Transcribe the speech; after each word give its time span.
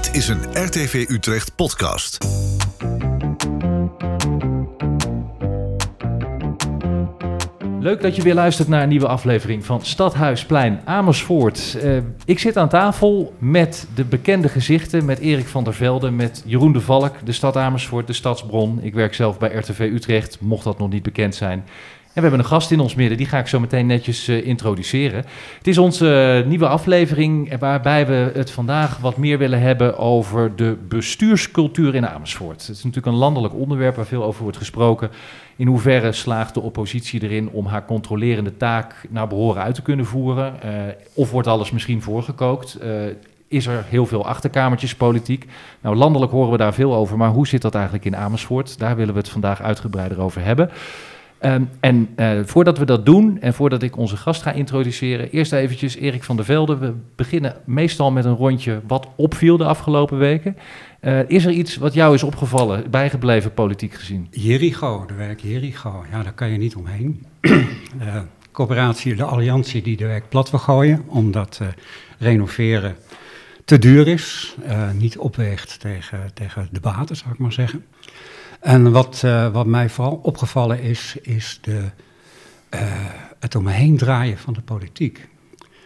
Dit 0.00 0.14
is 0.16 0.28
een 0.28 0.40
RTV 0.52 1.06
Utrecht 1.08 1.54
podcast. 1.54 2.18
Leuk 7.80 8.00
dat 8.02 8.16
je 8.16 8.22
weer 8.22 8.34
luistert 8.34 8.68
naar 8.68 8.82
een 8.82 8.88
nieuwe 8.88 9.06
aflevering 9.06 9.64
van 9.64 9.84
Stadhuisplein 9.84 10.80
Amersfoort. 10.84 11.76
Uh, 11.82 11.98
ik 12.24 12.38
zit 12.38 12.56
aan 12.56 12.68
tafel 12.68 13.34
met 13.38 13.86
de 13.94 14.04
bekende 14.04 14.48
gezichten, 14.48 15.04
met 15.04 15.18
Erik 15.18 15.46
van 15.46 15.64
der 15.64 15.74
Velde, 15.74 16.10
met 16.10 16.42
Jeroen 16.46 16.72
de 16.72 16.80
Valk, 16.80 17.14
de 17.24 17.32
stad 17.32 17.56
Amersfoort, 17.56 18.06
de 18.06 18.12
stadsbron. 18.12 18.82
Ik 18.82 18.94
werk 18.94 19.14
zelf 19.14 19.38
bij 19.38 19.54
RTV 19.54 19.80
Utrecht, 19.92 20.40
mocht 20.40 20.64
dat 20.64 20.78
nog 20.78 20.90
niet 20.90 21.02
bekend 21.02 21.34
zijn. 21.34 21.64
En 22.12 22.16
we 22.16 22.22
hebben 22.22 22.40
een 22.40 22.52
gast 22.52 22.70
in 22.70 22.80
ons 22.80 22.94
midden, 22.94 23.16
die 23.16 23.26
ga 23.26 23.38
ik 23.38 23.46
zo 23.46 23.60
meteen 23.60 23.86
netjes 23.86 24.28
uh, 24.28 24.46
introduceren. 24.46 25.24
Het 25.58 25.66
is 25.66 25.78
onze 25.78 26.40
uh, 26.42 26.48
nieuwe 26.48 26.68
aflevering 26.68 27.58
waarbij 27.58 28.06
we 28.06 28.30
het 28.34 28.50
vandaag 28.50 28.98
wat 28.98 29.16
meer 29.16 29.38
willen 29.38 29.60
hebben 29.60 29.98
over 29.98 30.56
de 30.56 30.76
bestuurscultuur 30.88 31.94
in 31.94 32.06
Amersfoort. 32.06 32.60
Het 32.60 32.76
is 32.76 32.84
natuurlijk 32.84 33.06
een 33.06 33.20
landelijk 33.20 33.54
onderwerp 33.54 33.96
waar 33.96 34.06
veel 34.06 34.24
over 34.24 34.42
wordt 34.42 34.58
gesproken. 34.58 35.10
In 35.56 35.66
hoeverre 35.66 36.12
slaagt 36.12 36.54
de 36.54 36.60
oppositie 36.60 37.22
erin 37.22 37.50
om 37.50 37.66
haar 37.66 37.84
controlerende 37.84 38.56
taak 38.56 38.94
naar 39.08 39.26
behoren 39.26 39.62
uit 39.62 39.74
te 39.74 39.82
kunnen 39.82 40.06
voeren? 40.06 40.54
Of 41.14 41.30
wordt 41.30 41.48
alles 41.48 41.70
misschien 41.70 42.02
voorgekookt? 42.02 42.78
is 43.48 43.66
er 43.66 43.84
heel 43.88 44.06
veel 44.06 44.26
achterkamertjespolitiek. 44.26 45.46
Nou, 45.80 45.96
landelijk 45.96 46.32
horen 46.32 46.50
we 46.50 46.56
daar 46.56 46.74
veel 46.74 46.94
over, 46.94 47.16
maar 47.16 47.30
hoe 47.30 47.46
zit 47.46 47.62
dat 47.62 47.74
eigenlijk 47.74 48.04
in 48.04 48.16
Amersfoort? 48.16 48.78
Daar 48.78 48.96
willen 48.96 49.14
we 49.14 49.20
het 49.20 49.28
vandaag 49.28 49.62
uitgebreider 49.62 50.20
over 50.20 50.44
hebben. 50.44 50.70
Um, 51.44 51.68
en 51.80 52.08
uh, 52.16 52.40
voordat 52.44 52.78
we 52.78 52.84
dat 52.84 53.06
doen 53.06 53.40
en 53.40 53.54
voordat 53.54 53.82
ik 53.82 53.96
onze 53.96 54.16
gast 54.16 54.42
ga 54.42 54.52
introduceren, 54.52 55.30
eerst 55.30 55.52
eventjes 55.52 55.96
Erik 55.96 56.24
van 56.24 56.36
der 56.36 56.44
Velde. 56.44 56.78
We 56.78 56.94
beginnen 57.16 57.56
meestal 57.64 58.10
met 58.10 58.24
een 58.24 58.34
rondje 58.34 58.80
wat 58.86 59.08
opviel 59.16 59.56
de 59.56 59.64
afgelopen 59.64 60.18
weken. 60.18 60.56
Uh, 61.00 61.28
is 61.28 61.44
er 61.44 61.52
iets 61.52 61.76
wat 61.76 61.94
jou 61.94 62.14
is 62.14 62.22
opgevallen, 62.22 62.90
bijgebleven 62.90 63.54
politiek 63.54 63.94
gezien? 63.94 64.26
Jericho, 64.30 65.06
de 65.06 65.14
werk 65.14 65.40
Jericho, 65.40 66.04
ja, 66.10 66.22
daar 66.22 66.32
kan 66.32 66.50
je 66.50 66.58
niet 66.58 66.76
omheen. 66.76 67.26
de 67.40 68.22
coöperatie, 68.52 69.14
de 69.14 69.24
alliantie 69.24 69.82
die 69.82 69.96
de 69.96 70.06
werk 70.06 70.28
plat 70.28 70.50
wil 70.50 70.60
gooien, 70.60 71.02
omdat 71.06 71.60
renoveren 72.18 72.96
te 73.64 73.78
duur 73.78 74.08
is, 74.08 74.56
niet 74.92 75.18
opweegt 75.18 75.80
tegen, 75.80 76.30
tegen 76.34 76.68
de 76.72 76.80
baten, 76.80 77.16
zou 77.16 77.32
ik 77.32 77.38
maar 77.38 77.52
zeggen. 77.52 77.84
En 78.60 78.92
wat, 78.92 79.22
uh, 79.24 79.52
wat 79.52 79.66
mij 79.66 79.88
vooral 79.88 80.20
opgevallen 80.22 80.82
is, 80.82 81.16
is 81.22 81.58
de, 81.62 81.90
uh, 82.74 82.80
het 83.38 83.54
om 83.54 83.64
me 83.64 83.70
heen 83.70 83.96
draaien 83.96 84.38
van 84.38 84.52
de 84.52 84.60
politiek. 84.60 85.28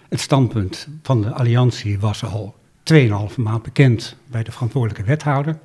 Het 0.09 0.21
standpunt 0.21 0.89
van 1.03 1.23
de 1.23 1.31
alliantie 1.31 1.99
was 1.99 2.25
al 2.25 2.55
2,5 2.93 3.37
maand 3.37 3.63
bekend 3.63 4.17
bij 4.27 4.43
de 4.43 4.53
verantwoordelijke 4.53 5.09
wethouder. 5.09 5.59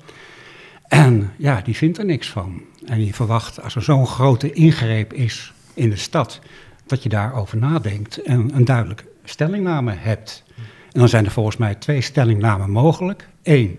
En 0.88 1.32
ja, 1.36 1.60
die 1.60 1.76
vindt 1.76 1.98
er 1.98 2.04
niks 2.04 2.30
van. 2.30 2.62
En 2.86 3.04
je 3.04 3.14
verwacht, 3.14 3.62
als 3.62 3.74
er 3.74 3.82
zo'n 3.82 4.06
grote 4.06 4.52
ingreep 4.52 5.12
is 5.12 5.52
in 5.74 5.90
de 5.90 5.96
stad, 5.96 6.40
dat 6.86 7.02
je 7.02 7.08
daarover 7.08 7.58
nadenkt 7.58 8.22
en 8.22 8.50
een 8.54 8.64
duidelijke 8.64 9.04
stellingname 9.24 9.92
hebt. 9.92 10.44
En 10.92 11.00
dan 11.00 11.08
zijn 11.08 11.24
er 11.24 11.30
volgens 11.30 11.56
mij 11.56 11.74
twee 11.74 12.00
stellingnamen 12.00 12.70
mogelijk. 12.70 13.28
Eén, 13.42 13.78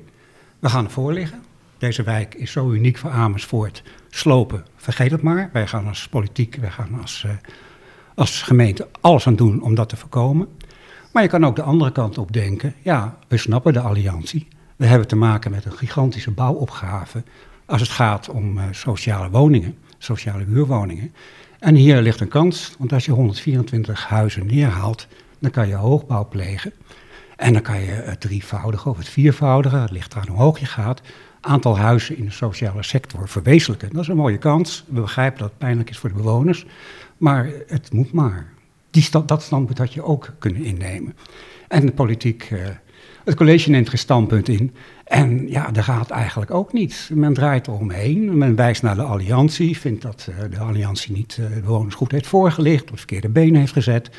we 0.59 0.69
gaan 0.69 0.85
ervoor 0.85 1.13
liggen. 1.13 1.43
Deze 1.81 2.03
wijk 2.03 2.35
is 2.35 2.51
zo 2.51 2.71
uniek 2.71 2.97
voor 2.97 3.09
Amersfoort. 3.09 3.83
Slopen, 4.09 4.65
vergeet 4.75 5.11
het 5.11 5.21
maar. 5.21 5.49
Wij 5.53 5.67
gaan 5.67 5.87
als 5.87 6.07
politiek, 6.07 6.55
wij 6.55 6.69
gaan 6.69 6.99
als, 7.01 7.23
uh, 7.25 7.31
als 8.15 8.41
gemeente 8.41 8.87
alles 8.99 9.27
aan 9.27 9.35
doen 9.35 9.61
om 9.61 9.75
dat 9.75 9.89
te 9.89 9.97
voorkomen. 9.97 10.47
Maar 11.13 11.23
je 11.23 11.29
kan 11.29 11.45
ook 11.45 11.55
de 11.55 11.61
andere 11.61 11.91
kant 11.91 12.17
op 12.17 12.31
denken. 12.31 12.75
Ja, 12.81 13.17
we 13.27 13.37
snappen 13.37 13.73
de 13.73 13.79
alliantie. 13.79 14.47
We 14.75 14.85
hebben 14.85 15.07
te 15.07 15.15
maken 15.15 15.51
met 15.51 15.65
een 15.65 15.71
gigantische 15.71 16.31
bouwopgave 16.31 17.23
als 17.65 17.81
het 17.81 17.89
gaat 17.89 18.29
om 18.29 18.57
uh, 18.57 18.63
sociale 18.71 19.29
woningen, 19.29 19.77
sociale 19.97 20.43
huurwoningen. 20.43 21.13
En 21.59 21.75
hier 21.75 22.01
ligt 22.01 22.19
een 22.19 22.27
kans, 22.27 22.75
want 22.77 22.93
als 22.93 23.05
je 23.05 23.11
124 23.11 24.07
huizen 24.07 24.45
neerhaalt, 24.45 25.07
dan 25.39 25.51
kan 25.51 25.67
je 25.67 25.75
hoogbouw 25.75 26.27
plegen. 26.27 26.73
En 27.35 27.53
dan 27.53 27.61
kan 27.61 27.81
je 27.81 27.91
het 27.91 28.21
drievoudige 28.21 28.89
of 28.89 28.97
het 28.97 29.09
viervoudige, 29.09 29.75
het 29.75 29.91
ligt 29.91 30.13
eraan 30.13 30.27
hoe 30.27 30.37
hoog 30.37 30.59
je 30.59 30.65
gaat, 30.65 31.01
aantal 31.41 31.77
huizen 31.77 32.17
in 32.17 32.25
de 32.25 32.31
sociale 32.31 32.83
sector 32.83 33.29
verwezenlijken. 33.29 33.89
Dat 33.89 34.01
is 34.01 34.07
een 34.07 34.15
mooie 34.15 34.37
kans. 34.37 34.85
We 34.87 35.01
begrijpen 35.01 35.39
dat 35.39 35.49
het 35.49 35.57
pijnlijk 35.57 35.89
is 35.89 35.97
voor 35.97 36.09
de 36.09 36.15
bewoners, 36.15 36.65
maar 37.17 37.49
het 37.67 37.93
moet 37.93 38.11
maar. 38.11 38.53
Die 38.89 39.09
dat 39.25 39.41
standpunt 39.41 39.77
had 39.77 39.93
je 39.93 40.03
ook 40.03 40.33
kunnen 40.39 40.63
innemen. 40.63 41.15
En 41.67 41.85
de 41.85 41.91
politiek, 41.91 42.49
uh, 42.51 42.59
het 43.23 43.35
college 43.35 43.69
neemt 43.69 43.89
geen 43.89 43.97
standpunt 43.97 44.47
in. 44.47 44.73
En 45.03 45.49
ja, 45.49 45.71
daar 45.71 45.83
gaat 45.83 46.09
eigenlijk 46.09 46.51
ook 46.51 46.73
niet. 46.73 47.09
Men 47.13 47.33
draait 47.33 47.67
eromheen, 47.67 48.37
men 48.37 48.55
wijst 48.55 48.81
naar 48.81 48.95
de 48.95 49.03
alliantie, 49.03 49.77
vindt 49.77 50.01
dat 50.01 50.27
uh, 50.29 50.35
de 50.51 50.59
alliantie 50.59 51.11
niet 51.11 51.37
uh, 51.39 51.49
de 51.53 51.61
bewoners 51.61 51.95
goed 51.95 52.11
heeft 52.11 52.27
voorgelicht, 52.27 52.81
op 52.81 52.89
het 52.89 52.97
verkeerde 52.97 53.29
been 53.29 53.55
heeft 53.55 53.73
gezet, 53.73 54.09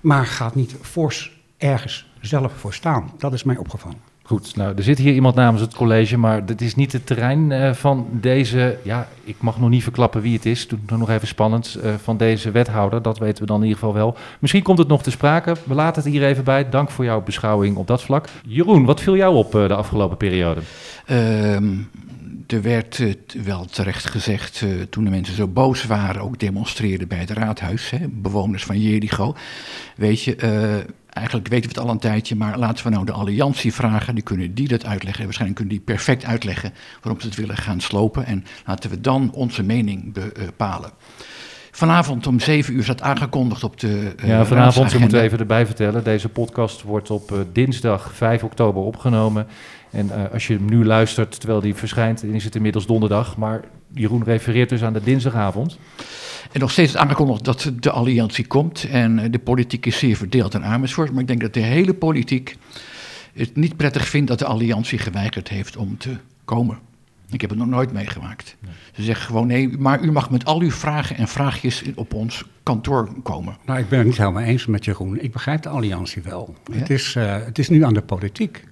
maar 0.00 0.26
gaat 0.26 0.54
niet 0.54 0.76
fors 0.80 1.40
ergens 1.56 2.10
zelf 2.20 2.52
voor 2.52 2.74
staan. 2.74 3.12
Dat 3.18 3.32
is 3.32 3.42
mij 3.42 3.56
opgevallen. 3.56 4.11
Goed, 4.24 4.56
nou, 4.56 4.76
er 4.76 4.82
zit 4.82 4.98
hier 4.98 5.14
iemand 5.14 5.34
namens 5.34 5.60
het 5.62 5.74
college, 5.74 6.16
maar 6.16 6.46
dit 6.46 6.60
is 6.60 6.74
niet 6.74 6.92
het 6.92 7.06
terrein 7.06 7.50
uh, 7.50 7.72
van 7.72 8.06
deze, 8.10 8.78
ja, 8.82 9.08
ik 9.24 9.36
mag 9.38 9.58
nog 9.58 9.68
niet 9.68 9.82
verklappen 9.82 10.22
wie 10.22 10.34
het 10.34 10.46
is, 10.46 10.68
doe 10.68 10.78
het 10.86 10.98
nog 10.98 11.10
even 11.10 11.28
spannend, 11.28 11.78
uh, 11.84 11.94
van 12.02 12.16
deze 12.16 12.50
wethouder, 12.50 13.02
dat 13.02 13.18
weten 13.18 13.42
we 13.42 13.46
dan 13.46 13.56
in 13.56 13.66
ieder 13.66 13.78
geval 13.78 13.94
wel. 13.94 14.16
Misschien 14.38 14.62
komt 14.62 14.78
het 14.78 14.88
nog 14.88 15.02
te 15.02 15.10
sprake, 15.10 15.56
we 15.64 15.74
laten 15.74 16.02
het 16.02 16.12
hier 16.12 16.24
even 16.24 16.44
bij. 16.44 16.68
Dank 16.68 16.90
voor 16.90 17.04
jouw 17.04 17.22
beschouwing 17.22 17.76
op 17.76 17.86
dat 17.86 18.02
vlak. 18.02 18.28
Jeroen, 18.46 18.84
wat 18.84 19.00
viel 19.00 19.16
jou 19.16 19.34
op 19.34 19.54
uh, 19.54 19.68
de 19.68 19.74
afgelopen 19.74 20.16
periode? 20.16 20.60
Um, 21.10 21.90
er 22.46 22.62
werd 22.62 23.02
wel 23.44 23.64
terecht 23.64 24.04
gezegd, 24.04 24.64
toen 24.90 25.04
de 25.04 25.10
mensen 25.10 25.34
zo 25.34 25.46
boos 25.46 25.84
waren, 25.84 26.22
ook 26.22 26.38
demonstreerden 26.38 27.08
bij 27.08 27.18
het 27.18 27.30
raadhuis, 27.30 27.90
hè, 27.90 27.98
bewoners 28.08 28.64
van 28.64 28.80
Jericho. 28.80 29.34
Weet 29.96 30.22
je, 30.22 30.36
eigenlijk 31.12 31.48
weten 31.48 31.70
we 31.70 31.74
het 31.74 31.84
al 31.86 31.92
een 31.92 31.98
tijdje, 31.98 32.36
maar 32.36 32.58
laten 32.58 32.84
we 32.84 32.90
nou 32.90 33.04
de 33.04 33.12
alliantie 33.12 33.72
vragen. 33.72 34.14
Die 34.14 34.24
kunnen 34.24 34.54
die 34.54 34.68
dat 34.68 34.84
uitleggen. 34.84 35.24
Waarschijnlijk 35.24 35.60
kunnen 35.60 35.76
die 35.76 35.84
perfect 35.84 36.24
uitleggen 36.24 36.72
waarom 37.02 37.20
ze 37.20 37.26
het 37.26 37.36
willen 37.36 37.56
gaan 37.56 37.80
slopen. 37.80 38.26
En 38.26 38.44
laten 38.66 38.90
we 38.90 39.00
dan 39.00 39.30
onze 39.32 39.62
mening 39.62 40.12
bepalen. 40.12 40.90
Vanavond 41.74 42.26
om 42.26 42.40
7 42.40 42.74
uur 42.74 42.82
staat 42.82 43.02
aangekondigd 43.02 43.64
op 43.64 43.80
de. 43.80 44.14
Uh, 44.22 44.28
ja, 44.28 44.44
vanavond, 44.44 44.92
we 44.92 44.98
moeten 44.98 45.22
even 45.22 45.38
erbij 45.38 45.66
vertellen. 45.66 46.04
Deze 46.04 46.28
podcast 46.28 46.82
wordt 46.82 47.10
op 47.10 47.30
uh, 47.30 47.38
dinsdag 47.52 48.10
5 48.14 48.42
oktober 48.42 48.82
opgenomen. 48.82 49.46
En 49.90 50.06
uh, 50.06 50.32
als 50.32 50.46
je 50.46 50.54
hem 50.54 50.64
nu 50.64 50.84
luistert 50.84 51.38
terwijl 51.40 51.60
die 51.60 51.74
verschijnt, 51.74 52.20
dan 52.20 52.30
is 52.30 52.44
het 52.44 52.54
inmiddels 52.54 52.86
donderdag. 52.86 53.36
Maar 53.36 53.60
Jeroen 53.94 54.24
refereert 54.24 54.68
dus 54.68 54.82
aan 54.82 54.92
de 54.92 55.02
dinsdagavond. 55.02 55.78
En 56.52 56.60
nog 56.60 56.70
steeds 56.70 56.96
aangekondigd 56.96 57.44
dat 57.44 57.72
de 57.80 57.90
alliantie 57.90 58.46
komt. 58.46 58.84
En 58.84 59.30
de 59.30 59.38
politiek 59.38 59.86
is 59.86 59.98
zeer 59.98 60.16
verdeeld 60.16 60.54
in 60.54 60.64
Amersfoort. 60.64 61.10
Maar 61.12 61.20
ik 61.20 61.26
denk 61.26 61.40
dat 61.40 61.54
de 61.54 61.60
hele 61.60 61.94
politiek 61.94 62.56
het 63.34 63.56
niet 63.56 63.76
prettig 63.76 64.08
vindt 64.08 64.28
dat 64.28 64.38
de 64.38 64.44
alliantie 64.44 64.98
geweigerd 64.98 65.48
heeft 65.48 65.76
om 65.76 65.98
te 65.98 66.16
komen. 66.44 66.78
Ik 67.30 67.40
heb 67.40 67.50
het 67.50 67.58
nog 67.58 67.68
nooit 67.68 67.92
meegemaakt. 67.92 68.56
Nee. 68.60 68.72
Ze 68.94 69.02
zeggen 69.02 69.26
gewoon 69.26 69.46
nee, 69.46 69.78
maar 69.78 70.02
u 70.02 70.12
mag 70.12 70.30
met 70.30 70.44
al 70.44 70.60
uw 70.60 70.70
vragen 70.70 71.16
en 71.16 71.28
vraagjes 71.28 71.82
op 71.94 72.14
ons 72.14 72.44
kantoor 72.62 73.08
komen. 73.22 73.56
Nou, 73.66 73.78
ik 73.78 73.88
ben 73.88 73.98
het 73.98 74.06
niet 74.06 74.16
helemaal 74.16 74.42
eens 74.42 74.66
met 74.66 74.84
Jeroen. 74.84 75.20
Ik 75.20 75.32
begrijp 75.32 75.62
de 75.62 75.68
alliantie 75.68 76.22
wel. 76.22 76.54
Ja? 76.64 76.78
Het, 76.78 76.90
is, 76.90 77.14
uh, 77.14 77.36
het 77.44 77.58
is 77.58 77.68
nu 77.68 77.84
aan 77.84 77.94
de 77.94 78.02
politiek. 78.02 78.64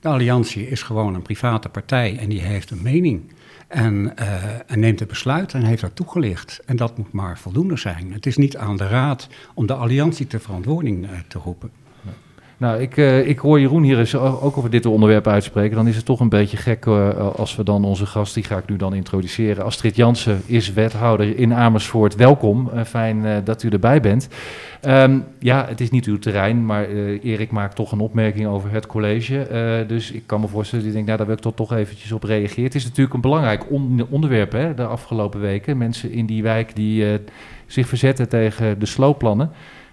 De 0.00 0.08
alliantie 0.08 0.68
is 0.68 0.82
gewoon 0.82 1.14
een 1.14 1.22
private 1.22 1.68
partij 1.68 2.18
en 2.18 2.28
die 2.28 2.40
heeft 2.40 2.70
een 2.70 2.82
mening. 2.82 3.32
En, 3.72 4.12
uh, 4.20 4.70
en 4.70 4.80
neemt 4.80 5.00
een 5.00 5.06
besluit 5.06 5.54
en 5.54 5.64
heeft 5.64 5.80
dat 5.80 5.96
toegelicht. 5.96 6.60
En 6.66 6.76
dat 6.76 6.98
moet 6.98 7.12
maar 7.12 7.38
voldoende 7.38 7.76
zijn. 7.76 8.12
Het 8.12 8.26
is 8.26 8.36
niet 8.36 8.56
aan 8.56 8.76
de 8.76 8.86
raad 8.86 9.28
om 9.54 9.66
de 9.66 9.74
alliantie 9.74 10.26
ter 10.26 10.40
verantwoording 10.40 11.04
uh, 11.04 11.10
te 11.28 11.38
roepen. 11.38 11.70
Nou, 12.62 12.80
ik, 12.80 12.96
uh, 12.96 13.28
ik 13.28 13.38
hoor 13.38 13.60
Jeroen 13.60 13.82
hier 13.82 13.98
eens 13.98 14.14
ook 14.16 14.56
over 14.56 14.70
dit 14.70 14.86
onderwerp 14.86 15.26
uitspreken. 15.26 15.76
Dan 15.76 15.86
is 15.86 15.96
het 15.96 16.04
toch 16.04 16.20
een 16.20 16.28
beetje 16.28 16.56
gek 16.56 16.86
uh, 16.86 17.16
als 17.36 17.56
we 17.56 17.64
dan 17.64 17.84
onze 17.84 18.06
gast, 18.06 18.34
die 18.34 18.44
ga 18.44 18.56
ik 18.56 18.68
nu 18.68 18.76
dan 18.76 18.94
introduceren. 18.94 19.64
Astrid 19.64 19.96
Jansen 19.96 20.42
is 20.46 20.72
wethouder 20.72 21.38
in 21.38 21.54
Amersfoort. 21.54 22.14
Welkom, 22.14 22.70
fijn 22.86 23.44
dat 23.44 23.62
u 23.62 23.68
erbij 23.68 24.00
bent. 24.00 24.28
Um, 24.88 25.24
ja, 25.38 25.66
het 25.68 25.80
is 25.80 25.90
niet 25.90 26.06
uw 26.06 26.18
terrein, 26.18 26.66
maar 26.66 26.88
Erik 27.22 27.50
maakt 27.50 27.76
toch 27.76 27.92
een 27.92 28.00
opmerking 28.00 28.46
over 28.46 28.70
het 28.70 28.86
college. 28.86 29.46
dus 29.86 30.10
ik 30.10 30.22
kan 30.26 30.40
me 30.40 30.48
voorstellen, 30.48 30.84
die 30.84 30.92
denkt, 30.92 31.06
nou, 31.06 31.18
daar 31.18 31.26
wil 31.26 31.36
ik 31.36 31.42
toch, 31.42 31.54
toch 31.54 31.72
eventjes 31.72 32.12
op 32.12 32.22
reageren. 32.22 32.64
Het 32.64 32.74
is 32.74 32.84
natuurlijk 32.84 33.14
een 33.14 33.20
belangrijk 33.20 33.70
on 33.70 34.06
onderwerp 34.10 34.52
hè, 34.52 34.74
de 34.74 34.86
afgelopen 34.86 35.40
weken. 35.40 35.78
Mensen 35.78 36.10
in 36.10 36.26
die 36.26 36.42
wijk 36.42 36.76
die 36.76 37.20
zich 37.66 37.88
verzetten 37.88 38.28
tegen 38.28 38.78
de 38.78 38.86
sloopplannen. 38.86 39.50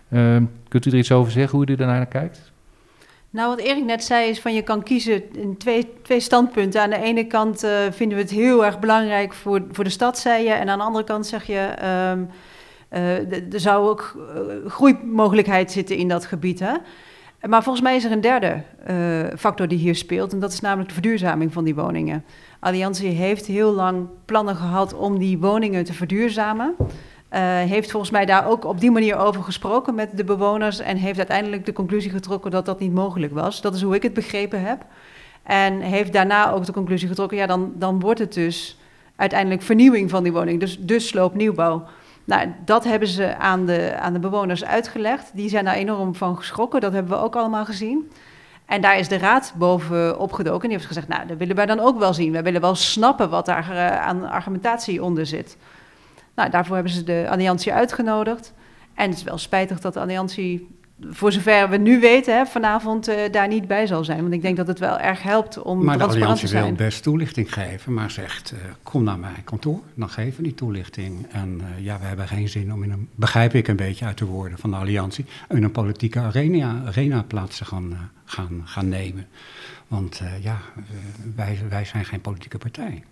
Ehm, 0.10 0.44
kunt 0.68 0.86
u 0.86 0.92
er 0.92 0.98
iets 0.98 1.12
over 1.12 1.32
zeggen, 1.32 1.58
hoe 1.58 1.68
u 1.68 1.74
er 1.74 1.86
naar 1.86 2.06
kijkt? 2.06 2.49
Nou, 3.32 3.50
wat 3.50 3.60
Erik 3.60 3.84
net 3.84 4.04
zei 4.04 4.30
is 4.30 4.40
van 4.40 4.54
je 4.54 4.62
kan 4.62 4.84
kiezen 4.84 5.36
in 5.36 5.58
twee, 5.58 5.92
twee 6.02 6.20
standpunten. 6.20 6.82
Aan 6.82 6.90
de 6.90 7.02
ene 7.02 7.28
kant 7.28 7.64
uh, 7.64 7.72
vinden 7.92 8.18
we 8.18 8.24
het 8.24 8.32
heel 8.32 8.66
erg 8.66 8.80
belangrijk 8.80 9.34
voor, 9.34 9.62
voor 9.72 9.84
de 9.84 9.90
stad, 9.90 10.20
zei 10.20 10.44
je. 10.44 10.52
En 10.52 10.70
aan 10.70 10.78
de 10.78 10.84
andere 10.84 11.04
kant 11.04 11.28
zeg 11.28 11.46
je, 11.46 11.74
um, 12.12 12.30
uh, 12.92 13.54
er 13.54 13.60
zou 13.60 13.90
ook 13.90 14.16
uh, 14.18 14.72
groeimogelijkheid 14.72 15.72
zitten 15.72 15.96
in 15.96 16.08
dat 16.08 16.26
gebied. 16.26 16.60
Hè? 16.60 16.74
Maar 17.48 17.64
volgens 17.64 17.84
mij 17.84 17.96
is 17.96 18.04
er 18.04 18.12
een 18.12 18.22
derde 18.22 18.64
factor 19.38 19.68
die 19.68 19.78
hier 19.78 19.96
speelt. 19.96 20.34
En 20.34 20.40
dat 20.40 20.52
is 20.52 20.60
namelijk 20.60 20.88
de 20.88 20.94
verduurzaming 20.94 21.54
van 21.54 21.64
die 21.64 21.76
woningen. 21.76 22.26
Alliantie 22.60 23.10
heeft 23.10 23.46
heel 23.46 23.72
lang 23.72 24.08
plannen 24.26 24.56
gehad 24.56 24.94
om 24.94 25.18
die 25.18 25.38
woningen 25.38 25.84
te 25.84 25.94
verduurzamen. 25.94 26.76
Uh, 27.34 27.40
heeft 27.42 27.92
volgens 27.92 28.12
mij 28.12 28.26
daar 28.26 28.48
ook 28.48 28.66
op 28.66 28.80
die 28.80 28.92
manier 28.92 29.18
over 29.18 29.44
gesproken 29.44 29.96
met 29.96 30.10
de 30.18 30.24
bewoners. 30.24 30.80
En 30.80 30.98
heeft 30.98 31.18
uiteindelijk 31.18 31.66
de 31.66 31.74
conclusie 31.74 32.12
getrokken 32.12 32.52
dat 32.52 32.66
dat 32.66 32.80
niet 32.80 32.94
mogelijk 32.94 33.34
was. 33.34 33.62
Dat 33.62 33.76
is 33.76 33.82
hoe 33.82 33.96
ik 33.96 34.04
het 34.04 34.14
begrepen 34.14 34.62
heb. 34.62 34.86
En 35.44 35.80
heeft 35.80 36.14
daarna 36.14 36.52
ook 36.52 36.66
de 36.66 36.72
conclusie 36.72 37.08
getrokken: 37.08 37.38
ja, 37.38 37.46
dan, 37.46 37.72
dan 37.76 38.00
wordt 38.00 38.20
het 38.20 38.34
dus 38.34 38.80
uiteindelijk 39.16 39.62
vernieuwing 39.62 40.10
van 40.10 40.24
die 40.24 40.32
woning. 40.32 40.60
Dus, 40.60 40.80
dus 40.80 41.08
sloopnieuwbouw. 41.08 41.84
Nou, 42.24 42.54
dat 42.66 42.84
hebben 42.84 43.08
ze 43.08 43.36
aan 43.38 43.66
de, 43.66 43.96
aan 44.00 44.14
de 44.14 44.20
bewoners 44.20 44.66
uitgelegd. 44.66 45.32
Die 45.34 45.50
zijn 45.50 45.66
daar 45.66 45.76
enorm 45.76 46.16
van 46.16 46.38
geschrokken. 46.38 46.82
Dat 46.82 46.94
hebben 46.94 47.12
we 47.12 47.24
ook 47.24 47.36
allemaal 47.36 47.66
gezien. 47.66 48.12
En 48.66 48.82
daar 48.82 48.98
is 48.98 49.08
de 49.08 49.18
raad 49.18 49.54
boven 49.58 50.20
opgedoken. 50.20 50.62
En 50.62 50.68
die 50.68 50.78
heeft 50.78 50.88
gezegd, 50.88 51.08
nou, 51.08 51.28
dat 51.28 51.38
willen 51.38 51.56
wij 51.56 51.66
dan 51.66 51.80
ook 51.80 52.00
wel 52.00 52.14
zien. 52.14 52.32
Wij 52.32 52.44
willen 52.44 52.62
wel 52.62 52.76
snappen 52.76 53.30
wat 53.30 53.46
daar 53.46 53.70
uh, 53.72 54.02
aan 54.02 54.30
argumentatie 54.30 55.04
onder 55.04 55.26
zit. 55.26 55.58
Nou, 56.40 56.52
daarvoor 56.52 56.76
hebben 56.76 56.94
ze 56.94 57.04
de 57.04 57.28
alliantie 57.30 57.74
uitgenodigd. 57.74 58.54
En 58.94 59.10
het 59.10 59.18
is 59.18 59.24
wel 59.24 59.38
spijtig 59.38 59.80
dat 59.80 59.94
de 59.94 60.00
alliantie 60.00 60.68
voor 61.02 61.32
zover 61.32 61.70
we 61.70 61.78
nu 61.78 62.00
weten, 62.00 62.38
hè, 62.38 62.46
vanavond 62.46 63.10
uh, 63.10 63.16
daar 63.32 63.48
niet 63.48 63.68
bij 63.68 63.88
zal 63.88 64.04
zijn. 64.04 64.22
Want 64.22 64.34
ik 64.34 64.42
denk 64.42 64.58
dat 64.58 64.68
het 64.68 64.80
wel 64.80 65.00
erg 65.00 65.24
helpt 65.24 65.62
om 65.62 65.84
maar 65.84 65.98
transparant 65.98 66.40
te 66.40 66.48
zijn. 66.48 66.62
Maar 66.64 66.72
de 66.72 66.78
Alliantie 66.78 66.78
wil 66.78 66.88
best 66.88 67.04
toelichting 67.04 67.54
geven, 67.54 67.94
maar 67.94 68.12
zegt, 68.12 68.52
uh, 68.54 68.60
kom 68.84 69.04
naar 69.04 69.20
mijn 69.20 69.44
kantoor, 69.44 69.80
dan 69.94 70.10
geven 70.10 70.38
we 70.38 70.44
die 70.44 70.54
toelichting. 70.54 71.28
En 71.32 71.62
uh, 71.62 71.86
ja, 71.86 72.00
we 72.00 72.06
hebben 72.06 72.28
geen 72.28 72.50
zin 72.50 72.74
om 72.74 72.84
in 72.84 72.92
een, 72.92 73.08
begrijp 73.16 73.54
ik 73.54 73.68
een 73.68 73.76
beetje 73.76 74.06
uit 74.06 74.18
de 74.18 74.26
woorden 74.26 74.58
van 74.58 74.70
de 74.70 74.76
Alliantie, 74.76 75.26
in 75.50 75.64
een 75.64 75.72
politieke 75.72 76.20
arena, 76.20 76.82
arena 76.86 77.24
plaats 77.28 77.58
te 77.58 77.66
gaan, 77.66 78.12
gaan, 78.26 78.62
gaan 78.66 78.90
nemen. 78.90 79.28
Want 79.88 80.22
ja, 80.42 80.58
wij, 81.36 81.60
wij 81.70 81.86
zijn 81.86 82.06
geen 82.06 82.22
politieke 82.22 82.58
partij. 82.58 83.04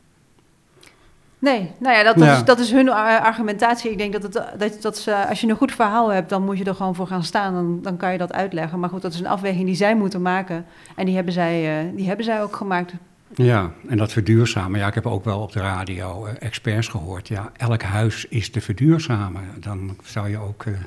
Nee, 1.39 1.71
nou 1.79 1.95
ja, 1.95 2.03
dat, 2.03 2.17
dat, 2.17 2.37
Is, 2.37 2.43
dat 2.43 2.59
is 2.59 2.71
hun 2.71 2.89
argumentatie. 2.89 3.91
Ik 3.91 3.97
denk 3.97 4.13
dat, 4.13 4.23
het, 4.23 4.59
dat, 4.59 4.81
dat 4.81 4.97
ze, 4.97 5.27
als 5.27 5.41
je 5.41 5.47
een 5.47 5.55
goed 5.55 5.71
verhaal 5.71 6.09
hebt, 6.09 6.29
dan 6.29 6.43
moet 6.43 6.57
je 6.57 6.63
er 6.63 6.75
gewoon 6.75 6.95
voor 6.95 7.07
gaan 7.07 7.23
staan. 7.23 7.53
Dan, 7.53 7.81
dan 7.81 7.97
kan 7.97 8.11
je 8.11 8.17
dat 8.17 8.33
uitleggen. 8.33 8.79
Maar 8.79 8.89
goed, 8.89 9.01
dat 9.01 9.13
is 9.13 9.19
een 9.19 9.27
afweging 9.27 9.65
die 9.65 9.75
zij 9.75 9.95
moeten 9.95 10.21
maken. 10.21 10.65
En 10.95 11.05
die 11.05 11.15
hebben 11.15 11.33
zij, 11.33 11.85
uh, 11.85 11.95
die 11.95 12.07
hebben 12.07 12.25
zij 12.25 12.41
ook 12.41 12.55
gemaakt. 12.55 12.93
Ja, 13.35 13.71
en 13.87 13.97
dat 13.97 14.11
verduurzamen. 14.11 14.79
Ja, 14.79 14.87
ik 14.87 14.93
heb 14.93 15.05
ook 15.05 15.23
wel 15.23 15.39
op 15.39 15.51
de 15.51 15.59
radio 15.59 16.25
uh, 16.25 16.31
experts 16.39 16.87
gehoord. 16.87 17.27
Ja, 17.27 17.51
elk 17.57 17.81
huis 17.81 18.25
is 18.25 18.49
te 18.49 18.61
verduurzamen. 18.61 19.41
Dan 19.59 19.97
zou 20.03 20.29
je 20.29 20.37
ook 20.37 20.65
uh, 20.65 20.77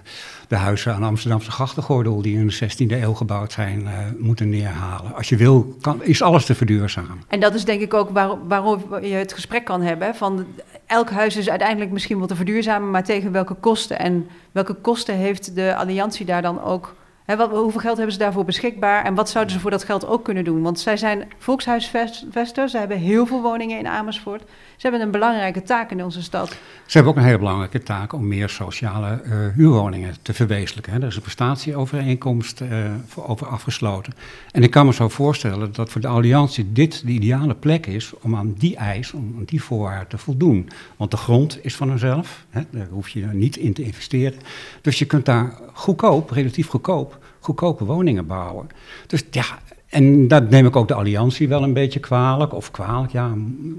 de 0.48 0.56
huizen 0.56 0.94
aan 0.94 1.02
Amsterdamse 1.02 1.50
grachtengordel... 1.50 2.22
die 2.22 2.36
in 2.36 2.46
de 2.46 2.54
16e 2.54 3.02
eeuw 3.02 3.14
gebouwd 3.14 3.52
zijn, 3.52 3.80
uh, 3.80 3.90
moeten 4.18 4.48
neerhalen. 4.48 5.14
Als 5.14 5.28
je 5.28 5.36
wil, 5.36 5.76
is 6.00 6.22
alles 6.22 6.44
te 6.44 6.54
verduurzamen. 6.54 7.22
En 7.28 7.40
dat 7.40 7.54
is 7.54 7.64
denk 7.64 7.80
ik 7.80 7.94
ook 7.94 8.10
waar, 8.10 8.46
waarom 8.46 8.82
je 9.02 9.14
het 9.14 9.32
gesprek 9.32 9.64
kan 9.64 9.82
hebben. 9.82 10.14
Van 10.14 10.46
elk 10.86 11.10
huis 11.10 11.36
is 11.36 11.50
uiteindelijk 11.50 11.90
misschien 11.90 12.18
wel 12.18 12.26
te 12.26 12.36
verduurzamen... 12.36 12.90
maar 12.90 13.04
tegen 13.04 13.32
welke 13.32 13.54
kosten? 13.54 13.98
En 13.98 14.28
welke 14.52 14.74
kosten 14.74 15.14
heeft 15.14 15.54
de 15.54 15.76
alliantie 15.76 16.26
daar 16.26 16.42
dan 16.42 16.62
ook 16.62 16.94
wat, 17.36 17.50
hoeveel 17.50 17.80
geld 17.80 17.96
hebben 17.96 18.12
ze 18.12 18.18
daarvoor 18.18 18.44
beschikbaar 18.44 19.04
en 19.04 19.14
wat 19.14 19.30
zouden 19.30 19.54
ze 19.54 19.60
voor 19.60 19.70
dat 19.70 19.84
geld 19.84 20.06
ook 20.06 20.24
kunnen 20.24 20.44
doen? 20.44 20.62
Want 20.62 20.80
zij 20.80 20.96
zijn 20.96 21.28
volkshuisvester, 21.38 22.68
ze 22.68 22.78
hebben 22.78 22.98
heel 22.98 23.26
veel 23.26 23.42
woningen 23.42 23.78
in 23.78 23.86
Amersfoort. 23.86 24.42
Ze 24.80 24.86
hebben 24.86 25.00
een 25.06 25.10
belangrijke 25.10 25.62
taak 25.62 25.90
in 25.90 26.04
onze 26.04 26.22
stad. 26.22 26.48
Ze 26.48 26.56
hebben 26.96 27.12
ook 27.12 27.18
een 27.18 27.24
hele 27.24 27.38
belangrijke 27.38 27.82
taak 27.82 28.12
om 28.12 28.28
meer 28.28 28.48
sociale 28.48 29.22
uh, 29.24 29.32
huurwoningen 29.54 30.14
te 30.22 30.34
verwezenlijken. 30.34 30.92
Hè. 30.92 31.00
Er 31.00 31.06
is 31.06 31.16
een 31.16 31.22
prestatieovereenkomst 31.22 32.60
uh, 32.60 32.68
voor 33.06 33.26
over 33.26 33.46
afgesloten. 33.46 34.12
En 34.50 34.62
ik 34.62 34.70
kan 34.70 34.86
me 34.86 34.92
zo 34.92 35.08
voorstellen 35.08 35.72
dat 35.72 35.90
voor 35.90 36.00
de 36.00 36.06
Alliantie 36.06 36.72
dit 36.72 37.06
de 37.06 37.12
ideale 37.12 37.54
plek 37.54 37.86
is 37.86 38.12
om 38.20 38.36
aan 38.36 38.54
die 38.58 38.76
eis, 38.76 39.12
om 39.12 39.34
aan 39.38 39.44
die 39.44 39.62
voorwaarden 39.62 40.08
te 40.08 40.18
voldoen. 40.18 40.68
Want 40.96 41.10
de 41.10 41.16
grond 41.16 41.58
is 41.62 41.76
van 41.76 41.88
hunzelf, 41.88 42.44
hè. 42.50 42.62
daar 42.70 42.88
hoef 42.90 43.08
je 43.08 43.26
niet 43.26 43.56
in 43.56 43.72
te 43.72 43.82
investeren. 43.82 44.38
Dus 44.80 44.98
je 44.98 45.04
kunt 45.04 45.24
daar 45.24 45.58
goedkoop, 45.72 46.30
relatief 46.30 46.66
goedkoop, 46.66 47.18
goedkope 47.40 47.84
woningen 47.84 48.26
bouwen. 48.26 48.68
Dus 49.06 49.24
ja, 49.30 49.44
en 49.90 50.28
dat 50.28 50.50
neem 50.50 50.66
ik 50.66 50.76
ook 50.76 50.88
de 50.88 50.94
alliantie 50.94 51.48
wel 51.48 51.62
een 51.62 51.72
beetje 51.72 52.00
kwalijk, 52.00 52.54
of 52.54 52.70
kwalijk, 52.70 53.12
ja, 53.12 53.34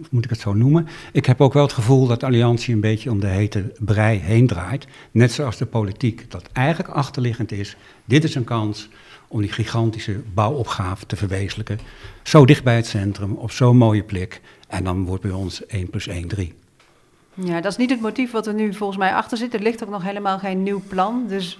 moet 0.09 0.23
ik 0.23 0.29
het 0.29 0.39
zo 0.39 0.53
noemen. 0.53 0.87
Ik 1.11 1.25
heb 1.25 1.41
ook 1.41 1.53
wel 1.53 1.63
het 1.63 1.73
gevoel 1.73 2.07
dat 2.07 2.19
de 2.19 2.25
alliantie 2.25 2.73
een 2.73 2.79
beetje 2.79 3.11
om 3.11 3.19
de 3.19 3.27
hete 3.27 3.71
brei 3.79 4.19
heen 4.19 4.47
draait. 4.47 4.87
Net 5.11 5.31
zoals 5.31 5.57
de 5.57 5.65
politiek, 5.65 6.31
dat 6.31 6.49
eigenlijk 6.53 6.89
achterliggend 6.89 7.51
is. 7.51 7.75
Dit 8.05 8.23
is 8.23 8.35
een 8.35 8.43
kans 8.43 8.89
om 9.27 9.41
die 9.41 9.51
gigantische 9.51 10.21
bouwopgave 10.33 11.05
te 11.05 11.15
verwezenlijken. 11.15 11.79
Zo 12.23 12.45
dicht 12.45 12.63
bij 12.63 12.75
het 12.75 12.87
centrum, 12.87 13.33
op 13.33 13.51
zo'n 13.51 13.77
mooie 13.77 14.03
plek. 14.03 14.41
En 14.67 14.83
dan 14.83 15.05
wordt 15.05 15.21
bij 15.21 15.31
ons 15.31 15.65
1 15.65 15.89
plus 15.89 16.07
1 16.07 16.27
3. 16.27 16.53
Ja, 17.33 17.61
dat 17.61 17.71
is 17.71 17.77
niet 17.77 17.89
het 17.89 18.01
motief 18.01 18.31
wat 18.31 18.47
er 18.47 18.53
nu 18.53 18.73
volgens 18.73 18.99
mij 18.99 19.13
achter 19.13 19.37
zit. 19.37 19.53
Er 19.53 19.61
ligt 19.61 19.83
ook 19.83 19.89
nog 19.89 20.03
helemaal 20.03 20.39
geen 20.39 20.63
nieuw 20.63 20.81
plan. 20.87 21.25
Dus 21.27 21.59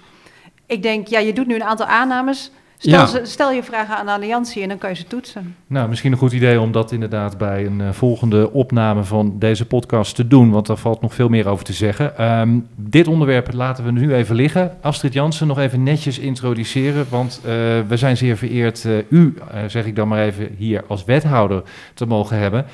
ik 0.66 0.82
denk, 0.82 1.06
ja, 1.06 1.18
je 1.18 1.32
doet 1.32 1.46
nu 1.46 1.54
een 1.54 1.64
aantal 1.64 1.86
aannames. 1.86 2.50
Stel, 2.78 2.92
ja. 2.92 3.24
stel, 3.24 3.52
je 3.52 3.62
vragen 3.62 3.96
aan 3.96 4.06
de 4.06 4.12
Alliantie 4.12 4.62
en 4.62 4.68
dan 4.68 4.78
kan 4.78 4.90
je 4.90 4.96
ze 4.96 5.04
toetsen. 5.04 5.56
Nou, 5.66 5.88
misschien 5.88 6.12
een 6.12 6.18
goed 6.18 6.32
idee 6.32 6.60
om 6.60 6.72
dat 6.72 6.92
inderdaad 6.92 7.38
bij 7.38 7.66
een 7.66 7.80
uh, 7.80 7.90
volgende 7.90 8.52
opname 8.52 9.04
van 9.04 9.38
deze 9.38 9.66
podcast 9.66 10.14
te 10.14 10.26
doen, 10.26 10.50
want 10.50 10.66
daar 10.66 10.76
valt 10.76 11.00
nog 11.00 11.14
veel 11.14 11.28
meer 11.28 11.48
over 11.48 11.64
te 11.64 11.72
zeggen. 11.72 12.24
Um, 12.40 12.68
dit 12.76 13.08
onderwerp 13.08 13.52
laten 13.52 13.84
we 13.84 13.90
nu 13.90 14.14
even 14.14 14.34
liggen. 14.34 14.76
Astrid 14.80 15.12
Jansen 15.12 15.46
nog 15.46 15.58
even 15.58 15.82
netjes 15.82 16.18
introduceren, 16.18 17.06
want 17.08 17.40
uh, 17.44 17.50
we 17.88 17.96
zijn 17.96 18.16
zeer 18.16 18.36
vereerd 18.36 18.84
uh, 18.84 18.96
u, 19.08 19.34
zeg 19.66 19.86
ik 19.86 19.96
dan 19.96 20.08
maar 20.08 20.22
even, 20.22 20.54
hier 20.56 20.84
als 20.86 21.04
wethouder 21.04 21.62
te 21.94 22.06
mogen 22.06 22.38
hebben. 22.38 22.66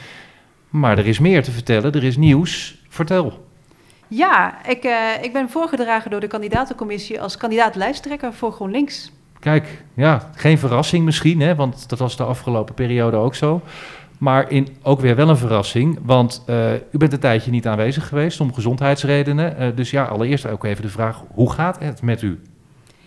Maar 0.68 0.98
er 0.98 1.06
is 1.06 1.18
meer 1.18 1.42
te 1.42 1.50
vertellen, 1.50 1.92
er 1.92 2.04
is 2.04 2.16
nieuws. 2.16 2.78
Vertel. 2.88 3.47
Ja, 4.08 4.66
ik, 4.66 4.84
uh, 4.84 5.22
ik 5.22 5.32
ben 5.32 5.50
voorgedragen 5.50 6.10
door 6.10 6.20
de 6.20 6.26
kandidatencommissie 6.26 7.20
als 7.20 7.36
kandidaat-lijsttrekker 7.36 8.32
voor 8.32 8.52
GroenLinks. 8.52 9.12
Kijk, 9.38 9.82
ja, 9.94 10.30
geen 10.34 10.58
verrassing 10.58 11.04
misschien, 11.04 11.40
hè, 11.40 11.54
want 11.54 11.88
dat 11.88 11.98
was 11.98 12.16
de 12.16 12.24
afgelopen 12.24 12.74
periode 12.74 13.16
ook 13.16 13.34
zo. 13.34 13.60
Maar 14.18 14.50
in, 14.50 14.68
ook 14.82 15.00
weer 15.00 15.16
wel 15.16 15.28
een 15.28 15.36
verrassing, 15.36 15.98
want 16.02 16.44
uh, 16.46 16.72
u 16.72 16.98
bent 16.98 17.12
een 17.12 17.18
tijdje 17.18 17.50
niet 17.50 17.66
aanwezig 17.66 18.08
geweest 18.08 18.40
om 18.40 18.54
gezondheidsredenen. 18.54 19.56
Uh, 19.60 19.76
dus 19.76 19.90
ja, 19.90 20.04
allereerst 20.04 20.46
ook 20.48 20.64
even 20.64 20.82
de 20.82 20.88
vraag, 20.88 21.22
hoe 21.34 21.52
gaat 21.52 21.78
het 21.78 22.02
met 22.02 22.22
u? 22.22 22.40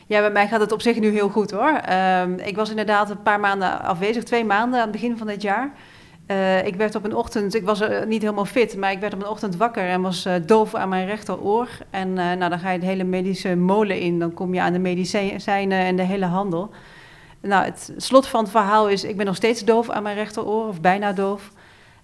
Ja, 0.08 0.20
bij 0.20 0.32
mij 0.32 0.48
gaat 0.48 0.60
het 0.60 0.72
op 0.72 0.82
zich 0.82 1.00
nu 1.00 1.12
heel 1.12 1.30
goed 1.30 1.52
hoor. 1.52 1.82
Uh, 1.90 2.22
ik 2.46 2.56
was 2.56 2.70
inderdaad 2.70 3.10
een 3.10 3.22
paar 3.22 3.40
maanden 3.40 3.82
afwezig, 3.82 4.24
twee 4.24 4.46
maanden 4.46 4.80
aan 4.80 4.88
het 4.88 5.02
begin 5.02 5.18
van 5.18 5.28
dit 5.28 5.42
jaar. 5.42 5.72
Uh, 6.32 6.66
ik 6.66 6.76
werd 6.76 6.96
op 6.96 7.04
een 7.04 7.16
ochtend, 7.16 7.56
ik 7.56 7.64
was 7.64 7.82
uh, 7.82 8.04
niet 8.08 8.22
helemaal 8.22 8.46
fit, 8.46 8.78
maar 8.78 8.92
ik 8.92 9.00
werd 9.00 9.14
op 9.14 9.22
een 9.22 9.28
ochtend 9.28 9.56
wakker 9.56 9.84
en 9.84 10.02
was 10.02 10.26
uh, 10.26 10.34
doof 10.46 10.76
aan 10.76 10.90
mijn 10.90 11.06
rechteroor. 11.06 11.70
En 11.90 12.14
nou, 12.14 12.50
dan 12.50 12.60
ga 12.60 12.72
je 12.72 12.80
de 12.80 12.86
hele 12.86 13.04
medische 13.04 13.56
molen 13.56 14.00
in, 14.00 14.20
dan 14.20 14.34
kom 14.34 14.54
je 14.54 14.62
aan 14.62 14.74
de 14.74 14.80
medicijnen 14.80 15.80
en 15.80 15.96
de 15.96 16.04
hele 16.04 16.26
handel. 16.26 16.70
Nou, 17.42 17.66
het 17.66 17.94
slot 17.98 18.28
van 18.28 18.42
het 18.42 18.52
verhaal 18.52 18.90
is, 18.90 19.04
ik 19.04 19.18
ben 19.18 19.26
nog 19.26 19.36
steeds 19.36 19.64
doof 19.64 19.90
aan 19.90 20.04
mijn 20.04 20.16
rechteroor, 20.16 20.68
of 20.68 20.82
bijna 20.82 21.14
doof. 21.14 21.52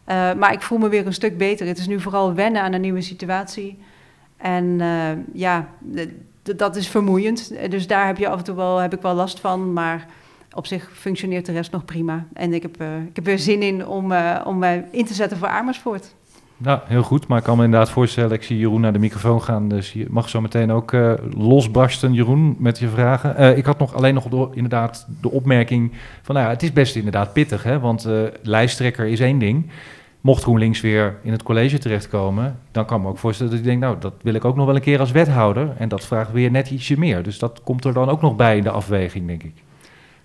maar 0.06 0.54
ik 0.54 0.62
voel 0.62 0.78
me 0.78 0.90
weer 0.90 1.06
een 1.06 1.14
stuk 1.14 1.38
beter. 1.38 1.68
Het 1.68 1.78
is 1.78 1.88
nu 1.88 2.00
vooral 2.00 2.34
wennen 2.34 2.62
aan 2.62 2.74
een 2.74 2.82
nieuwe 2.82 3.02
situatie. 3.02 3.78
En 4.38 4.80
ja, 5.34 5.68
dat 6.42 6.76
is 6.76 6.88
vermoeiend. 6.88 7.72
Dus 7.72 7.88
daar 7.88 8.06
heb, 8.06 8.18
je 8.18 8.30
af 8.30 8.38
en 8.38 8.44
toe 8.44 8.56
wel, 8.56 8.78
heb 8.78 8.94
ik 8.94 9.02
wel 9.02 9.14
last 9.14 9.40
van, 9.40 9.74
maar 9.74 10.08
op 10.54 10.66
zich 10.66 10.90
functioneert 10.94 11.46
de 11.46 11.52
rest 11.52 11.72
nog 11.72 11.86
prima. 11.86 12.26
En 12.34 12.54
ik 12.54 12.62
heb, 12.62 12.82
uh, 12.82 12.88
ik 13.10 13.16
heb 13.16 13.26
weer 13.26 13.40
zin 13.40 13.62
in 13.62 13.88
om, 13.88 14.12
uh, 14.12 14.42
om 14.46 14.58
mij 14.58 14.88
in 14.92 15.06
te 15.06 15.14
zetten 15.14 15.38
voor 15.38 15.48
Amersfoort. 15.48 16.16
Nou, 16.58 16.80
heel 16.86 17.04
goed. 17.04 17.28
Maar 17.28 17.38
ik 17.38 17.44
kan 17.44 17.58
me 17.58 17.64
inderdaad 17.64 17.90
voorstellen, 17.90 18.32
ik 18.32 18.44
zie 18.44 18.58
Jeroen 18.58 18.82
naar 18.82 18.94
de 18.94 19.00
microfoon 19.00 19.42
gaan. 19.42 19.70
Dus 19.70 19.94
je 19.94 20.06
mag 20.10 20.30
zo 20.30 20.42
meteen 20.42 20.72
ook 20.72 20.92
uh, 20.92 21.14
losbarsten, 21.38 22.14
Jeroen, 22.14 22.56
met 22.60 22.80
je 22.80 22.88
vragen. 22.88 23.58
ik 23.58 23.66
had 23.66 23.80
nog 23.80 23.96
alleen 23.96 24.14
nog 24.14 24.28
door, 24.28 24.50
inderdaad 24.54 25.08
de 25.22 25.32
opmerking 25.32 25.92
van, 26.22 26.36
nou 26.36 26.48
ja, 26.48 26.54
het 26.54 26.64
is 26.64 26.74
best 26.74 26.96
inderdaad 26.96 27.34
pittig. 27.34 27.64
Hè? 27.64 27.80
Want 27.80 28.08
lijsttrekker 28.42 29.06
is 29.06 29.20
één 29.20 29.40
ding. 29.40 29.70
Mocht 30.22 30.44
GroenLinks 30.44 30.82
weer 30.82 31.18
in 31.24 31.32
het 31.32 31.44
college 31.44 31.78
terechtkomen, 31.78 32.60
dan 32.72 32.86
kan 32.86 32.98
ik 32.98 33.04
me 33.04 33.10
ook 33.10 33.18
voorstellen 33.18 33.52
dat 33.52 33.62
ik 33.62 33.68
denk, 33.68 33.82
nou, 33.82 33.96
dat 34.00 34.14
wil 34.22 34.34
ik 34.34 34.46
ook 34.46 34.56
nog 34.56 34.66
wel 34.66 34.76
een 34.76 34.82
keer 34.82 35.00
als 35.00 35.12
wethouder. 35.12 35.76
En 35.78 35.90
dat 35.90 36.06
vraagt 36.06 36.32
weer 36.32 36.52
net 36.52 36.70
ietsje 36.70 37.00
meer. 37.00 37.24
Dus 37.24 37.40
dat 37.40 37.62
komt 37.64 37.86
er 37.86 37.94
dan 37.94 38.10
ook 38.10 38.22
nog 38.22 38.36
bij 38.36 38.58
in 38.58 38.64
de 38.64 38.70
afweging, 38.70 39.28
denk 39.28 39.44
ik. 39.44 39.54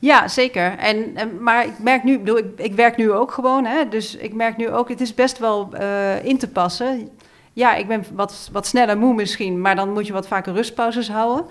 Ja, 0.03 0.29
zeker. 0.29 0.79
En, 0.79 1.15
maar 1.41 1.67
ik 1.67 1.79
merk 1.79 2.03
nu, 2.03 2.15
ik, 2.15 2.45
ik 2.57 2.75
werk 2.75 2.97
nu 2.97 3.13
ook 3.13 3.33
gewoon, 3.33 3.65
hè, 3.65 3.89
dus 3.89 4.17
ik 4.17 4.35
merk 4.35 4.57
nu 4.57 4.71
ook, 4.71 4.89
het 4.89 5.01
is 5.01 5.15
best 5.15 5.39
wel 5.39 5.69
uh, 5.75 6.25
in 6.25 6.39
te 6.39 6.49
passen. 6.49 7.09
Ja, 7.53 7.75
ik 7.75 7.89
ben 7.89 8.05
wat, 8.15 8.49
wat 8.53 8.67
sneller 8.67 8.99
moe 8.99 9.15
misschien, 9.15 9.61
maar 9.61 9.77
dan 9.77 9.93
moet 9.93 10.07
je 10.07 10.13
wat 10.13 10.27
vaker 10.27 10.53
rustpauzes 10.53 11.11
houden. 11.11 11.45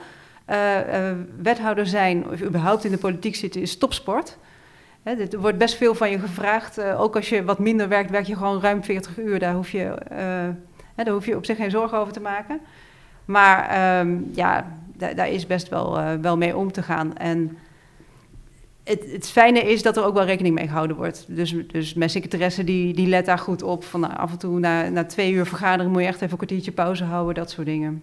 Uh, 0.50 0.76
uh, 0.78 1.12
wethouder 1.42 1.88
zijn, 1.88 2.30
of 2.30 2.42
überhaupt 2.42 2.84
in 2.84 2.92
de 2.92 2.98
politiek 2.98 3.36
zitten, 3.36 3.62
is 3.62 3.78
topsport. 3.78 4.38
Hè, 5.04 5.14
er 5.14 5.40
wordt 5.40 5.58
best 5.58 5.76
veel 5.76 5.96
van 5.96 6.12
je 6.12 6.20
gevraagd. 6.20 6.82
ook 6.82 7.16
als 7.16 7.30
je 7.30 7.44
wat 7.44 7.60
minder 7.60 7.88
werkt, 7.88 8.12
werk 8.12 8.26
je 8.26 8.36
gewoon 8.36 8.62
ruim 8.62 8.84
40 8.84 9.18
uur. 9.18 9.40
Daar 9.40 9.54
hoef 9.54 9.72
je, 9.72 9.96
hè, 10.96 11.04
daar 11.04 11.14
hoef 11.14 11.26
je 11.26 11.36
op 11.36 11.46
zich 11.46 11.58
geen 11.58 11.72
zorgen 11.72 11.98
over 11.98 12.14
te 12.14 12.22
maken. 12.22 12.60
Maar 13.26 14.00
um, 14.00 14.32
ja, 14.34 14.78
daar 14.98 15.30
is 15.30 15.48
best 15.48 15.70
wel, 15.70 16.00
wel 16.22 16.38
mee 16.38 16.58
om 16.58 16.72
te 16.72 16.84
gaan. 16.84 17.18
En 17.18 17.58
het, 18.84 19.12
het 19.12 19.30
fijne 19.30 19.60
is 19.60 19.82
dat 19.82 19.98
er 19.98 20.04
ook 20.06 20.14
wel 20.14 20.26
rekening 20.26 20.56
mee 20.56 20.68
gehouden 20.68 20.96
wordt. 20.96 21.26
Dus, 21.28 21.56
dus 21.68 21.94
mijn 21.94 22.10
secretaresse 22.10 22.64
die, 22.64 22.94
die 22.94 23.08
let 23.08 23.26
daar 23.26 23.40
goed 23.40 23.64
op. 23.64 23.84
Van 23.84 24.00
nou, 24.00 24.14
af 24.16 24.32
en 24.32 24.38
toe 24.38 24.60
na, 24.60 24.90
na 24.90 25.06
twee 25.06 25.32
uur 25.32 25.46
vergadering 25.46 25.92
moet 25.92 26.02
je 26.02 26.08
echt 26.08 26.16
even 26.22 26.32
een 26.32 26.38
kwartiertje 26.38 26.72
pauze 26.72 27.04
houden, 27.04 27.36
dat 27.36 27.50
soort 27.50 27.68
dingen. 27.68 28.02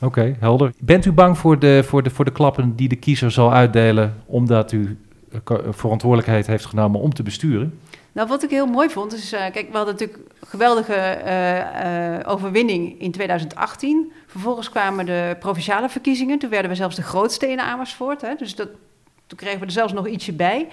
Oké, 0.00 0.36
helder. 0.38 0.72
Bent 0.78 1.04
u 1.04 1.12
bang 1.12 1.38
voor 1.38 1.58
de, 1.58 1.82
voor, 1.84 2.02
de, 2.02 2.10
voor 2.10 2.24
de 2.24 2.32
klappen 2.32 2.76
die 2.76 2.88
de 2.88 2.96
kiezer 2.96 3.30
zal 3.30 3.52
uitdelen, 3.52 4.14
omdat 4.26 4.72
u 4.72 4.98
eh, 5.32 5.38
ko- 5.44 5.62
verantwoordelijkheid 5.70 6.46
heeft 6.46 6.64
genomen 6.64 7.00
om 7.00 7.14
te 7.14 7.22
besturen? 7.22 7.78
Nou, 8.12 8.28
wat 8.28 8.42
ik 8.42 8.50
heel 8.50 8.66
mooi 8.66 8.88
vond, 8.90 9.14
is, 9.14 9.32
eh, 9.32 9.40
kijk, 9.40 9.68
we 9.70 9.76
hadden 9.76 9.94
natuurlijk 9.94 10.18
een 10.40 10.46
geweldige 10.48 10.94
eh, 10.94 12.16
eh, 12.16 12.28
overwinning 12.28 13.00
in 13.00 13.10
2018. 13.10 14.12
Vervolgens 14.26 14.70
kwamen 14.70 15.06
de 15.06 15.36
provinciale 15.38 15.88
verkiezingen. 15.88 16.38
Toen 16.38 16.50
werden 16.50 16.70
we 16.70 16.76
zelfs 16.76 16.96
de 16.96 17.02
grootste 17.02 17.50
in 17.50 17.60
Amersfoort. 17.60 18.20
Hè, 18.20 18.34
dus 18.34 18.54
dat, 18.54 18.68
toen 19.26 19.38
kregen 19.38 19.60
we 19.60 19.66
er 19.66 19.72
zelfs 19.72 19.92
nog 19.92 20.08
ietsje 20.08 20.32
bij. 20.32 20.68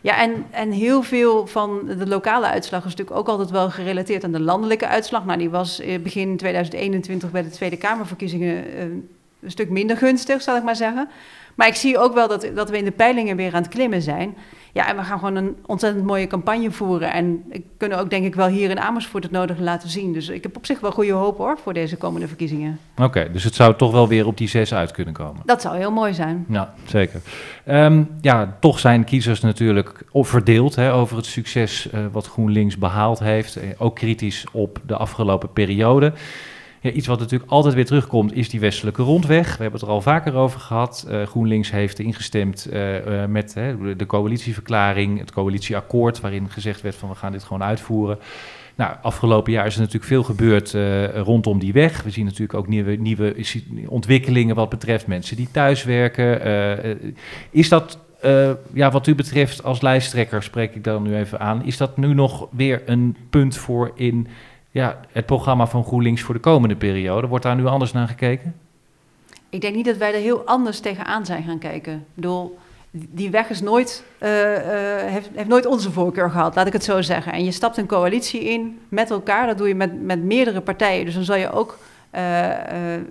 Ja, 0.00 0.20
en, 0.20 0.46
en 0.50 0.70
heel 0.70 1.02
veel 1.02 1.46
van 1.46 1.86
de 1.86 2.06
lokale 2.06 2.46
uitslag 2.46 2.84
is 2.84 2.90
natuurlijk 2.90 3.18
ook 3.18 3.28
altijd 3.28 3.50
wel 3.50 3.70
gerelateerd 3.70 4.24
aan 4.24 4.32
de 4.32 4.40
landelijke 4.40 4.86
uitslag. 4.86 5.24
Nou, 5.24 5.38
die 5.38 5.50
was 5.50 5.80
eh, 5.80 5.98
begin 6.00 6.36
2021 6.36 7.30
bij 7.30 7.42
de 7.42 7.50
Tweede 7.50 7.76
Kamerverkiezingen 7.76 8.72
eh, 8.72 8.82
een 8.82 9.50
stuk 9.50 9.70
minder 9.70 9.96
gunstig, 9.96 10.42
zal 10.42 10.56
ik 10.56 10.62
maar 10.62 10.76
zeggen. 10.76 11.08
Maar 11.58 11.66
ik 11.66 11.74
zie 11.74 11.98
ook 11.98 12.14
wel 12.14 12.28
dat, 12.28 12.50
dat 12.54 12.70
we 12.70 12.78
in 12.78 12.84
de 12.84 12.90
peilingen 12.90 13.36
weer 13.36 13.54
aan 13.54 13.62
het 13.62 13.70
klimmen 13.70 14.02
zijn. 14.02 14.36
Ja, 14.72 14.88
en 14.88 14.96
we 14.96 15.02
gaan 15.02 15.18
gewoon 15.18 15.36
een 15.36 15.56
ontzettend 15.66 16.04
mooie 16.04 16.26
campagne 16.26 16.70
voeren. 16.70 17.12
En 17.12 17.44
kunnen 17.76 17.98
ook 17.98 18.10
denk 18.10 18.24
ik 18.24 18.34
wel 18.34 18.46
hier 18.46 18.70
in 18.70 18.80
Amersfoort 18.80 19.22
het 19.22 19.32
nodige 19.32 19.62
laten 19.62 19.88
zien. 19.88 20.12
Dus 20.12 20.28
ik 20.28 20.42
heb 20.42 20.56
op 20.56 20.66
zich 20.66 20.80
wel 20.80 20.90
goede 20.90 21.12
hoop 21.12 21.38
hoor, 21.38 21.58
voor 21.62 21.72
deze 21.72 21.96
komende 21.96 22.28
verkiezingen. 22.28 22.78
Oké, 22.96 23.28
dus 23.32 23.44
het 23.44 23.54
zou 23.54 23.76
toch 23.76 23.92
wel 23.92 24.08
weer 24.08 24.26
op 24.26 24.36
die 24.36 24.48
zes 24.48 24.74
uit 24.74 24.90
kunnen 24.90 25.14
komen. 25.14 25.42
Dat 25.44 25.62
zou 25.62 25.76
heel 25.76 25.92
mooi 25.92 26.14
zijn. 26.14 26.44
Ja, 26.48 26.74
zeker. 26.84 27.20
Ehm, 27.64 28.02
ja, 28.20 28.56
toch 28.60 28.78
zijn 28.78 29.04
kiezers 29.04 29.40
natuurlijk 29.40 30.04
verdeeld 30.12 30.74
hè, 30.74 30.92
over 30.92 31.16
het 31.16 31.26
succes 31.26 31.90
eh, 31.90 32.00
wat 32.12 32.26
GroenLinks 32.26 32.78
behaald 32.78 33.18
heeft. 33.18 33.56
Eh, 33.56 33.68
ook 33.78 33.94
kritisch 33.94 34.46
op 34.52 34.80
de 34.86 34.96
afgelopen 34.96 35.52
periode. 35.52 36.12
Ja, 36.80 36.90
iets 36.90 37.06
wat 37.06 37.18
natuurlijk 37.18 37.50
altijd 37.50 37.74
weer 37.74 37.86
terugkomt 37.86 38.32
is 38.32 38.48
die 38.48 38.60
westelijke 38.60 39.02
rondweg. 39.02 39.56
We 39.56 39.62
hebben 39.62 39.80
het 39.80 39.88
er 39.88 39.94
al 39.94 40.00
vaker 40.00 40.34
over 40.34 40.60
gehad. 40.60 41.06
Eh, 41.08 41.22
GroenLinks 41.22 41.70
heeft 41.70 41.98
ingestemd 41.98 42.66
eh, 42.66 43.22
eh, 43.22 43.28
met 43.30 43.52
de 43.96 44.06
coalitieverklaring, 44.06 45.18
het 45.18 45.32
coalitieakkoord, 45.32 46.20
waarin 46.20 46.50
gezegd 46.50 46.80
werd 46.80 46.94
van 46.94 47.08
we 47.08 47.14
gaan 47.14 47.32
dit 47.32 47.44
gewoon 47.44 47.62
uitvoeren. 47.62 48.18
Nou, 48.74 48.96
afgelopen 49.02 49.52
jaar 49.52 49.66
is 49.66 49.74
er 49.74 49.80
natuurlijk 49.80 50.06
veel 50.06 50.22
gebeurd 50.22 50.76
rondom 51.26 51.58
die 51.58 51.72
weg. 51.72 52.02
We 52.02 52.10
zien 52.10 52.24
natuurlijk 52.24 52.54
ook 52.54 52.68
nieuwe, 52.68 52.96
nieuwe 52.96 53.34
ontwikkelingen 53.86 54.54
wat 54.54 54.68
betreft 54.68 55.06
mensen 55.06 55.36
die 55.36 55.48
thuiswerken. 55.50 56.40
Is 57.50 57.68
dat, 57.68 57.98
ja, 58.72 58.90
wat 58.90 59.06
u 59.06 59.14
betreft 59.14 59.64
als 59.64 59.80
lijsttrekker, 59.80 60.42
spreek 60.42 60.74
ik 60.74 60.84
dan 60.84 61.02
nu 61.02 61.16
even 61.16 61.40
aan, 61.40 61.64
is 61.64 61.76
dat 61.76 61.96
nu 61.96 62.14
nog 62.14 62.48
weer 62.50 62.82
een 62.86 63.16
punt 63.30 63.56
voor 63.56 63.92
in 63.94 64.26
ja, 64.70 65.00
het 65.12 65.26
programma 65.26 65.66
van 65.66 65.84
GroenLinks 65.84 66.22
voor 66.22 66.34
de 66.34 66.40
komende 66.40 66.76
periode? 66.76 67.26
Wordt 67.26 67.44
daar 67.44 67.56
nu 67.56 67.66
anders 67.66 67.92
naar 67.92 68.08
gekeken? 68.08 68.54
Ik 69.50 69.60
denk 69.60 69.74
niet 69.74 69.84
dat 69.84 69.96
wij 69.96 70.14
er 70.14 70.20
heel 70.20 70.42
anders 70.44 70.80
tegenaan 70.80 71.26
zijn 71.26 71.42
gaan 71.42 71.58
kijken. 71.58 71.94
Ik 71.94 72.14
bedoel, 72.14 72.58
die 72.90 73.30
weg 73.30 73.50
is 73.50 73.60
nooit, 73.60 74.04
eh, 74.18 74.54
eh, 74.56 75.12
heeft, 75.12 75.28
heeft 75.34 75.48
nooit 75.48 75.66
onze 75.66 75.90
voorkeur 75.90 76.30
gehad, 76.30 76.54
laat 76.54 76.66
ik 76.66 76.72
het 76.72 76.84
zo 76.84 77.02
zeggen. 77.02 77.32
En 77.32 77.44
je 77.44 77.50
stapt 77.50 77.76
een 77.76 77.86
coalitie 77.86 78.40
in 78.40 78.80
met 78.88 79.10
elkaar, 79.10 79.46
dat 79.46 79.58
doe 79.58 79.68
je 79.68 79.74
met, 79.74 80.02
met 80.02 80.22
meerdere 80.22 80.60
partijen. 80.60 81.04
Dus 81.04 81.14
dan 81.14 81.24
zal 81.24 81.36
je 81.36 81.52
ook 81.52 81.78
eh, 82.10 82.22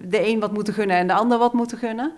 de 0.02 0.28
een 0.28 0.40
wat 0.40 0.54
moeten 0.54 0.74
gunnen 0.74 0.98
en 0.98 1.08
de 1.08 1.14
ander 1.14 1.38
wat 1.38 1.54
moeten 1.54 1.78
gunnen. 1.78 2.12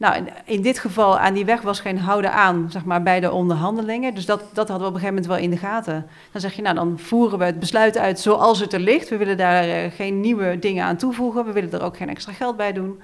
Nou, 0.00 0.16
in, 0.16 0.28
in 0.44 0.62
dit 0.62 0.78
geval 0.78 1.18
aan 1.18 1.34
die 1.34 1.44
weg 1.44 1.60
was 1.60 1.80
geen 1.80 1.98
houden 1.98 2.32
aan, 2.32 2.66
zeg 2.70 2.84
maar, 2.84 3.02
bij 3.02 3.20
de 3.20 3.30
onderhandelingen. 3.30 4.14
Dus 4.14 4.26
dat, 4.26 4.40
dat 4.52 4.68
hadden 4.68 4.78
we 4.78 4.94
op 4.94 4.94
een 4.94 5.00
gegeven 5.00 5.14
moment 5.14 5.26
wel 5.26 5.36
in 5.36 5.50
de 5.50 5.56
gaten. 5.56 6.06
Dan 6.32 6.40
zeg 6.40 6.52
je, 6.52 6.62
nou, 6.62 6.74
dan 6.74 6.98
voeren 6.98 7.38
we 7.38 7.44
het 7.44 7.58
besluit 7.58 7.98
uit 7.98 8.20
zoals 8.20 8.60
het 8.60 8.72
er 8.72 8.80
ligt. 8.80 9.08
We 9.08 9.16
willen 9.16 9.36
daar 9.36 9.62
eh, 9.62 9.90
geen 9.92 10.20
nieuwe 10.20 10.58
dingen 10.58 10.84
aan 10.84 10.96
toevoegen. 10.96 11.44
We 11.44 11.52
willen 11.52 11.72
er 11.72 11.82
ook 11.82 11.96
geen 11.96 12.08
extra 12.08 12.32
geld 12.32 12.56
bij 12.56 12.72
doen. 12.72 13.00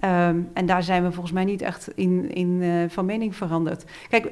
Ehm, 0.00 0.36
en 0.52 0.66
daar 0.66 0.82
zijn 0.82 1.02
we 1.02 1.12
volgens 1.12 1.34
mij 1.34 1.44
niet 1.44 1.62
echt 1.62 1.88
in, 1.94 2.34
in 2.34 2.62
eh, 2.62 2.70
van 2.88 3.04
mening 3.04 3.36
veranderd. 3.36 3.84
Kijk, 4.08 4.30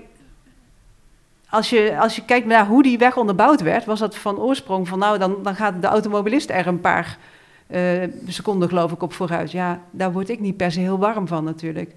als 1.48 1.70
je, 1.70 1.96
als 1.98 2.16
je 2.16 2.24
kijkt 2.24 2.46
naar 2.46 2.66
hoe 2.66 2.82
die 2.82 2.98
weg 2.98 3.16
onderbouwd 3.16 3.60
werd, 3.60 3.84
was 3.84 3.98
dat 3.98 4.16
van 4.16 4.38
oorsprong 4.38 4.88
van 4.88 4.98
nou, 4.98 5.18
dan, 5.18 5.42
dan 5.42 5.54
gaat 5.54 5.82
de 5.82 5.86
automobilist 5.86 6.50
er 6.50 6.66
een 6.66 6.80
paar 6.80 7.18
eh, 7.66 8.02
seconden 8.26 8.68
geloof 8.68 8.92
ik 8.92 9.02
op 9.02 9.12
vooruit. 9.12 9.50
Ja, 9.50 9.80
daar 9.90 10.12
word 10.12 10.28
ik 10.28 10.40
niet 10.40 10.56
per 10.56 10.72
se 10.72 10.80
heel 10.80 10.98
warm 10.98 11.26
van 11.26 11.44
natuurlijk. 11.44 11.94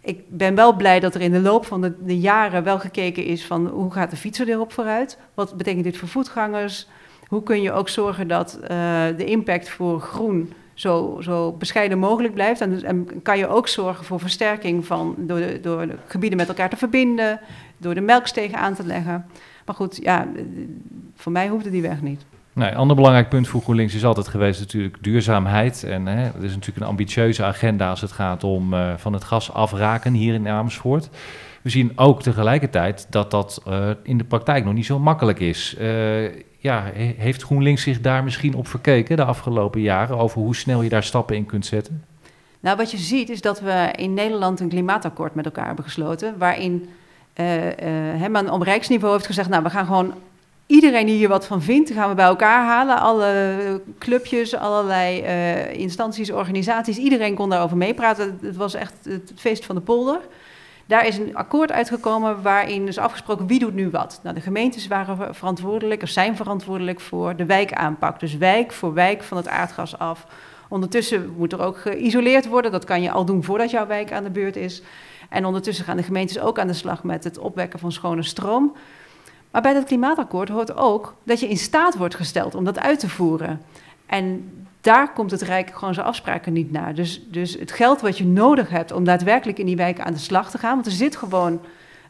Ik 0.00 0.20
ben 0.28 0.54
wel 0.54 0.76
blij 0.76 1.00
dat 1.00 1.14
er 1.14 1.20
in 1.20 1.32
de 1.32 1.40
loop 1.40 1.66
van 1.66 1.80
de, 1.80 1.94
de 2.04 2.18
jaren 2.18 2.64
wel 2.64 2.78
gekeken 2.78 3.24
is 3.24 3.44
van 3.44 3.66
hoe 3.66 3.92
gaat 3.92 4.10
de 4.10 4.16
fietser 4.16 4.48
erop 4.48 4.72
vooruit? 4.72 5.18
Wat 5.34 5.56
betekent 5.56 5.84
dit 5.84 5.96
voor 5.96 6.08
voetgangers? 6.08 6.88
Hoe 7.26 7.42
kun 7.42 7.62
je 7.62 7.72
ook 7.72 7.88
zorgen 7.88 8.28
dat 8.28 8.58
eh, 8.62 8.68
de 9.16 9.24
impact 9.24 9.68
voor 9.68 10.00
groen 10.00 10.52
zo, 10.74 11.18
zo 11.20 11.52
bescheiden 11.52 11.98
mogelijk 11.98 12.34
blijft? 12.34 12.60
En, 12.60 13.22
kan 13.22 13.38
je 13.38 13.48
ook 13.48 13.68
zorgen 13.68 14.04
voor 14.04 14.20
versterking 14.20 14.86
van 14.86 15.14
door 15.18 15.38
de, 15.38 15.60
door 15.60 15.86
de 15.86 15.96
gebieden 16.06 16.38
met 16.38 16.48
elkaar 16.48 16.70
te 16.70 16.76
verbinden, 16.76 17.40
door 17.76 17.94
de 17.94 18.00
melkstegen 18.00 18.58
aan 18.58 18.74
te 18.74 18.86
leggen. 18.86 19.26
Maar 19.66 19.74
goed, 19.74 19.98
ja, 20.02 20.28
voor 21.14 21.32
mij 21.32 21.48
hoefde 21.48 21.70
die 21.70 21.82
weg 21.82 22.02
niet. 22.02 22.24
Nee, 22.54 22.70
een 22.70 22.76
ander 22.76 22.96
belangrijk 22.96 23.28
punt 23.28 23.48
voor 23.48 23.60
GroenLinks 23.62 23.94
is 23.94 24.04
altijd 24.04 24.28
geweest 24.28 24.60
natuurlijk 24.60 24.96
duurzaamheid. 25.00 25.82
En 25.84 26.06
hè, 26.06 26.16
het 26.24 26.42
is 26.42 26.52
natuurlijk 26.52 26.78
een 26.80 26.86
ambitieuze 26.90 27.44
agenda 27.44 27.90
als 27.90 28.00
het 28.00 28.12
gaat 28.12 28.44
om 28.44 28.74
eh, 28.74 28.92
van 28.96 29.12
het 29.12 29.24
gas 29.24 29.52
afraken 29.52 30.12
hier 30.12 30.34
in 30.34 30.48
Amersfoort. 30.48 31.08
We 31.62 31.70
zien 31.70 31.92
ook 31.96 32.22
tegelijkertijd 32.22 33.06
dat 33.10 33.30
dat 33.30 33.62
eh, 33.66 33.90
in 34.02 34.18
de 34.18 34.24
praktijk 34.24 34.64
nog 34.64 34.74
niet 34.74 34.86
zo 34.86 34.98
makkelijk 34.98 35.40
is. 35.40 35.74
Eh, 35.78 36.24
ja, 36.58 36.82
he- 36.94 37.14
heeft 37.18 37.42
GroenLinks 37.42 37.82
zich 37.82 38.00
daar 38.00 38.24
misschien 38.24 38.54
op 38.54 38.68
verkeken 38.68 39.16
de 39.16 39.24
afgelopen 39.24 39.80
jaren 39.80 40.18
over 40.18 40.40
hoe 40.40 40.56
snel 40.56 40.82
je 40.82 40.88
daar 40.88 41.02
stappen 41.04 41.36
in 41.36 41.46
kunt 41.46 41.66
zetten? 41.66 42.04
Nou, 42.60 42.76
wat 42.76 42.90
je 42.90 42.96
ziet 42.96 43.28
is 43.30 43.40
dat 43.40 43.60
we 43.60 43.88
in 43.96 44.14
Nederland 44.14 44.60
een 44.60 44.68
klimaatakkoord 44.68 45.34
met 45.34 45.44
elkaar 45.44 45.66
hebben 45.66 45.84
gesloten. 45.84 46.34
Waarin 46.38 46.88
eh 47.32 47.66
eh 47.66 48.20
Hemman 48.20 48.50
op 48.50 48.62
rijksniveau 48.62 49.12
heeft 49.12 49.26
gezegd: 49.26 49.48
Nou, 49.48 49.62
we 49.62 49.70
gaan 49.70 49.86
gewoon 49.86 50.12
iedereen 50.66 51.06
die 51.06 51.16
hier 51.16 51.28
wat 51.28 51.46
van 51.46 51.62
vindt, 51.62 51.90
gaan 51.90 52.08
we 52.08 52.14
bij 52.14 52.24
elkaar 52.24 52.64
halen. 52.64 53.00
Alle 53.00 53.82
clubjes, 53.98 54.54
allerlei 54.54 55.20
eh, 55.20 55.72
instanties, 55.74 56.32
organisaties, 56.32 56.96
iedereen 56.96 57.34
kon 57.34 57.50
daarover 57.50 57.76
meepraten. 57.76 58.38
Het 58.42 58.56
was 58.56 58.74
echt 58.74 58.94
het 59.02 59.32
feest 59.36 59.64
van 59.64 59.74
de 59.74 59.80
polder. 59.80 60.20
Daar 60.86 61.06
is 61.06 61.18
een 61.18 61.36
akkoord 61.36 61.72
uitgekomen 61.72 62.42
waarin 62.42 62.88
is 62.88 62.98
afgesproken 62.98 63.46
wie 63.46 63.58
doet 63.58 63.74
nu 63.74 63.90
wat. 63.90 64.20
Nou, 64.22 64.34
de 64.34 64.40
gemeentes 64.40 64.86
waren 64.86 65.34
verantwoordelijk, 65.34 66.02
of 66.02 66.08
zijn 66.08 66.36
verantwoordelijk 66.36 67.00
voor 67.00 67.36
de 67.36 67.44
wijkaanpak. 67.46 68.20
Dus 68.20 68.36
wijk 68.36 68.72
voor 68.72 68.94
wijk 68.94 69.22
van 69.22 69.36
het 69.36 69.48
aardgas 69.48 69.98
af. 69.98 70.26
Ondertussen 70.68 71.34
moet 71.36 71.52
er 71.52 71.60
ook 71.60 71.78
geïsoleerd 71.78 72.48
worden. 72.48 72.72
Dat 72.72 72.84
kan 72.84 73.02
je 73.02 73.10
al 73.10 73.24
doen 73.24 73.44
voordat 73.44 73.70
jouw 73.70 73.86
wijk 73.86 74.12
aan 74.12 74.24
de 74.24 74.30
beurt 74.30 74.56
is. 74.56 74.82
En 75.28 75.44
ondertussen 75.44 75.84
gaan 75.84 75.96
de 75.96 76.02
gemeentes 76.02 76.38
ook 76.40 76.58
aan 76.58 76.66
de 76.66 76.72
slag 76.72 77.04
met 77.04 77.24
het 77.24 77.38
opwekken 77.38 77.78
van 77.78 77.92
schone 77.92 78.22
stroom. 78.22 78.76
Maar 79.54 79.62
bij 79.62 79.72
dat 79.72 79.84
klimaatakkoord 79.84 80.48
hoort 80.48 80.76
ook 80.76 81.14
dat 81.24 81.40
je 81.40 81.48
in 81.48 81.56
staat 81.56 81.96
wordt 81.96 82.14
gesteld 82.14 82.54
om 82.54 82.64
dat 82.64 82.78
uit 82.78 82.98
te 82.98 83.08
voeren. 83.08 83.60
En 84.06 84.50
daar 84.80 85.12
komt 85.12 85.30
het 85.30 85.42
Rijk 85.42 85.70
gewoon 85.74 85.94
zijn 85.94 86.06
afspraken 86.06 86.52
niet 86.52 86.72
naar. 86.72 86.94
Dus, 86.94 87.22
dus 87.28 87.58
het 87.58 87.72
geld 87.72 88.00
wat 88.00 88.18
je 88.18 88.24
nodig 88.24 88.68
hebt 88.68 88.92
om 88.92 89.04
daadwerkelijk 89.04 89.58
in 89.58 89.66
die 89.66 89.76
wijken 89.76 90.04
aan 90.04 90.12
de 90.12 90.18
slag 90.18 90.50
te 90.50 90.58
gaan. 90.58 90.74
Want 90.74 90.86
er 90.86 90.92
zit 90.92 91.16
gewoon 91.16 91.60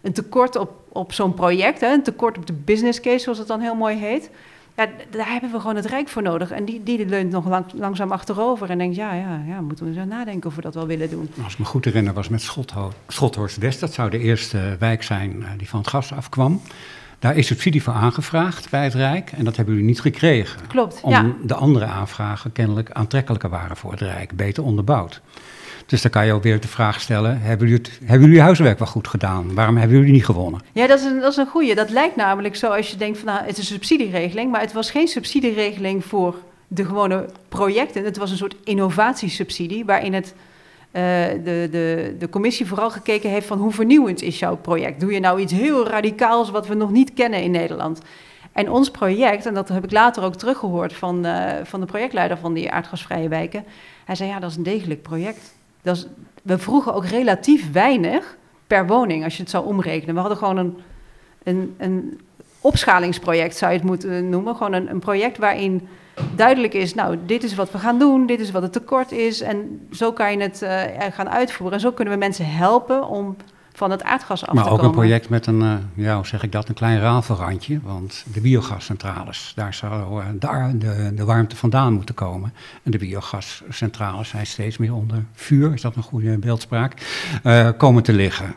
een 0.02 0.12
tekort 0.12 0.56
op, 0.56 0.70
op 0.88 1.12
zo'n 1.12 1.34
project. 1.34 1.80
Hè, 1.80 1.92
een 1.92 2.02
tekort 2.02 2.36
op 2.36 2.46
de 2.46 2.52
business 2.52 3.00
case, 3.00 3.18
zoals 3.18 3.38
het 3.38 3.48
dan 3.48 3.60
heel 3.60 3.74
mooi 3.74 3.96
heet. 3.96 4.30
Ja, 4.76 4.88
daar 5.10 5.30
hebben 5.30 5.50
we 5.50 5.60
gewoon 5.60 5.76
het 5.76 5.86
Rijk 5.86 6.08
voor 6.08 6.22
nodig. 6.22 6.50
En 6.50 6.64
die, 6.64 6.82
die 6.82 7.06
leunt 7.06 7.30
nog 7.30 7.48
lang, 7.48 7.64
langzaam 7.74 8.12
achterover 8.12 8.70
en 8.70 8.78
denkt, 8.78 8.96
ja, 8.96 9.14
ja, 9.14 9.42
ja, 9.46 9.60
moeten 9.60 9.86
we 9.86 9.92
zo 9.92 10.04
nadenken 10.04 10.48
of 10.48 10.56
we 10.56 10.62
dat 10.62 10.74
wel 10.74 10.86
willen 10.86 11.10
doen. 11.10 11.30
Als 11.44 11.52
ik 11.52 11.58
me 11.58 11.64
goed 11.64 11.84
herinner 11.84 12.12
was 12.12 12.28
met 12.28 12.40
Schotho 12.40 12.92
Schothorst 13.08 13.56
West. 13.56 13.80
Dat 13.80 13.92
zou 13.92 14.10
de 14.10 14.18
eerste 14.18 14.76
wijk 14.78 15.02
zijn 15.02 15.42
eh, 15.42 15.48
die 15.56 15.68
van 15.68 15.78
het 15.78 15.88
gas 15.88 16.12
afkwam. 16.12 16.60
Daar 17.24 17.36
is 17.36 17.46
subsidie 17.46 17.82
voor 17.82 17.92
aangevraagd 17.92 18.70
bij 18.70 18.84
het 18.84 18.94
Rijk 18.94 19.32
en 19.32 19.44
dat 19.44 19.56
hebben 19.56 19.74
jullie 19.74 19.88
niet 19.88 20.00
gekregen. 20.00 20.60
Klopt, 20.66 21.00
Om 21.02 21.10
ja. 21.10 21.32
de 21.42 21.54
andere 21.54 21.84
aanvragen 21.84 22.52
kennelijk 22.52 22.90
aantrekkelijker 22.90 23.48
waren 23.48 23.76
voor 23.76 23.90
het 23.90 24.00
Rijk, 24.00 24.36
beter 24.36 24.64
onderbouwd. 24.64 25.20
Dus 25.86 26.02
dan 26.02 26.10
kan 26.10 26.26
je 26.26 26.32
ook 26.32 26.42
weer 26.42 26.60
de 26.60 26.68
vraag 26.68 27.00
stellen, 27.00 27.40
hebben 27.40 27.68
jullie, 27.68 27.82
het, 27.84 27.98
hebben 28.04 28.26
jullie 28.26 28.42
huiswerk 28.42 28.78
wel 28.78 28.88
goed 28.88 29.08
gedaan? 29.08 29.54
Waarom 29.54 29.76
hebben 29.76 29.96
jullie 29.96 30.12
niet 30.12 30.24
gewonnen? 30.24 30.60
Ja, 30.72 30.86
dat 30.86 30.98
is 30.98 31.04
een, 31.04 31.20
dat 31.20 31.30
is 31.30 31.36
een 31.36 31.46
goeie. 31.46 31.74
Dat 31.74 31.90
lijkt 31.90 32.16
namelijk 32.16 32.56
zo 32.56 32.70
als 32.70 32.90
je 32.90 32.96
denkt 32.96 33.18
van, 33.18 33.26
nou, 33.26 33.38
het 33.38 33.50
is 33.50 33.58
een 33.58 33.64
subsidieregeling, 33.74 34.50
maar 34.50 34.60
het 34.60 34.72
was 34.72 34.90
geen 34.90 35.08
subsidieregeling 35.08 36.04
voor 36.04 36.34
de 36.68 36.84
gewone 36.84 37.26
projecten. 37.48 38.04
Het 38.04 38.16
was 38.16 38.30
een 38.30 38.36
soort 38.36 38.56
innovatiesubsidie 38.64 39.84
waarin 39.84 40.14
het, 40.14 40.34
de, 40.94 41.68
de, 41.70 42.16
de 42.18 42.28
commissie 42.28 42.66
vooral 42.66 42.90
gekeken 42.90 43.30
heeft 43.30 43.46
van 43.46 43.58
hoe 43.58 43.72
vernieuwend 43.72 44.22
is 44.22 44.38
jouw 44.38 44.56
project? 44.56 45.00
Doe 45.00 45.12
je 45.12 45.20
nou 45.20 45.40
iets 45.40 45.52
heel 45.52 45.88
radicaals 45.88 46.50
wat 46.50 46.66
we 46.66 46.74
nog 46.74 46.90
niet 46.90 47.14
kennen 47.14 47.42
in 47.42 47.50
Nederland? 47.50 48.00
En 48.52 48.70
ons 48.70 48.90
project, 48.90 49.46
en 49.46 49.54
dat 49.54 49.68
heb 49.68 49.84
ik 49.84 49.92
later 49.92 50.22
ook 50.22 50.34
teruggehoord 50.34 50.92
van, 50.92 51.24
eh, 51.24 51.52
van 51.64 51.80
de 51.80 51.86
projectleider 51.86 52.38
van 52.38 52.52
die 52.52 52.70
aardgasvrije 52.70 53.28
wijken, 53.28 53.64
hij 54.04 54.14
zei 54.14 54.28
ja, 54.28 54.38
dat 54.38 54.50
is 54.50 54.56
een 54.56 54.62
degelijk 54.62 55.02
project. 55.02 55.54
Dat 55.82 55.96
is, 55.96 56.06
we 56.42 56.58
vroegen 56.58 56.94
ook 56.94 57.06
relatief 57.06 57.72
weinig 57.72 58.36
per 58.66 58.86
woning, 58.86 59.24
als 59.24 59.36
je 59.36 59.42
het 59.42 59.50
zou 59.50 59.66
omrekenen. 59.66 60.14
We 60.14 60.20
hadden 60.20 60.38
gewoon 60.38 60.56
een, 60.56 60.76
een, 61.42 61.74
een 61.78 62.20
opschalingsproject, 62.60 63.56
zou 63.56 63.72
je 63.72 63.78
het 63.78 63.86
moeten 63.86 64.28
noemen. 64.28 64.56
Gewoon 64.56 64.72
een, 64.72 64.90
een 64.90 64.98
project 64.98 65.38
waarin 65.38 65.88
duidelijk 66.34 66.74
is, 66.74 66.94
nou, 66.94 67.18
dit 67.26 67.42
is 67.42 67.54
wat 67.54 67.70
we 67.70 67.78
gaan 67.78 67.98
doen, 67.98 68.26
dit 68.26 68.40
is 68.40 68.50
wat 68.50 68.62
het 68.62 68.72
tekort 68.72 69.12
is. 69.12 69.40
En 69.40 69.86
zo 69.92 70.12
kan 70.12 70.32
je 70.32 70.40
het 70.40 70.62
uh, 70.62 70.80
gaan 71.10 71.28
uitvoeren. 71.28 71.76
En 71.76 71.82
zo 71.82 71.92
kunnen 71.92 72.14
we 72.14 72.20
mensen 72.20 72.50
helpen 72.50 73.08
om 73.08 73.36
van 73.72 73.90
het 73.90 74.02
aardgas 74.02 74.46
af 74.46 74.54
maar 74.54 74.64
te 74.64 74.70
komen. 74.70 74.84
Maar 74.84 74.90
ook 74.90 74.96
een 74.96 75.00
project 75.00 75.28
met 75.28 75.46
een, 75.46 75.60
uh, 75.60 75.74
ja, 75.94 76.16
hoe 76.16 76.26
zeg 76.26 76.42
ik 76.42 76.52
dat, 76.52 76.68
een 76.68 76.74
klein 76.74 77.00
rafelrandje. 77.00 77.80
Want 77.82 78.24
de 78.32 78.40
biogascentrales, 78.40 79.52
daar 79.56 79.74
zou 79.74 80.22
uh, 80.22 80.26
de, 80.38 80.78
de, 80.78 81.14
de, 81.14 81.24
warmte 81.24 81.56
vandaan 81.56 81.92
moeten 81.92 82.14
komen. 82.14 82.52
En 82.82 82.90
de 82.90 82.98
biogascentrales 82.98 84.28
zijn 84.28 84.46
steeds 84.46 84.76
meer 84.76 84.94
onder 84.94 85.24
vuur, 85.32 85.72
is 85.72 85.80
dat 85.80 85.96
een 85.96 86.02
goede 86.02 86.38
beeldspraak, 86.38 86.94
komen 87.76 88.02
te 88.02 88.12
liggen. 88.12 88.54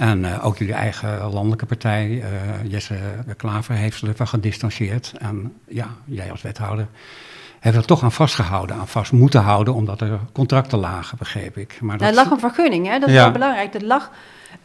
En 0.00 0.40
ook 0.40 0.58
jullie 0.58 0.74
eigen 0.74 1.30
landelijke 1.32 1.66
partij, 1.66 2.22
Jesse 2.62 2.98
Klaver, 3.36 3.74
heeft 3.74 3.98
zich 3.98 4.08
ervan 4.08 4.28
gedistanceerd. 4.28 5.12
En 5.18 5.52
ja, 5.68 5.86
jij 6.04 6.30
als 6.30 6.42
wethouder 6.42 6.86
heeft 7.60 7.76
er 7.76 7.84
toch 7.84 8.02
aan 8.02 8.12
vastgehouden, 8.12 8.76
aan 8.76 8.88
vast 8.88 9.12
moeten 9.12 9.40
houden, 9.40 9.74
omdat 9.74 10.00
er 10.00 10.18
contracten 10.32 10.78
lagen, 10.78 11.18
begreep 11.18 11.56
ik. 11.56 11.78
Maar 11.80 11.98
dat... 11.98 12.08
Er 12.08 12.14
lag 12.14 12.30
een 12.30 12.38
vergunning, 12.38 12.86
hè? 12.86 12.98
dat 12.98 13.08
is 13.08 13.14
ja. 13.14 13.22
wel 13.22 13.32
belangrijk. 13.32 13.74
Er 13.74 13.84
lag, 13.84 14.10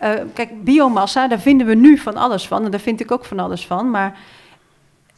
uh, 0.04 0.10
kijk, 0.34 0.63
biomassa, 0.63 1.27
daar 1.27 1.39
vinden 1.39 1.68
we 1.68 1.75
nu 1.75 1.98
van 1.98 2.15
alles 2.15 2.48
van, 2.48 2.65
en 2.65 2.72
daar 2.72 2.80
vind 2.80 3.00
ik 3.00 3.12
ook 3.12 3.25
van 3.25 3.39
alles 3.39 3.65
van, 3.65 3.89
maar 3.89 4.18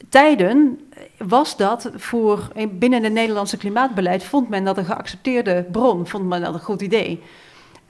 tijden 0.10 0.80
was 1.18 1.58
dat 1.58 1.90
voor, 1.96 2.48
binnen 2.70 3.04
het 3.04 3.14
Nederlandse 3.14 3.58
klimaatbeleid, 3.58 4.24
vond 4.24 4.50
men 4.50 4.64
dat 4.64 4.78
een 4.78 4.86
geaccepteerde 4.86 5.66
bron, 5.72 6.08
vond 6.08 6.26
men 6.26 6.42
dat 6.42 6.54
een 6.54 6.60
goed 6.60 6.82
idee. 6.82 7.24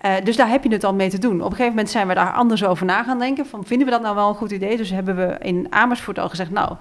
Uh, 0.05 0.13
dus 0.23 0.35
daar 0.35 0.49
heb 0.49 0.63
je 0.63 0.71
het 0.71 0.83
al 0.83 0.93
mee 0.93 1.09
te 1.09 1.17
doen. 1.17 1.35
Op 1.35 1.39
een 1.39 1.49
gegeven 1.49 1.69
moment 1.69 1.89
zijn 1.89 2.07
we 2.07 2.13
daar 2.13 2.33
anders 2.33 2.63
over 2.63 2.85
na 2.85 3.03
gaan 3.03 3.19
denken. 3.19 3.45
Van, 3.45 3.65
vinden 3.65 3.87
we 3.87 3.93
dat 3.93 4.01
nou 4.01 4.15
wel 4.15 4.29
een 4.29 4.35
goed 4.35 4.51
idee? 4.51 4.77
Dus 4.77 4.89
hebben 4.89 5.15
we 5.15 5.35
in 5.41 5.67
Amersfoort 5.69 6.19
al 6.19 6.29
gezegd, 6.29 6.51
nou, 6.51 6.69
uh, 6.69 6.77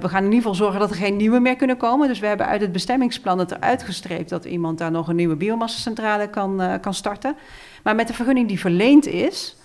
we 0.00 0.08
gaan 0.08 0.24
in 0.24 0.32
ieder 0.32 0.38
geval 0.38 0.54
zorgen 0.54 0.80
dat 0.80 0.90
er 0.90 0.96
geen 0.96 1.16
nieuwe 1.16 1.40
meer 1.40 1.56
kunnen 1.56 1.76
komen. 1.76 2.08
Dus 2.08 2.18
we 2.18 2.26
hebben 2.26 2.46
uit 2.46 2.60
het 2.60 2.72
bestemmingsplan 2.72 3.38
het 3.38 3.50
eruit 3.50 3.82
gestreept 3.82 4.28
dat 4.28 4.44
iemand 4.44 4.78
daar 4.78 4.90
nog 4.90 5.08
een 5.08 5.16
nieuwe 5.16 5.36
biomassacentrale 5.36 6.28
kan, 6.28 6.62
uh, 6.62 6.74
kan 6.80 6.94
starten. 6.94 7.36
Maar 7.82 7.94
met 7.94 8.06
de 8.06 8.14
vergunning 8.14 8.48
die 8.48 8.60
verleend 8.60 9.06
is, 9.06 9.56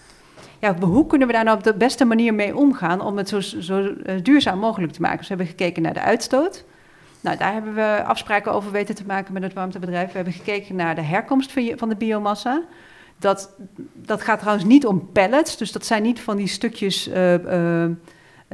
ja, 0.60 0.76
hoe 0.80 1.08
kunnen 1.08 1.28
we 1.28 1.34
daar 1.34 1.44
nou 1.44 1.58
op 1.58 1.64
de 1.64 1.74
beste 1.74 2.06
manier 2.06 2.34
mee 2.34 2.58
omgaan 2.58 3.02
om 3.02 3.18
het 3.18 3.30
zo, 3.30 3.40
zo 3.40 3.94
duurzaam 4.24 4.60
mogelijk 4.60 4.94
te 4.94 5.02
maken? 5.02 5.18
Dus 5.18 5.28
we 5.28 5.36
hebben 5.36 5.54
gekeken 5.56 5.82
naar 5.82 5.94
de 5.94 6.02
uitstoot. 6.02 6.64
Nou, 7.24 7.38
daar 7.38 7.54
hebben 7.54 7.74
we 7.74 8.04
afspraken 8.04 8.54
over 8.54 8.72
weten 8.72 8.96
te 8.96 9.06
maken 9.06 9.34
met 9.34 9.44
het 9.44 9.54
warmtebedrijf. 9.54 10.08
We 10.08 10.16
hebben 10.16 10.34
gekeken 10.34 10.76
naar 10.76 10.96
de 10.96 11.02
herkomst 11.02 11.54
van 11.76 11.90
de 11.90 11.96
biomassa. 11.96 12.64
Dat, 13.20 13.56
dat 13.94 14.22
gaat 14.22 14.40
trouwens 14.40 14.66
niet 14.66 14.86
om 14.86 15.12
pellets, 15.12 15.58
dus 15.58 15.72
dat 15.72 15.86
zijn 15.86 16.04
niet 16.04 16.20
van 16.20 16.38
die 16.38 16.48
stukjes 16.48 17.10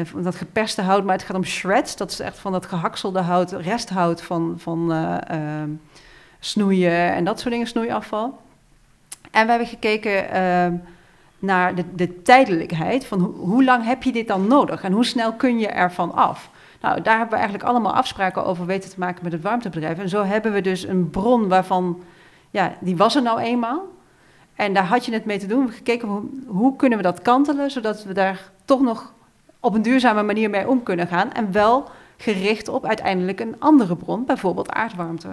van 0.06 0.24
dat 0.24 0.36
geperste 0.36 0.82
hout, 0.82 1.04
maar 1.04 1.16
het 1.16 1.26
gaat 1.26 1.36
om 1.36 1.44
shreds. 1.44 1.96
Dat 1.96 2.12
is 2.12 2.20
echt 2.20 2.40
van 2.40 2.52
dat 2.52 2.66
gehakselde 2.66 3.22
hout, 3.22 3.52
resthout 3.52 4.22
van, 4.22 4.56
van 4.58 4.92
uh, 4.92 5.18
uh, 5.32 5.64
snoeien 6.40 7.14
en 7.14 7.24
dat 7.24 7.40
soort 7.40 7.52
dingen, 7.52 7.68
snoeiafval. 7.68 8.40
En 9.32 9.44
we 9.44 9.50
hebben 9.50 9.68
gekeken 9.68 10.24
uh, 10.24 10.80
naar 11.40 11.76
de, 11.76 11.84
de, 11.96 12.22
tijdelijkheid, 12.22 13.06
van 13.06 13.20
ho 13.20 13.32
hoe 13.32 13.64
lang 13.64 13.86
heb 13.86 14.04
je 14.04 14.12
dit 14.12 14.28
dan 14.28 14.48
nodig 14.48 14.84
en 14.84 14.92
hoe 14.92 15.06
snel 15.06 15.34
kun 15.34 15.60
je 15.60 15.68
ervan 15.68 16.14
af? 16.14 16.50
Nou, 16.82 17.02
daar 17.02 17.18
hebben 17.18 17.34
we 17.34 17.40
eigenlijk 17.40 17.70
allemaal 17.70 17.94
afspraken 17.94 18.46
over 18.46 18.66
weten 18.66 18.90
te 18.90 19.00
maken 19.00 19.24
met 19.24 19.32
het 19.32 19.42
warmtebedrijf. 19.42 19.98
En 19.98 20.10
zo 20.10 20.24
hebben 20.24 20.54
we 20.54 20.62
dus 20.62 20.88
een 20.88 21.10
bron 21.10 21.48
waarvan, 21.48 22.04
ja, 22.50 22.74
die 22.80 22.98
was 22.98 23.16
er 23.16 23.22
nou 23.22 23.40
eenmaal. 23.40 23.82
En 24.56 24.74
daar 24.74 24.86
had 24.86 25.06
je 25.06 25.14
het 25.14 25.26
mee 25.26 25.40
te 25.40 25.48
doen. 25.48 25.66
We 25.66 25.72
gekeken 25.72 26.30
hoe, 26.48 26.76
kunnen 26.76 26.98
we 26.98 27.04
dat 27.04 27.22
kantelen, 27.22 27.72
zodat 27.72 28.04
we 28.04 28.14
daar 28.14 28.52
toch 28.66 28.82
nog 28.82 29.14
op 29.60 29.74
een 29.74 29.82
duurzame 29.82 30.24
manier 30.24 30.50
mee 30.50 30.68
om 30.68 30.84
kunnen 30.84 31.08
gaan. 31.08 31.32
En 31.32 31.52
wel 31.52 31.90
gericht 32.18 32.68
op 32.68 32.86
uiteindelijk 32.86 33.40
een 33.40 33.56
andere 33.60 33.96
bron, 33.96 34.26
bijvoorbeeld 34.26 34.72
aardwarmte. 34.72 35.28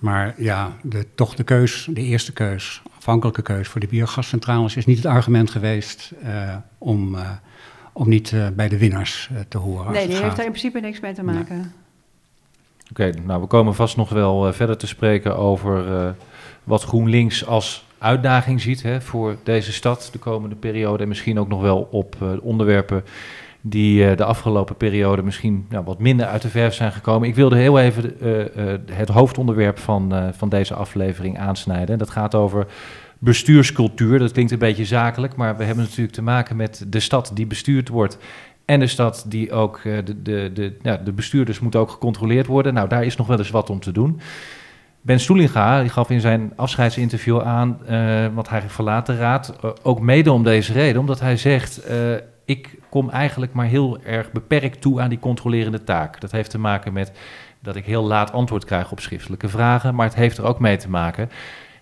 Maar 0.00 0.34
ja, 0.36 0.72
de, 0.82 1.06
toch 1.14 1.34
de 1.34 1.44
keus, 1.44 1.88
de 1.90 2.00
eerste 2.00 2.32
keus, 2.32 2.82
afhankelijke 2.96 3.42
keus 3.42 3.68
voor 3.68 3.80
de 3.80 3.86
biogascentrales 3.86 4.76
is 4.76 4.86
niet 4.86 4.96
het 4.96 5.06
argument 5.06 5.50
geweest 5.50 6.12
uh, 6.24 6.56
om, 6.78 7.14
uh, 7.14 7.30
om 8.00 8.08
niet 8.08 8.30
uh, 8.30 8.46
bij 8.54 8.68
de 8.68 8.78
winnaars 8.78 9.30
te 9.48 9.58
horen. 9.58 9.92
Nee, 9.92 10.06
die 10.06 10.16
heeft 10.16 10.36
daar 10.36 10.44
in 10.44 10.50
principe 10.50 10.80
niks 10.80 11.00
mee 11.00 11.12
te 11.12 11.22
maken. 11.22 11.56
Nee. 11.56 11.66
Oké, 12.90 13.02
okay, 13.08 13.22
nou 13.24 13.40
we 13.40 13.46
komen 13.46 13.74
vast 13.74 13.96
nog 13.96 14.08
wel 14.08 14.52
verder 14.52 14.76
te 14.76 14.86
spreken 14.86 15.36
over 15.36 16.14
wat 16.64 16.82
GroenLinks 16.82 17.46
als 17.46 17.84
uitdaging 17.98 18.60
ziet 18.60 18.82
hè, 18.82 19.00
voor 19.00 19.36
deze 19.42 19.72
stad 19.72 20.08
de 20.12 20.18
komende 20.18 20.56
periode. 20.56 21.02
En 21.02 21.08
misschien 21.08 21.38
ook 21.38 21.48
nog 21.48 21.60
wel 21.60 21.88
op 21.90 22.16
onderwerpen 22.42 23.04
die 23.60 24.10
uh, 24.10 24.16
de 24.16 24.24
afgelopen 24.24 24.76
periode 24.76 25.22
misschien 25.22 25.66
nou, 25.68 25.84
wat 25.84 25.98
minder 25.98 26.26
uit 26.26 26.42
de 26.42 26.48
verf 26.48 26.74
zijn 26.74 26.92
gekomen. 26.92 27.28
Ik 27.28 27.34
wilde 27.34 27.56
heel 27.56 27.78
even 27.78 28.14
uh, 28.22 28.38
uh, 28.38 28.44
het 28.92 29.08
hoofdonderwerp 29.08 29.78
van, 29.78 30.32
van 30.32 30.48
deze 30.48 30.74
aflevering 30.74 31.38
aansnijden. 31.38 31.98
Dat 31.98 32.10
gaat 32.10 32.34
over 32.34 32.66
bestuurscultuur. 33.22 34.18
Dat 34.18 34.32
klinkt 34.32 34.52
een 34.52 34.58
beetje 34.58 34.84
zakelijk, 34.84 35.36
maar 35.36 35.56
we 35.56 35.64
hebben 35.64 35.84
natuurlijk 35.84 36.14
te 36.14 36.22
maken 36.22 36.56
met 36.56 36.84
de 36.88 37.00
stad 37.00 37.30
die 37.34 37.46
bestuurd 37.46 37.88
wordt. 37.88 38.18
En 38.64 38.80
de 38.80 38.86
stad 38.86 39.24
die 39.28 39.52
ook, 39.52 39.80
de, 39.82 40.22
de, 40.22 40.50
de, 40.54 40.76
ja, 40.82 40.96
de 40.96 41.12
bestuurders 41.12 41.60
moeten 41.60 41.80
ook 41.80 41.90
gecontroleerd 41.90 42.46
worden. 42.46 42.74
Nou, 42.74 42.88
daar 42.88 43.04
is 43.04 43.16
nog 43.16 43.26
wel 43.26 43.38
eens 43.38 43.50
wat 43.50 43.70
om 43.70 43.80
te 43.80 43.92
doen. 43.92 44.20
Ben 45.00 45.20
Stoelinga 45.20 45.80
die 45.80 45.88
gaf 45.88 46.10
in 46.10 46.20
zijn 46.20 46.52
afscheidsinterview 46.56 47.40
aan, 47.40 47.78
want 48.34 48.48
hij 48.48 48.62
verlaat 48.66 49.06
de 49.06 49.16
raad, 49.16 49.56
ook 49.82 50.00
mede 50.00 50.32
om 50.32 50.42
deze 50.42 50.72
reden. 50.72 51.00
Omdat 51.00 51.20
hij 51.20 51.36
zegt, 51.36 51.80
ik 52.44 52.78
kom 52.90 53.10
eigenlijk 53.10 53.52
maar 53.52 53.66
heel 53.66 54.02
erg 54.02 54.32
beperkt 54.32 54.80
toe 54.80 55.00
aan 55.00 55.08
die 55.08 55.18
controlerende 55.18 55.84
taak. 55.84 56.20
Dat 56.20 56.32
heeft 56.32 56.50
te 56.50 56.58
maken 56.58 56.92
met 56.92 57.12
dat 57.62 57.76
ik 57.76 57.84
heel 57.84 58.04
laat 58.04 58.32
antwoord 58.32 58.64
krijg 58.64 58.92
op 58.92 59.00
schriftelijke 59.00 59.48
vragen, 59.48 59.94
maar 59.94 60.06
het 60.06 60.14
heeft 60.14 60.38
er 60.38 60.44
ook 60.44 60.60
mee 60.60 60.76
te 60.76 60.90
maken 60.90 61.30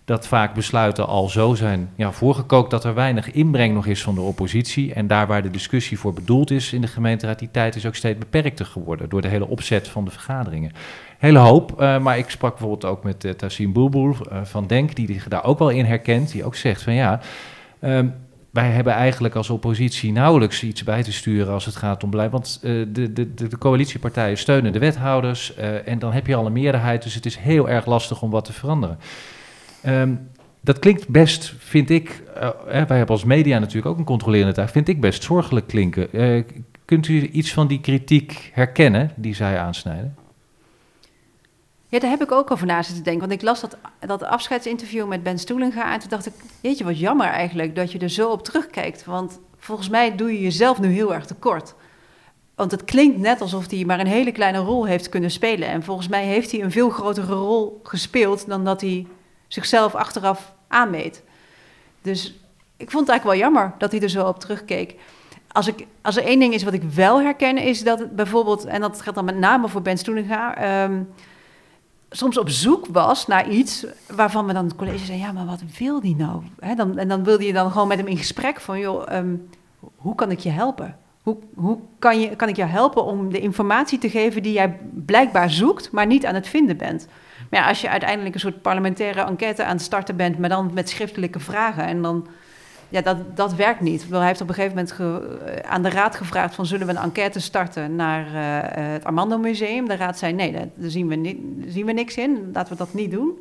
dat 0.08 0.26
vaak 0.26 0.54
besluiten 0.54 1.06
al 1.06 1.28
zo 1.28 1.54
zijn 1.54 1.90
ja, 1.94 2.12
voorgekookt 2.12 2.70
dat 2.70 2.84
er 2.84 2.94
weinig 2.94 3.30
inbreng 3.30 3.74
nog 3.74 3.86
is 3.86 4.02
van 4.02 4.14
de 4.14 4.20
oppositie. 4.20 4.94
En 4.94 5.06
daar 5.06 5.26
waar 5.26 5.42
de 5.42 5.50
discussie 5.50 5.98
voor 5.98 6.12
bedoeld 6.12 6.50
is 6.50 6.72
in 6.72 6.80
de 6.80 6.86
gemeenteraad, 6.86 7.38
die 7.38 7.50
tijd 7.50 7.76
is 7.76 7.86
ook 7.86 7.94
steeds 7.94 8.18
beperkter 8.18 8.66
geworden 8.66 9.08
door 9.08 9.22
de 9.22 9.28
hele 9.28 9.48
opzet 9.48 9.88
van 9.88 10.04
de 10.04 10.10
vergaderingen. 10.10 10.72
Hele 11.18 11.38
hoop, 11.38 11.80
uh, 11.80 11.98
maar 11.98 12.18
ik 12.18 12.30
sprak 12.30 12.50
bijvoorbeeld 12.50 12.84
ook 12.84 13.04
met 13.04 13.24
uh, 13.24 13.32
Tassim 13.32 13.72
Boelboel 13.72 14.14
uh, 14.32 14.44
van 14.44 14.66
Denk, 14.66 14.94
die 14.94 15.12
zich 15.12 15.28
daar 15.28 15.44
ook 15.44 15.58
wel 15.58 15.68
in 15.68 15.84
herkent, 15.84 16.32
die 16.32 16.44
ook 16.44 16.54
zegt 16.54 16.82
van 16.82 16.94
ja, 16.94 17.20
um, 17.80 18.14
wij 18.50 18.70
hebben 18.70 18.92
eigenlijk 18.92 19.34
als 19.34 19.50
oppositie 19.50 20.12
nauwelijks 20.12 20.62
iets 20.62 20.84
bij 20.84 21.02
te 21.02 21.12
sturen 21.12 21.52
als 21.52 21.64
het 21.64 21.76
gaat 21.76 22.04
om 22.04 22.10
beleid. 22.10 22.30
Want 22.30 22.58
de, 22.62 23.12
de, 23.12 23.34
de, 23.34 23.58
coalitiepartijen 23.58 24.38
steunen 24.38 24.72
de 24.72 24.78
wethouders 24.78 25.54
en 25.84 25.98
dan 25.98 26.12
heb 26.12 26.26
je 26.26 26.34
al 26.34 26.46
een 26.46 26.52
meerderheid. 26.52 27.02
Dus 27.02 27.14
het 27.14 27.26
is 27.26 27.36
heel 27.36 27.68
erg 27.68 27.86
lastig 27.86 28.22
om 28.22 28.30
wat 28.30 28.44
te 28.44 28.52
veranderen. 28.52 28.98
Um, 29.86 30.30
dat 30.60 30.78
klinkt 30.78 31.08
best, 31.08 31.54
vind 31.58 31.90
ik, 31.90 32.22
uh, 32.36 32.48
wij 32.66 32.96
hebben 32.96 33.08
als 33.08 33.24
media 33.24 33.58
natuurlijk 33.58 33.86
ook 33.86 33.98
een 33.98 34.04
controlerende 34.04 34.54
taak, 34.54 34.68
vind 34.68 34.88
ik 34.88 35.00
best 35.00 35.22
zorgelijk 35.22 35.66
klinken. 35.66 36.08
kunt 36.84 37.08
u 37.08 37.28
iets 37.28 37.52
van 37.52 37.66
die 37.66 37.80
kritiek 37.80 38.50
herkennen 38.54 39.10
die 39.16 39.34
zij 39.34 39.58
aansnijden? 39.58 40.16
Ja, 41.90 41.98
daar 41.98 42.10
heb 42.10 42.22
ik 42.22 42.32
ook 42.32 42.50
over 42.50 42.66
na 42.66 42.82
zitten 42.82 43.04
denken. 43.04 43.28
Want 43.28 43.40
ik 43.40 43.46
las 43.46 43.60
dat, 43.60 43.76
dat 44.00 44.22
afscheidsinterview 44.22 45.06
met 45.06 45.22
Ben 45.22 45.38
Stoelinga 45.38 45.92
en 45.92 46.00
toen 46.00 46.08
dacht 46.08 46.26
ik, 46.26 46.32
jeetje, 46.60 46.84
wat 46.84 46.98
jammer 46.98 47.26
eigenlijk 47.26 47.74
dat 47.74 47.92
je 47.92 47.98
er 47.98 48.08
zo 48.08 48.30
op 48.30 48.44
terugkijkt. 48.44 49.04
Want 49.04 49.40
volgens 49.58 49.88
mij 49.88 50.16
doe 50.16 50.32
je 50.32 50.42
jezelf 50.42 50.80
nu 50.80 50.88
heel 50.88 51.14
erg 51.14 51.26
tekort. 51.26 51.74
Want 52.54 52.70
het 52.70 52.84
klinkt 52.84 53.18
net 53.18 53.40
alsof 53.40 53.70
hij 53.70 53.84
maar 53.84 54.00
een 54.00 54.06
hele 54.06 54.32
kleine 54.32 54.58
rol 54.58 54.86
heeft 54.86 55.08
kunnen 55.08 55.30
spelen. 55.30 55.68
En 55.68 55.82
volgens 55.82 56.08
mij 56.08 56.24
heeft 56.24 56.50
hij 56.50 56.62
een 56.62 56.70
veel 56.70 56.90
grotere 56.90 57.34
rol 57.34 57.80
gespeeld 57.82 58.46
dan 58.46 58.64
dat 58.64 58.80
hij 58.80 59.06
zichzelf 59.48 59.94
achteraf 59.94 60.52
aanmeet. 60.68 61.22
Dus 62.02 62.26
ik 62.76 62.90
vond 62.90 63.06
het 63.06 63.08
eigenlijk 63.08 63.40
wel 63.40 63.50
jammer 63.50 63.74
dat 63.78 63.92
hij 63.92 64.00
er 64.00 64.08
zo 64.08 64.26
op 64.26 64.40
terugkeek. 64.40 64.94
Als, 65.52 65.66
ik, 65.66 65.86
als 66.02 66.16
er 66.16 66.24
één 66.24 66.38
ding 66.38 66.54
is 66.54 66.62
wat 66.62 66.72
ik 66.72 66.82
wel 66.82 67.20
herken, 67.20 67.56
is 67.56 67.82
dat 67.82 68.16
bijvoorbeeld, 68.16 68.64
en 68.64 68.80
dat 68.80 69.00
geldt 69.00 69.18
dan 69.18 69.24
met 69.24 69.38
name 69.38 69.68
voor 69.68 69.82
Ben 69.82 69.98
Stoelinga... 69.98 70.82
Um, 70.84 71.08
soms 72.10 72.38
op 72.38 72.48
zoek 72.48 72.86
was 72.86 73.26
naar 73.26 73.48
iets 73.48 73.86
waarvan 74.06 74.46
we 74.46 74.52
dan 74.52 74.64
het 74.64 74.76
college 74.76 75.04
zei, 75.04 75.18
ja, 75.18 75.32
maar 75.32 75.46
wat 75.46 75.62
wil 75.78 76.00
die 76.00 76.16
nou? 76.16 76.42
Dan, 76.76 76.98
en 76.98 77.08
dan 77.08 77.24
wilde 77.24 77.44
je 77.44 77.52
dan 77.52 77.70
gewoon 77.70 77.88
met 77.88 77.98
hem 77.98 78.06
in 78.06 78.16
gesprek 78.16 78.60
van, 78.60 78.78
joh, 78.78 79.16
um, 79.16 79.48
hoe 79.96 80.14
kan 80.14 80.30
ik 80.30 80.38
je 80.38 80.50
helpen? 80.50 80.96
Hoe, 81.22 81.36
hoe 81.54 81.78
kan, 81.98 82.20
je, 82.20 82.36
kan 82.36 82.48
ik 82.48 82.56
jou 82.56 82.70
helpen 82.70 83.04
om 83.04 83.32
de 83.32 83.40
informatie 83.40 83.98
te 83.98 84.10
geven 84.10 84.42
die 84.42 84.52
jij 84.52 84.78
blijkbaar 85.06 85.50
zoekt, 85.50 85.90
maar 85.90 86.06
niet 86.06 86.26
aan 86.26 86.34
het 86.34 86.48
vinden 86.48 86.76
bent? 86.76 87.08
Maar 87.48 87.60
ja, 87.60 87.68
als 87.68 87.80
je 87.80 87.88
uiteindelijk 87.88 88.34
een 88.34 88.40
soort 88.40 88.62
parlementaire 88.62 89.24
enquête 89.24 89.64
aan 89.64 89.76
het 89.76 89.82
starten 89.82 90.16
bent, 90.16 90.38
maar 90.38 90.48
dan 90.48 90.70
met 90.74 90.88
schriftelijke 90.88 91.40
vragen 91.40 91.84
en 91.84 92.02
dan 92.02 92.26
ja, 92.88 93.00
dat, 93.00 93.36
dat 93.36 93.54
werkt 93.54 93.80
niet. 93.80 94.06
Hij 94.10 94.26
heeft 94.26 94.40
op 94.40 94.48
een 94.48 94.54
gegeven 94.54 94.76
moment 94.76 94.92
ge, 94.92 95.62
aan 95.68 95.82
de 95.82 95.90
raad 95.90 96.16
gevraagd 96.16 96.54
van 96.54 96.66
zullen 96.66 96.86
we 96.86 96.92
een 96.92 96.98
enquête 96.98 97.40
starten 97.40 97.96
naar 97.96 98.26
uh, 98.26 98.32
het 98.92 99.04
Armando 99.04 99.38
Museum. 99.38 99.88
De 99.88 99.96
raad 99.96 100.18
zei 100.18 100.32
nee, 100.32 100.52
daar 100.52 100.68
zien 100.78 101.08
we, 101.08 101.38
zien 101.66 101.86
we 101.86 101.92
niks 101.92 102.16
in, 102.16 102.50
laten 102.52 102.72
we 102.72 102.78
dat 102.78 102.94
niet 102.94 103.10
doen. 103.10 103.38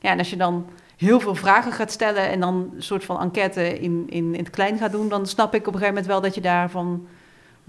Ja, 0.00 0.10
en 0.10 0.18
als 0.18 0.30
je 0.30 0.36
dan 0.36 0.66
heel 0.96 1.20
veel 1.20 1.34
vragen 1.34 1.72
gaat 1.72 1.90
stellen 1.90 2.30
en 2.30 2.40
dan 2.40 2.70
een 2.74 2.82
soort 2.82 3.04
van 3.04 3.20
enquête 3.20 3.78
in, 3.78 4.04
in, 4.08 4.34
in 4.34 4.40
het 4.44 4.50
klein 4.50 4.78
gaat 4.78 4.92
doen, 4.92 5.08
dan 5.08 5.26
snap 5.26 5.54
ik 5.54 5.60
op 5.60 5.66
een 5.66 5.80
gegeven 5.80 5.94
moment 5.94 6.06
wel 6.06 6.20
dat 6.20 6.34
je 6.34 6.40
daarvan 6.40 7.06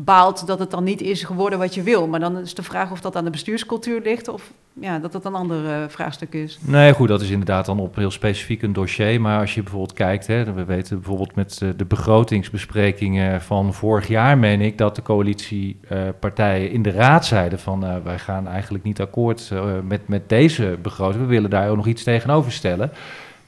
baalt 0.03 0.47
dat 0.47 0.59
het 0.59 0.71
dan 0.71 0.83
niet 0.83 1.01
is 1.01 1.23
geworden 1.23 1.59
wat 1.59 1.73
je 1.73 1.83
wil. 1.83 2.07
Maar 2.07 2.19
dan 2.19 2.37
is 2.37 2.53
de 2.53 2.63
vraag 2.63 2.91
of 2.91 3.01
dat 3.01 3.15
aan 3.15 3.23
de 3.23 3.29
bestuurscultuur 3.29 4.01
ligt 4.01 4.27
of 4.27 4.51
ja, 4.73 4.99
dat 4.99 5.11
dat 5.11 5.25
een 5.25 5.35
ander 5.35 5.63
uh, 5.63 5.87
vraagstuk 5.87 6.33
is. 6.33 6.59
Nee, 6.61 6.93
goed, 6.93 7.07
dat 7.07 7.21
is 7.21 7.29
inderdaad 7.29 7.65
dan 7.65 7.79
op 7.79 7.95
heel 7.95 8.11
specifiek 8.11 8.61
een 8.61 8.73
dossier. 8.73 9.21
Maar 9.21 9.39
als 9.39 9.53
je 9.53 9.61
bijvoorbeeld 9.61 9.93
kijkt, 9.93 10.27
hè, 10.27 10.53
we 10.53 10.65
weten 10.65 10.95
bijvoorbeeld 10.95 11.35
met 11.35 11.57
de, 11.57 11.75
de 11.75 11.85
begrotingsbesprekingen 11.85 13.41
van 13.41 13.73
vorig 13.73 14.07
jaar, 14.07 14.37
meen 14.37 14.61
ik, 14.61 14.77
dat 14.77 14.95
de 14.95 15.01
coalitiepartijen 15.01 16.67
uh, 16.67 16.73
in 16.73 16.81
de 16.81 16.91
raad 16.91 17.25
zeiden 17.25 17.59
van 17.59 18.03
wij 18.03 18.19
gaan 18.19 18.47
eigenlijk 18.47 18.83
niet 18.83 19.01
akkoord 19.01 19.49
eh, 19.51 19.63
met, 19.83 20.07
met 20.07 20.29
deze 20.29 20.77
begroting. 20.81 21.21
We 21.21 21.29
willen 21.29 21.49
daar 21.49 21.69
ook 21.69 21.75
nog 21.75 21.87
iets 21.87 22.03
tegenover 22.03 22.51
stellen. 22.51 22.91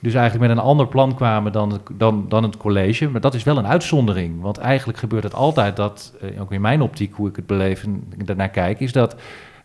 Dus 0.04 0.14
eigenlijk 0.14 0.50
met 0.50 0.58
een 0.58 0.64
ander 0.64 0.88
plan 0.88 1.16
kwamen 1.16 1.52
dan, 1.52 1.82
dan, 1.92 2.26
dan 2.30 2.44
het 2.44 2.58
college. 2.58 3.10
Maar 3.10 3.22
dat 3.22 3.34
is 3.34 3.44
wel 3.44 3.58
een 3.58 3.68
uitzondering. 3.68 4.42
Want 4.42 4.58
eigenlijk 4.58 4.98
gebeurt 4.98 5.24
het 5.24 5.34
altijd 5.34 5.76
dat, 5.76 6.14
eh, 6.22 6.42
ook 6.42 6.52
in 6.52 6.62
mijn 6.62 6.82
optiek, 6.82 7.14
hoe 7.14 7.30
ik 7.30 7.36
het 7.36 7.46
beleef 7.46 7.84
en 7.84 8.04
daarnaar 8.26 8.50
kijk, 8.50 8.80
is 8.80 8.92
dat 8.92 9.16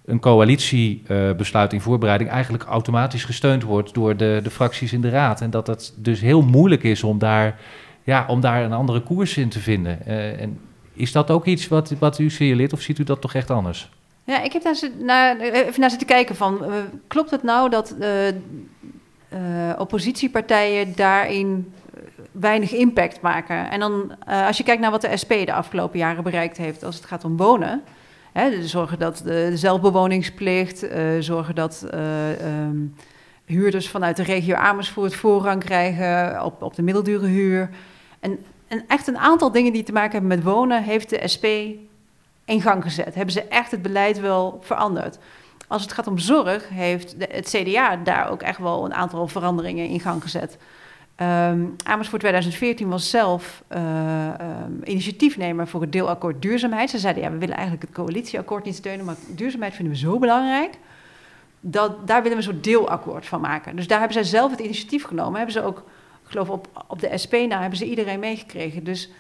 een 0.05 0.21
coalitiebesluit 0.21 1.73
in 1.73 1.81
voorbereiding 1.81 2.31
eigenlijk 2.31 2.65
automatisch 2.65 3.25
gesteund 3.25 3.63
wordt 3.63 3.95
door 3.95 4.17
de, 4.17 4.41
de 4.43 4.51
fracties 4.51 4.93
in 4.93 5.01
de 5.01 5.09
raad. 5.09 5.41
En 5.41 5.51
dat 5.51 5.67
het 5.67 5.95
dus 5.97 6.21
heel 6.21 6.43
moeilijk 6.43 6.83
is 6.83 7.03
om 7.03 7.19
daar, 7.19 7.61
ja, 8.03 8.25
om 8.29 8.41
daar 8.41 8.65
een 8.65 8.73
andere 8.73 9.01
koers 9.01 9.37
in 9.37 9.49
te 9.49 9.61
vinden. 9.61 9.99
Uh, 10.07 10.41
en 10.41 10.61
is 10.93 11.13
dat 11.13 11.31
ook 11.31 11.47
iets 11.47 11.69
wat, 11.69 11.95
wat 11.99 12.19
u 12.19 12.31
signaleert 12.31 12.73
of 12.73 12.81
ziet 12.81 12.99
u 12.99 13.05
dat 13.05 13.21
toch 13.21 13.35
echt 13.35 13.51
anders? 13.51 13.91
Ja, 14.25 14.43
ik 14.43 14.53
heb 14.53 14.63
daar 14.63 14.77
naar, 15.01 15.41
even 15.41 15.81
naar 15.81 15.91
zitten 15.91 16.09
kijken 16.09 16.37
van, 16.37 16.65
klopt 17.07 17.31
het 17.31 17.43
nou 17.43 17.71
dat 17.71 17.97
oppositiepartijen 19.79 20.97
daarin 20.97 21.73
weinig 22.33 22.73
impact 22.73 23.21
maken. 23.21 23.71
En 23.71 23.81
dan, 23.81 24.13
uh, 24.29 24.47
als 24.47 24.57
je 24.57 24.63
kijkt 24.63 24.81
naar 24.81 24.91
wat 24.91 25.01
de 25.01 25.17
SP 25.23 25.33
de 25.45 25.53
afgelopen 25.53 25.99
jaren 25.99 26.23
bereikt 26.23 26.57
heeft 26.57 26.85
als 26.85 26.97
het 26.97 27.05
gaat 27.05 27.25
om 27.25 27.37
wonen. 27.37 27.83
Hè, 28.33 28.67
zorgen 28.67 28.99
dat 28.99 29.21
de, 29.25 29.57
zelfbewoningsplicht, 29.57 30.87
zorgen 31.19 31.55
dat 31.55 31.87
um, 31.95 32.95
huurders 33.45 33.89
vanuit 33.89 34.17
de 34.17 34.23
regio 34.23 34.55
Amersfoort 34.55 35.15
voorrang 35.15 35.65
krijgen 35.65 36.45
op, 36.45 36.63
op 36.63 36.75
de 36.75 36.83
middeldure 36.83 37.27
huur. 37.27 37.71
En, 38.21 38.39
en 38.69 38.85
echt 38.89 39.07
een 39.07 39.19
aantal 39.19 39.53
dingen 39.53 39.73
die 39.73 39.83
te 39.83 39.93
maken 39.93 40.13
hebben 40.13 40.29
met 40.29 40.43
wonen, 40.43 40.83
heeft 40.83 41.11
de 41.11 41.29
SP 41.35 41.47
in 42.45 42.63
gang 42.63 42.83
gezet. 42.83 43.15
Hebben 43.15 43.35
ze 43.35 43.43
echt 43.43 43.71
het 43.71 43.83
beleid 43.83 44.21
wel 44.21 44.59
veranderd. 44.63 45.19
Als 45.69 45.83
het 45.83 45.93
gaat 45.93 46.07
om 46.07 46.19
zorg, 46.19 46.69
heeft 46.69 47.15
het 47.19 47.49
CDA 47.49 47.97
daar 47.97 48.31
ook 48.31 48.43
echt 48.43 48.59
wel 48.59 48.85
een 48.85 48.95
aantal 48.95 49.29
veranderingen 49.29 49.89
in 49.89 50.01
gang 50.01 50.23
gezet. 50.23 50.59
Um, 51.21 51.77
Amersfoort 51.85 52.21
2014 52.21 52.89
was 52.89 53.11
zelf 53.11 53.63
uh, 53.73 54.29
um, 54.41 54.81
initiatiefnemer 54.85 55.69
voor 55.69 55.81
het 55.81 55.93
deelakkoord 55.93 56.43
duurzaamheid. 56.43 56.91
Ze 56.91 56.99
zeiden, 56.99 57.23
ja, 57.23 57.31
we 57.31 57.39
willen 57.39 57.55
eigenlijk 57.55 57.87
het 57.87 57.95
coalitieakkoord 57.95 58.65
niet 58.65 58.75
steunen, 58.75 59.05
maar 59.05 59.17
duurzaamheid 59.29 59.75
vinden 59.75 59.95
we 59.95 60.01
zo 60.01 60.19
belangrijk. 60.19 60.79
Dat, 61.61 62.07
daar 62.07 62.23
willen 62.23 62.39
we 62.39 62.45
een 62.45 62.53
soort 62.53 62.65
deelakkoord 62.65 63.27
van 63.27 63.41
maken. 63.41 63.77
Dus 63.77 63.87
daar 63.87 63.99
hebben 63.99 64.17
zij 64.25 64.31
zelf 64.31 64.51
het 64.51 64.61
initiatief 64.61 65.05
genomen. 65.05 65.37
Hebben 65.37 65.53
ze 65.53 65.63
ook, 65.63 65.79
ik 66.25 66.31
geloof 66.31 66.49
op, 66.49 66.85
op 66.87 67.01
de 67.01 67.19
SP 67.23 67.35
na, 67.49 67.61
hebben 67.61 67.79
ze 67.79 67.85
iedereen 67.85 68.21
meegekregen. 68.21 68.85
Dus 68.85 69.11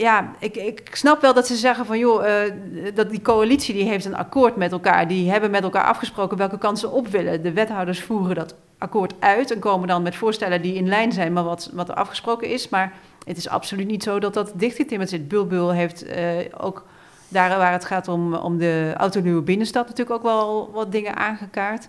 ja, 0.00 0.30
ik, 0.38 0.56
ik 0.56 0.88
snap 0.92 1.20
wel 1.20 1.34
dat 1.34 1.46
ze 1.46 1.56
zeggen 1.56 1.86
van 1.86 1.98
joh, 1.98 2.26
uh, 2.26 2.52
dat 2.94 3.10
die 3.10 3.22
coalitie 3.22 3.74
die 3.74 3.88
heeft 3.88 4.04
een 4.04 4.16
akkoord 4.16 4.56
met 4.56 4.72
elkaar. 4.72 5.08
Die 5.08 5.30
hebben 5.30 5.50
met 5.50 5.62
elkaar 5.62 5.84
afgesproken 5.84 6.36
welke 6.36 6.58
kansen 6.58 6.92
op 6.92 7.08
willen. 7.08 7.42
De 7.42 7.52
wethouders 7.52 8.02
voeren 8.02 8.34
dat 8.34 8.54
akkoord 8.78 9.14
uit 9.18 9.50
en 9.50 9.58
komen 9.58 9.88
dan 9.88 10.02
met 10.02 10.14
voorstellen 10.16 10.62
die 10.62 10.74
in 10.74 10.88
lijn 10.88 11.12
zijn 11.12 11.32
met 11.32 11.44
wat, 11.44 11.70
wat 11.72 11.88
er 11.88 11.94
afgesproken 11.94 12.48
is. 12.48 12.68
Maar 12.68 12.92
het 13.24 13.36
is 13.36 13.48
absoluut 13.48 13.86
niet 13.86 14.02
zo 14.02 14.18
dat 14.18 14.34
dat 14.34 14.52
dichtgetimmerd 14.54 15.10
zit. 15.10 15.28
Bulbul 15.28 15.70
heeft 15.70 16.06
uh, 16.06 16.16
ook 16.58 16.86
daar 17.28 17.58
waar 17.58 17.72
het 17.72 17.84
gaat 17.84 18.08
om, 18.08 18.34
om 18.34 18.58
de 18.58 18.92
autoluwe 18.96 19.42
binnenstad 19.42 19.88
natuurlijk 19.88 20.16
ook 20.16 20.22
wel 20.22 20.70
wat 20.72 20.92
dingen 20.92 21.16
aangekaart. 21.16 21.88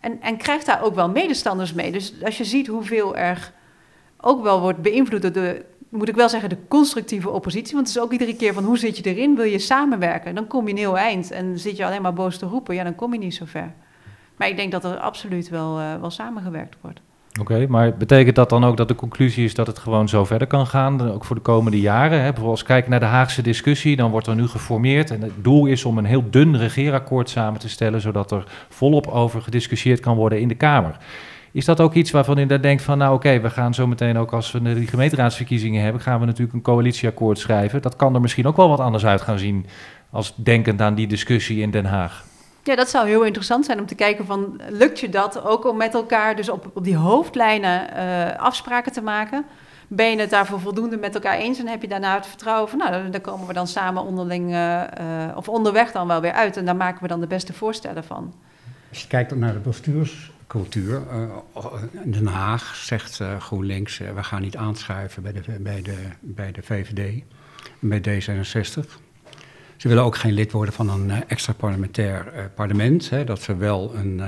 En, 0.00 0.20
en 0.20 0.36
krijgt 0.36 0.66
daar 0.66 0.82
ook 0.82 0.94
wel 0.94 1.08
medestanders 1.08 1.72
mee. 1.72 1.92
Dus 1.92 2.14
als 2.24 2.38
je 2.38 2.44
ziet 2.44 2.66
hoeveel 2.66 3.16
er 3.16 3.52
ook 4.20 4.42
wel 4.42 4.60
wordt 4.60 4.82
beïnvloed 4.82 5.22
door 5.22 5.32
de 5.32 5.64
moet 5.90 6.08
ik 6.08 6.14
wel 6.14 6.28
zeggen, 6.28 6.48
de 6.48 6.58
constructieve 6.68 7.30
oppositie. 7.30 7.74
Want 7.74 7.86
het 7.86 7.96
is 7.96 8.02
ook 8.02 8.12
iedere 8.12 8.36
keer 8.36 8.54
van 8.54 8.64
hoe 8.64 8.78
zit 8.78 8.96
je 8.96 9.14
erin? 9.14 9.36
Wil 9.36 9.44
je 9.44 9.58
samenwerken? 9.58 10.34
Dan 10.34 10.46
kom 10.46 10.64
je 10.64 10.72
een 10.72 10.78
heel 10.78 10.98
eind. 10.98 11.30
En 11.30 11.58
zit 11.58 11.76
je 11.76 11.86
alleen 11.86 12.02
maar 12.02 12.12
boos 12.12 12.38
te 12.38 12.46
roepen, 12.46 12.74
ja, 12.74 12.84
dan 12.84 12.94
kom 12.94 13.12
je 13.12 13.18
niet 13.18 13.34
zo 13.34 13.44
ver. 13.44 13.72
Maar 14.36 14.48
ik 14.48 14.56
denk 14.56 14.72
dat 14.72 14.84
er 14.84 14.96
absoluut 14.96 15.48
wel, 15.48 15.80
uh, 15.80 15.94
wel 16.00 16.10
samengewerkt 16.10 16.76
wordt. 16.80 17.00
Oké, 17.40 17.66
maar 17.68 17.96
betekent 17.96 18.36
dat 18.36 18.48
dan 18.48 18.64
ook 18.64 18.76
dat 18.76 18.88
de 18.88 18.94
conclusie 18.94 19.44
is 19.44 19.54
dat 19.54 19.66
het 19.66 19.78
gewoon 19.78 20.08
zo 20.08 20.24
verder 20.24 20.46
kan 20.46 20.66
gaan, 20.66 21.10
ook 21.12 21.24
voor 21.24 21.36
de 21.36 21.42
komende 21.42 21.80
jaren? 21.80 22.18
Hè? 22.18 22.24
Bijvoorbeeld 22.24 22.50
als 22.50 22.62
kijken 22.62 22.90
naar 22.90 23.00
de 23.00 23.06
Haagse 23.06 23.42
discussie, 23.42 23.96
dan 23.96 24.10
wordt 24.10 24.26
er 24.26 24.34
nu 24.34 24.46
geformeerd 24.46 25.10
en 25.10 25.22
het 25.22 25.32
doel 25.42 25.66
is 25.66 25.84
om 25.84 25.98
een 25.98 26.04
heel 26.04 26.30
dun 26.30 26.56
regeerakkoord 26.56 27.30
samen 27.30 27.60
te 27.60 27.68
stellen, 27.68 28.00
zodat 28.00 28.30
er 28.30 28.44
volop 28.68 29.06
over 29.06 29.42
gediscussieerd 29.42 30.00
kan 30.00 30.16
worden 30.16 30.40
in 30.40 30.48
de 30.48 30.54
Kamer. 30.54 30.96
Is 31.52 31.64
dat 31.64 31.80
ook 31.80 31.94
iets 31.94 32.10
waarvan 32.10 32.38
u 32.38 32.46
daar 32.46 32.62
denkt 32.62 32.82
van, 32.82 32.98
nou 32.98 33.14
oké, 33.14 33.26
okay, 33.26 33.42
we 33.42 33.50
gaan 33.50 33.74
zo 33.74 33.86
meteen 33.86 34.18
ook 34.18 34.32
als 34.32 34.52
we 34.52 34.62
die 34.74 34.86
gemeenteraadsverkiezingen 34.86 35.82
hebben, 35.82 36.02
gaan 36.02 36.20
we 36.20 36.26
natuurlijk 36.26 36.54
een 36.54 36.62
coalitieakkoord 36.62 37.38
schrijven. 37.38 37.82
Dat 37.82 37.96
kan 37.96 38.14
er 38.14 38.20
misschien 38.20 38.46
ook 38.46 38.56
wel 38.56 38.68
wat 38.68 38.80
anders 38.80 39.06
uit 39.06 39.20
gaan 39.20 39.38
zien 39.38 39.66
als 40.10 40.34
denkend 40.36 40.80
aan 40.80 40.94
die 40.94 41.06
discussie 41.06 41.60
in 41.60 41.70
Den 41.70 41.84
Haag. 41.84 42.24
Ja, 42.62 42.76
dat 42.76 42.88
zou 42.88 43.08
heel 43.08 43.24
interessant 43.24 43.64
zijn 43.64 43.80
om 43.80 43.86
te 43.86 43.94
kijken 43.94 44.26
van, 44.26 44.60
lukt 44.68 45.00
je 45.00 45.08
dat 45.08 45.44
ook 45.44 45.66
om 45.66 45.76
met 45.76 45.94
elkaar 45.94 46.36
dus 46.36 46.48
op, 46.48 46.70
op 46.74 46.84
die 46.84 46.96
hoofdlijnen 46.96 47.86
uh, 47.96 48.36
afspraken 48.36 48.92
te 48.92 49.02
maken? 49.02 49.44
Ben 49.88 50.10
je 50.10 50.20
het 50.20 50.30
daarvoor 50.30 50.60
voldoende 50.60 50.96
met 50.96 51.14
elkaar 51.14 51.36
eens 51.36 51.58
en 51.58 51.66
heb 51.66 51.82
je 51.82 51.88
daarna 51.88 52.14
het 52.14 52.26
vertrouwen 52.26 52.68
van, 52.68 52.78
nou, 52.78 53.10
daar 53.10 53.20
komen 53.20 53.46
we 53.46 53.52
dan 53.52 53.66
samen 53.66 54.02
onderling 54.02 54.50
uh, 54.50 54.56
uh, 54.56 55.36
of 55.36 55.48
onderweg 55.48 55.92
dan 55.92 56.06
wel 56.06 56.20
weer 56.20 56.32
uit 56.32 56.56
en 56.56 56.64
daar 56.64 56.76
maken 56.76 57.02
we 57.02 57.08
dan 57.08 57.20
de 57.20 57.26
beste 57.26 57.52
voorstellen 57.52 58.04
van. 58.04 58.34
Als 58.88 59.02
je 59.02 59.08
kijkt 59.08 59.36
naar 59.36 59.52
de 59.52 59.58
bestuurs 59.58 60.32
cultuur. 60.48 61.02
In 62.04 62.10
Den 62.10 62.26
Haag 62.26 62.74
zegt 62.74 63.20
uh, 63.20 63.40
GroenLinks, 63.40 64.00
uh, 64.00 64.14
we 64.14 64.22
gaan 64.22 64.42
niet 64.42 64.56
aanschuiven 64.56 65.22
bij 65.22 65.32
de, 65.32 65.42
bij 65.60 65.82
de, 65.82 65.96
bij 66.20 66.52
de 66.52 66.62
VVD 66.62 67.22
en 67.80 67.88
bij 67.88 68.00
D66. 68.00 68.88
Ze 69.76 69.88
willen 69.88 70.04
ook 70.04 70.16
geen 70.16 70.32
lid 70.32 70.52
worden 70.52 70.74
van 70.74 70.90
een 70.90 71.28
extra 71.28 71.52
parlementair 71.52 72.50
parlement. 72.54 73.10
Hè, 73.10 73.24
dat 73.24 73.42
ze 73.42 73.56
wel 73.56 73.94
een, 73.94 74.22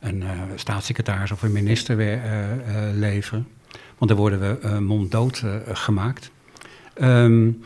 een 0.00 0.24
staatssecretaris 0.54 1.30
of 1.30 1.42
een 1.42 1.52
minister 1.52 1.96
weer 1.96 2.20
leveren. 2.94 3.48
Want 3.98 4.10
dan 4.10 4.20
worden 4.20 4.40
we 4.40 4.80
monddood 4.80 5.42
gemaakt. 5.72 6.30
Um, 7.02 7.62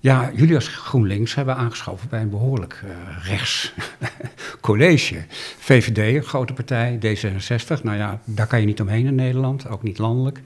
ja, 0.00 0.30
jullie 0.34 0.54
als 0.54 0.68
GroenLinks 0.68 1.34
hebben 1.34 1.56
aangeschoven 1.56 2.08
bij 2.08 2.20
een 2.20 2.30
behoorlijk 2.30 2.82
uh, 2.84 2.90
rechts 3.26 3.74
college. 4.60 5.24
VVD, 5.58 6.26
grote 6.26 6.52
partij, 6.52 6.98
D66, 6.98 7.82
nou 7.82 7.96
ja, 7.96 8.20
daar 8.24 8.46
kan 8.46 8.60
je 8.60 8.66
niet 8.66 8.80
omheen 8.80 9.06
in 9.06 9.14
Nederland, 9.14 9.68
ook 9.68 9.82
niet 9.82 9.98
landelijk. 9.98 10.40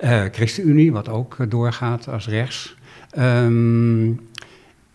Uh, 0.00 0.24
ChristenUnie, 0.32 0.92
wat 0.92 1.08
ook 1.08 1.36
uh, 1.38 1.50
doorgaat 1.50 2.08
als 2.08 2.28
rechts. 2.28 2.76
Um, 3.18 4.28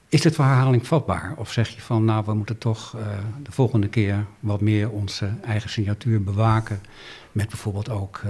is 0.10 0.23
het 0.23 0.36
voor 0.36 0.45
herhaling 0.45 0.88
vatbaar? 0.88 1.34
Of 1.38 1.51
zeg 1.51 1.69
je 1.69 1.82
van, 1.82 2.06
nou, 2.06 2.23
we 2.25 2.34
moeten 2.34 2.58
toch 2.58 2.95
de 3.43 3.51
volgende 3.51 3.88
keer 3.88 4.25
wat 4.39 4.62
meer 4.62 4.89
onze 4.89 5.30
eigen 5.45 5.69
signatuur 5.69 6.23
bewaken, 6.23 6.82
met 7.32 7.49
bijvoorbeeld 7.49 7.89
ook 7.89 8.21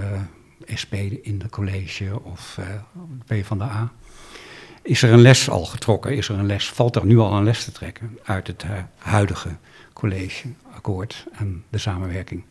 SP 0.82 0.93
in 1.21 1.39
het 1.41 1.52
college 1.52 2.24
of 2.24 2.60
P 3.26 3.34
van 3.45 3.58
de 3.58 3.63
A? 3.63 3.91
Is 4.82 5.02
er 5.02 5.12
een 5.12 5.22
les 5.22 5.50
al 5.50 5.65
getrokken? 5.65 6.15
Is 6.15 6.30
er 6.30 6.39
een 6.39 6.46
les, 6.46 6.70
valt 6.70 6.96
er 6.96 7.06
nu 7.06 7.17
al 7.17 7.34
een 7.34 7.44
les 7.44 7.63
te 7.63 7.72
trekken 7.72 8.20
uit 8.24 8.48
het 8.48 8.63
uh, 8.63 8.72
huidige 8.98 9.50
collegeakkoord 9.94 11.26
en 11.32 11.63
de 11.70 11.78
samenwerking? 11.78 12.44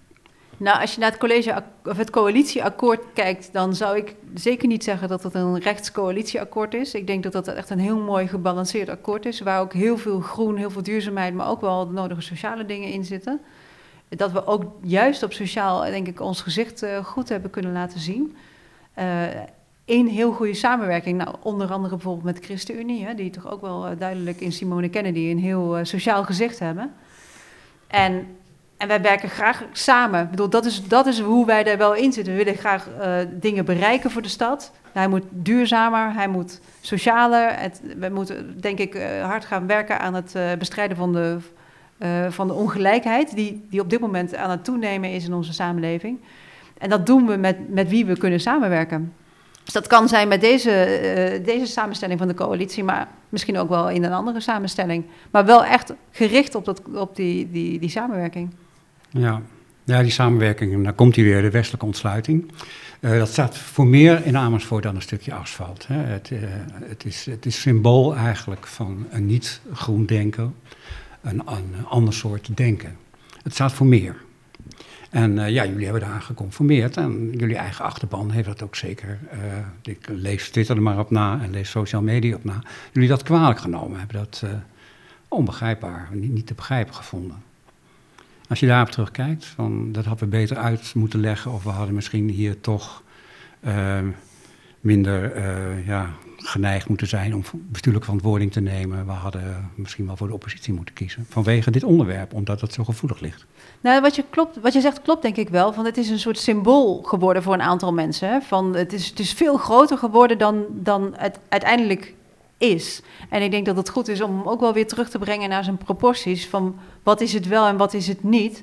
Nou, 0.57 0.81
als 0.81 0.95
je 0.95 1.01
naar 1.01 1.11
het, 1.11 1.19
college, 1.19 1.63
of 1.85 1.97
het 1.97 2.11
coalitieakkoord 2.11 3.01
kijkt, 3.15 3.53
dan 3.53 3.75
zou 3.75 3.97
ik 3.97 4.15
zeker 4.35 4.69
niet 4.69 4.85
zeggen 4.85 5.09
dat 5.09 5.23
het 5.23 5.35
een 5.35 5.59
rechtscoalitieakkoord 5.59 6.75
is. 6.75 6.95
Ik 6.95 7.07
denk 7.07 7.23
dat 7.23 7.33
dat 7.33 7.49
echt 7.49 7.71
een 7.71 7.79
heel 7.79 7.99
mooi 7.99 8.29
gebalanceerd 8.29 8.89
akkoord 8.89 9.27
is, 9.27 9.41
waar 9.41 9.61
ook 9.61 9.73
heel 9.73 9.99
veel 9.99 10.21
groen, 10.21 10.57
heel 10.57 10.71
veel 10.71 10.83
duurzaamheid, 10.83 11.35
maar 11.35 11.49
ook 11.49 11.61
wel 11.61 11.87
de 11.87 11.93
nodige 11.93 12.21
sociale 12.21 12.67
dingen 12.67 12.89
in 12.89 13.05
zitten. 13.05 13.41
Dat 14.09 14.33
we 14.33 14.47
ook 14.47 14.65
juist 14.83 15.23
op 15.23 15.33
sociaal, 15.33 15.81
denk 15.81 16.07
ik, 16.07 16.21
ons 16.21 16.41
gezicht 16.41 16.83
uh, 16.83 17.05
goed 17.05 17.29
hebben 17.29 17.51
kunnen 17.51 17.73
laten 17.73 18.01
zien. 18.01 18.37
Uh, 18.99 19.05
één 19.91 20.07
heel 20.07 20.33
goede 20.33 20.55
samenwerking. 20.55 21.19
Nou, 21.19 21.35
onder 21.43 21.73
andere 21.73 21.95
bijvoorbeeld 21.95 22.25
met 22.25 22.45
ChristenUnie, 22.45 23.05
hè, 23.05 23.15
die 23.15 23.31
toch 23.31 23.51
ook 23.51 23.61
wel 23.61 23.91
uh, 23.91 23.99
duidelijk 23.99 24.41
in 24.41 24.53
Simone 24.53 24.89
Kennedy 24.89 25.19
een 25.31 25.39
heel 25.39 25.79
uh, 25.79 25.85
sociaal 25.85 26.25
gezicht 26.25 26.59
hebben. 26.59 26.93
En, 27.87 28.27
en 28.77 28.89
wij 28.89 29.01
werken 29.01 29.29
graag 29.29 29.65
samen. 29.73 30.23
Ik 30.23 30.31
bedoel, 30.31 30.49
dat 30.49 30.65
is, 30.65 30.89
dat 30.89 31.07
is 31.07 31.21
hoe 31.21 31.47
wij 31.47 31.63
daar 31.63 31.79
wel 31.79 31.95
in 31.95 32.13
zitten. 32.13 32.33
We 32.33 32.45
willen 32.45 32.59
graag 32.59 32.89
uh, 32.89 33.17
dingen 33.31 33.65
bereiken 33.65 34.11
voor 34.11 34.23
de 34.23 34.29
stad. 34.29 34.73
Hij 34.93 35.09
moet 35.09 35.25
duurzamer, 35.31 36.15
hij 36.15 36.29
moet 36.29 36.61
socialer. 36.81 37.59
Het, 37.59 37.81
we 37.99 38.09
moeten, 38.09 38.61
denk 38.61 38.79
ik, 38.79 39.03
hard 39.23 39.45
gaan 39.45 39.67
werken 39.67 40.01
aan 40.01 40.15
het 40.15 40.35
bestrijden 40.59 40.97
van 40.97 41.13
de, 41.13 41.39
van 42.29 42.47
de 42.47 42.55
ongelijkheid... 42.55 43.35
Die, 43.35 43.67
die 43.71 43.81
op 43.81 43.91
dit 43.91 44.01
moment 44.01 44.37
aan 44.37 44.51
het 44.51 44.65
toenemen 44.65 45.11
is 45.11 45.25
in 45.25 45.33
onze 45.35 45.53
samenleving. 45.53 46.19
En 46.79 46.89
dat 46.89 47.07
doen 47.07 47.27
we 47.27 47.37
met, 47.37 47.69
met 47.69 47.89
wie 47.89 48.07
we 48.07 48.19
kunnen 48.19 48.41
samenwerken. 48.41 49.13
Dus 49.71 49.81
dat 49.83 49.91
kan 49.91 50.09
zijn 50.09 50.29
met 50.29 50.41
deze, 50.41 50.71
eh, 50.71 51.45
deze 51.45 51.67
samenstelling 51.67 52.19
van 52.19 52.29
de 52.29 52.35
coalitie, 52.35 52.85
maar 52.85 53.09
misschien 53.29 53.59
ook 53.59 53.69
wel 53.69 53.91
in 53.91 54.05
een 54.05 54.13
andere 54.13 54.41
samenstelling. 54.41 55.05
Maar 55.31 55.45
wel 55.45 55.65
echt 55.65 55.93
gericht 56.11 56.55
op, 56.55 56.65
dat, 56.65 56.83
op 56.95 57.17
die, 57.17 57.51
die, 57.51 57.79
die 57.79 57.89
samenwerking. 57.89 58.51
Ja. 59.11 59.43
ja, 59.85 60.03
die 60.03 60.11
samenwerking, 60.11 60.73
en 60.73 60.83
dan 60.83 60.95
komt 60.95 61.15
hier 61.15 61.25
weer 61.25 61.43
de 61.43 61.51
westelijke 61.51 61.87
ontsluiting. 61.87 62.53
Uh, 63.01 63.19
dat 63.19 63.29
staat 63.29 63.59
voor 63.59 63.87
meer 63.87 64.27
in 64.27 64.37
Amersfoort 64.37 64.83
dan 64.83 64.95
een 64.95 65.03
stukje 65.03 65.35
asfalt. 65.35 65.87
Hè. 65.87 65.97
Het, 65.97 66.31
uh, 66.31 66.41
het, 66.73 67.05
is, 67.05 67.27
het 67.27 67.47
is 67.47 67.61
symbool 67.61 68.17
eigenlijk 68.17 68.67
van 68.67 69.07
een 69.11 69.27
niet-groen 69.27 70.07
denken, 70.07 70.55
een, 71.21 71.43
een 71.47 71.87
ander 71.89 72.15
soort 72.15 72.57
denken. 72.57 72.97
Het 73.43 73.53
staat 73.53 73.73
voor 73.73 73.87
meer. 73.87 74.17
En 75.11 75.37
uh, 75.37 75.49
ja, 75.49 75.67
jullie 75.67 75.85
hebben 75.85 76.03
daar 76.03 76.23
geconformeerd 76.23 76.97
en 76.97 77.31
jullie 77.37 77.57
eigen 77.57 77.85
achterban 77.85 78.31
heeft 78.31 78.47
dat 78.47 78.63
ook 78.63 78.77
zeker. 78.77 79.19
Uh, 79.33 79.93
ik 79.95 80.09
lees 80.09 80.51
Twitter 80.51 80.77
er 80.77 80.83
maar 80.83 80.99
op 80.99 81.11
na 81.11 81.41
en 81.43 81.51
lees 81.51 81.71
social 81.71 82.03
media 82.03 82.35
op 82.35 82.45
na. 82.45 82.63
Jullie 82.93 83.09
dat 83.09 83.23
kwalijk 83.23 83.59
genomen 83.59 83.99
hebben, 83.99 84.17
dat 84.17 84.43
uh, 84.45 84.51
onbegrijpbaar, 85.29 86.09
niet, 86.13 86.33
niet, 86.33 86.47
te 86.47 86.55
begrijpen 86.55 86.95
gevonden. 86.95 87.43
Als 88.49 88.61
je 88.61 88.67
daarop 88.67 88.91
terugkijkt, 88.91 89.45
van, 89.45 89.93
dat 89.93 90.05
hadden 90.05 90.31
we 90.31 90.37
beter 90.37 90.57
uit 90.57 90.95
moeten 90.95 91.21
leggen 91.21 91.53
of 91.53 91.63
we 91.63 91.71
hadden 91.71 91.95
misschien 91.95 92.29
hier 92.29 92.61
toch 92.61 93.03
minder 94.81 95.39
ja, 95.87 96.11
geneigd 96.37 96.89
moeten 96.89 97.07
zijn 97.07 97.35
om 97.35 97.43
bestuurlijke 97.53 98.07
verantwoording 98.07 98.53
te 98.53 98.61
nemen. 98.61 99.07
We 99.07 99.13
hadden 99.13 99.71
misschien 99.75 100.07
wel 100.07 100.17
voor 100.17 100.27
de 100.27 100.35
oppositie 100.35 100.73
moeten 100.73 100.95
kiezen 100.95 101.27
vanwege 101.29 101.71
dit 101.71 101.85
onderwerp, 101.85 102.35
omdat 102.35 102.61
het 102.61 102.73
zo 102.73 102.85
gevoelig 102.85 103.21
ligt. 103.21 103.47
Nou, 103.81 104.01
wat 104.01 104.17
je, 104.17 104.25
klopt, 104.31 104.61
wat 104.61 104.73
je 104.73 104.81
zegt 104.81 105.03
klopt 105.03 105.23
denk 105.23 105.37
ik 105.37 105.49
wel. 105.49 105.73
Van 105.73 105.85
het 105.85 105.97
is 105.97 106.11
een 106.11 106.19
soort 106.19 106.39
symbool 106.39 107.03
geworden 107.03 107.43
voor 107.43 107.55
een 107.55 107.63
aantal 107.63 107.93
mensen. 107.93 108.29
Hè? 108.29 108.41
Van 108.41 108.75
het, 108.75 108.93
is, 108.93 109.09
het 109.09 109.19
is 109.19 109.33
veel 109.33 109.57
groter 109.57 109.99
geworden 109.99 110.39
dan, 110.39 110.65
dan 110.71 111.15
het 111.17 111.39
uiteindelijk 111.49 112.15
is. 112.59 113.03
En 113.29 113.43
ik 113.43 113.51
denk 113.51 113.67
dat 113.67 113.77
het 113.77 113.89
goed 113.89 114.09
is 114.09 114.21
om 114.21 114.43
ook 114.49 114.61
wel 114.61 114.73
weer 114.73 114.87
terug 114.87 115.11
te 115.11 115.19
brengen 115.19 115.49
naar 115.49 115.65
zijn 115.65 115.79
proporties. 115.79 116.49
Van 116.49 116.79
wat 117.03 117.21
is 117.21 117.33
het 117.33 117.49
wel 117.49 117.67
en 117.67 117.77
wat 117.77 117.95
is 117.95 118.07
het 118.07 118.23
niet. 118.23 118.63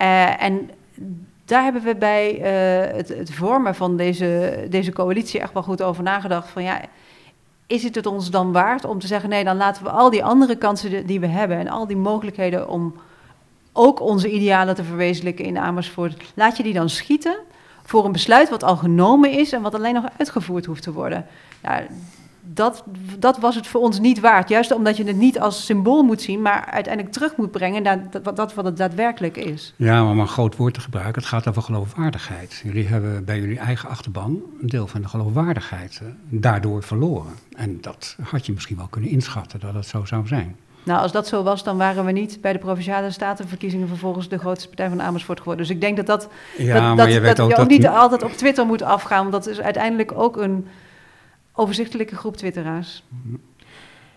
Uh, 0.00 0.42
en 0.42 0.70
daar 1.48 1.62
hebben 1.62 1.82
we 1.82 1.96
bij 1.96 2.34
uh, 2.34 2.96
het, 2.96 3.08
het, 3.08 3.34
vormen 3.34 3.74
van 3.74 3.96
deze, 3.96 4.66
deze 4.70 4.92
coalitie 4.92 5.40
echt 5.40 5.52
wel 5.52 5.62
goed 5.62 5.82
over 5.82 6.02
nagedacht. 6.02 6.48
Van 6.48 6.62
ja, 6.62 6.80
is 7.66 7.82
het 7.82 7.94
het 7.94 8.06
ons 8.06 8.30
dan 8.30 8.52
waard 8.52 8.84
om 8.84 8.98
te 8.98 9.06
zeggen: 9.06 9.28
nee, 9.28 9.44
dan 9.44 9.56
laten 9.56 9.82
we 9.82 9.90
al 9.90 10.10
die 10.10 10.24
andere 10.24 10.56
kansen 10.56 11.06
die 11.06 11.20
we 11.20 11.26
hebben 11.26 11.58
en 11.58 11.68
al 11.68 11.86
die 11.86 11.96
mogelijkheden 11.96 12.68
om 12.68 12.94
ook 13.72 14.00
onze 14.00 14.30
idealen 14.30 14.74
te 14.74 14.84
verwezenlijken 14.84 15.44
in 15.44 15.58
Amersfoort, 15.58 16.32
laat 16.34 16.56
je 16.56 16.62
die 16.62 16.72
dan 16.72 16.88
schieten 16.88 17.36
voor 17.84 18.04
een 18.04 18.12
besluit 18.12 18.48
wat 18.48 18.62
al 18.62 18.76
genomen 18.76 19.30
is 19.30 19.52
en 19.52 19.62
wat 19.62 19.74
alleen 19.74 19.94
nog 19.94 20.04
uitgevoerd 20.16 20.64
hoeft 20.64 20.82
te 20.82 20.92
worden. 20.92 21.26
Dat, 22.58 22.84
dat 23.18 23.38
was 23.38 23.54
het 23.54 23.66
voor 23.66 23.80
ons 23.80 24.00
niet 24.00 24.20
waard. 24.20 24.48
Juist 24.48 24.72
omdat 24.72 24.96
je 24.96 25.04
het 25.04 25.16
niet 25.16 25.40
als 25.40 25.64
symbool 25.64 26.02
moet 26.02 26.22
zien, 26.22 26.42
maar 26.42 26.64
uiteindelijk 26.64 27.14
terug 27.14 27.36
moet 27.36 27.50
brengen 27.50 27.82
naar 27.82 28.10
dat, 28.10 28.36
dat 28.36 28.54
wat 28.54 28.64
het 28.64 28.76
daadwerkelijk 28.76 29.36
is. 29.36 29.74
Ja, 29.76 30.02
maar 30.02 30.12
om 30.12 30.20
een 30.20 30.28
groot 30.28 30.56
woord 30.56 30.74
te 30.74 30.80
gebruiken, 30.80 31.22
het 31.22 31.30
gaat 31.30 31.48
over 31.48 31.62
geloofwaardigheid. 31.62 32.60
Jullie 32.64 32.86
hebben 32.86 33.24
bij 33.24 33.38
jullie 33.40 33.58
eigen 33.58 33.88
achterban 33.88 34.42
een 34.60 34.68
deel 34.68 34.86
van 34.86 35.00
de 35.00 35.08
geloofwaardigheid 35.08 36.00
uh, 36.02 36.08
daardoor 36.28 36.82
verloren. 36.82 37.32
En 37.56 37.78
dat 37.80 38.16
had 38.22 38.46
je 38.46 38.52
misschien 38.52 38.76
wel 38.76 38.86
kunnen 38.86 39.10
inschatten 39.10 39.60
dat 39.60 39.74
het 39.74 39.86
zo 39.86 40.04
zou 40.04 40.26
zijn. 40.26 40.56
Nou, 40.82 41.00
als 41.00 41.12
dat 41.12 41.26
zo 41.26 41.42
was, 41.42 41.64
dan 41.64 41.76
waren 41.76 42.04
we 42.04 42.12
niet 42.12 42.38
bij 42.40 42.52
de 42.52 42.58
provinciale 42.58 43.10
statenverkiezingen 43.10 43.88
vervolgens 43.88 44.28
de 44.28 44.38
grootste 44.38 44.68
partij 44.68 44.88
van 44.88 45.02
Amersfoort 45.02 45.38
geworden. 45.38 45.66
Dus 45.66 45.74
ik 45.74 45.80
denk 45.80 45.96
dat 45.96 46.06
dat, 46.06 46.28
ja, 46.56 46.94
dat, 46.94 47.12
je, 47.12 47.20
dat, 47.20 47.36
dat 47.36 47.40
ook 47.40 47.50
je 47.50 47.56
ook 47.56 47.68
niet 47.68 47.86
altijd 47.86 48.22
op 48.22 48.32
Twitter 48.32 48.66
moet 48.66 48.82
afgaan, 48.82 49.20
want 49.20 49.32
dat 49.32 49.46
is 49.46 49.60
uiteindelijk 49.60 50.12
ook 50.12 50.36
een 50.36 50.66
overzichtelijke 51.58 52.16
groep 52.16 52.36
twitteraars. 52.36 53.02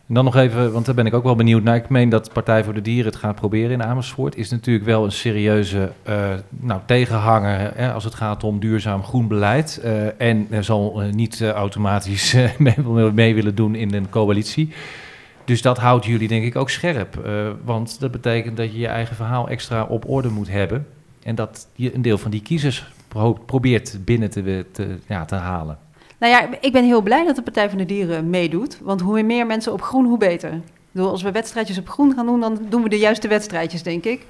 En 0.07 0.17
dan 0.17 0.25
nog 0.25 0.35
even, 0.35 0.71
want 0.71 0.85
daar 0.85 0.95
ben 0.95 1.05
ik 1.05 1.13
ook 1.13 1.23
wel 1.23 1.35
benieuwd 1.35 1.63
naar. 1.63 1.75
Ik 1.75 1.89
meen 1.89 2.09
dat 2.09 2.33
Partij 2.33 2.63
voor 2.63 2.73
de 2.73 2.81
Dieren 2.81 3.11
het 3.11 3.15
gaat 3.15 3.35
proberen 3.35 3.71
in 3.71 3.83
Amersfoort. 3.83 4.35
Is 4.35 4.49
natuurlijk 4.49 4.85
wel 4.85 5.03
een 5.03 5.11
serieuze 5.11 5.91
uh, 6.09 6.33
nou, 6.49 6.81
tegenhanger 6.85 7.71
hè, 7.75 7.93
als 7.93 8.03
het 8.03 8.15
gaat 8.15 8.43
om 8.43 8.59
duurzaam 8.59 9.03
groen 9.03 9.27
beleid. 9.27 9.81
Uh, 9.83 10.21
en 10.21 10.47
zal 10.63 11.03
uh, 11.03 11.11
niet 11.11 11.41
automatisch 11.41 12.33
mee, 12.57 13.11
mee, 13.13 13.35
willen 13.35 13.55
doen 13.55 13.75
in 13.75 13.93
een 13.93 14.09
coalitie. 14.09 14.73
Dus 15.45 15.61
dat 15.61 15.77
houdt 15.77 16.05
jullie 16.05 16.27
denk 16.27 16.43
ik 16.43 16.55
ook 16.55 16.69
scherp. 16.69 17.29
want 17.63 17.99
dat 17.99 18.11
betekent 18.11 18.57
dat 18.57 18.71
je 18.71 18.79
je 18.79 18.87
eigen 18.87 19.15
verhaal 19.15 19.49
extra 19.49 19.83
op 19.83 20.09
orde 20.09 20.29
moet 20.29 20.49
hebben. 20.49 20.87
En 21.23 21.35
dat 21.35 21.67
je 21.75 21.95
een 21.95 22.01
deel 22.01 22.17
van 22.17 22.31
die 22.31 22.41
kiezers 22.41 22.85
pro 23.07 23.33
probeert 23.33 23.99
binnen 24.05 24.29
te, 24.29 24.65
ja, 25.07 25.25
te 25.25 25.35
halen. 25.35 25.77
Nou 26.21 26.33
ja, 26.33 26.47
ik 26.59 26.71
ben 26.71 26.83
heel 26.83 27.01
blij 27.01 27.25
dat 27.25 27.35
de 27.35 27.41
Partij 27.41 27.69
van 27.69 27.77
de 27.77 27.85
Dieren 27.85 28.29
meedoet. 28.29 28.77
Want 28.81 29.01
hoe 29.01 29.23
meer 29.23 29.45
mensen 29.45 29.73
op 29.73 29.81
groen, 29.81 30.05
hoe 30.05 30.17
beter. 30.17 30.61
Als 30.95 31.21
we 31.21 31.31
wedstrijdjes 31.31 31.77
op 31.77 31.89
groen 31.89 32.13
gaan 32.13 32.25
doen, 32.25 32.39
dan 32.39 32.59
doen 32.69 32.83
we 32.83 32.89
de 32.89 32.97
juiste 32.97 33.27
wedstrijdjes, 33.27 33.83
denk 33.83 34.05
ik. 34.05 34.25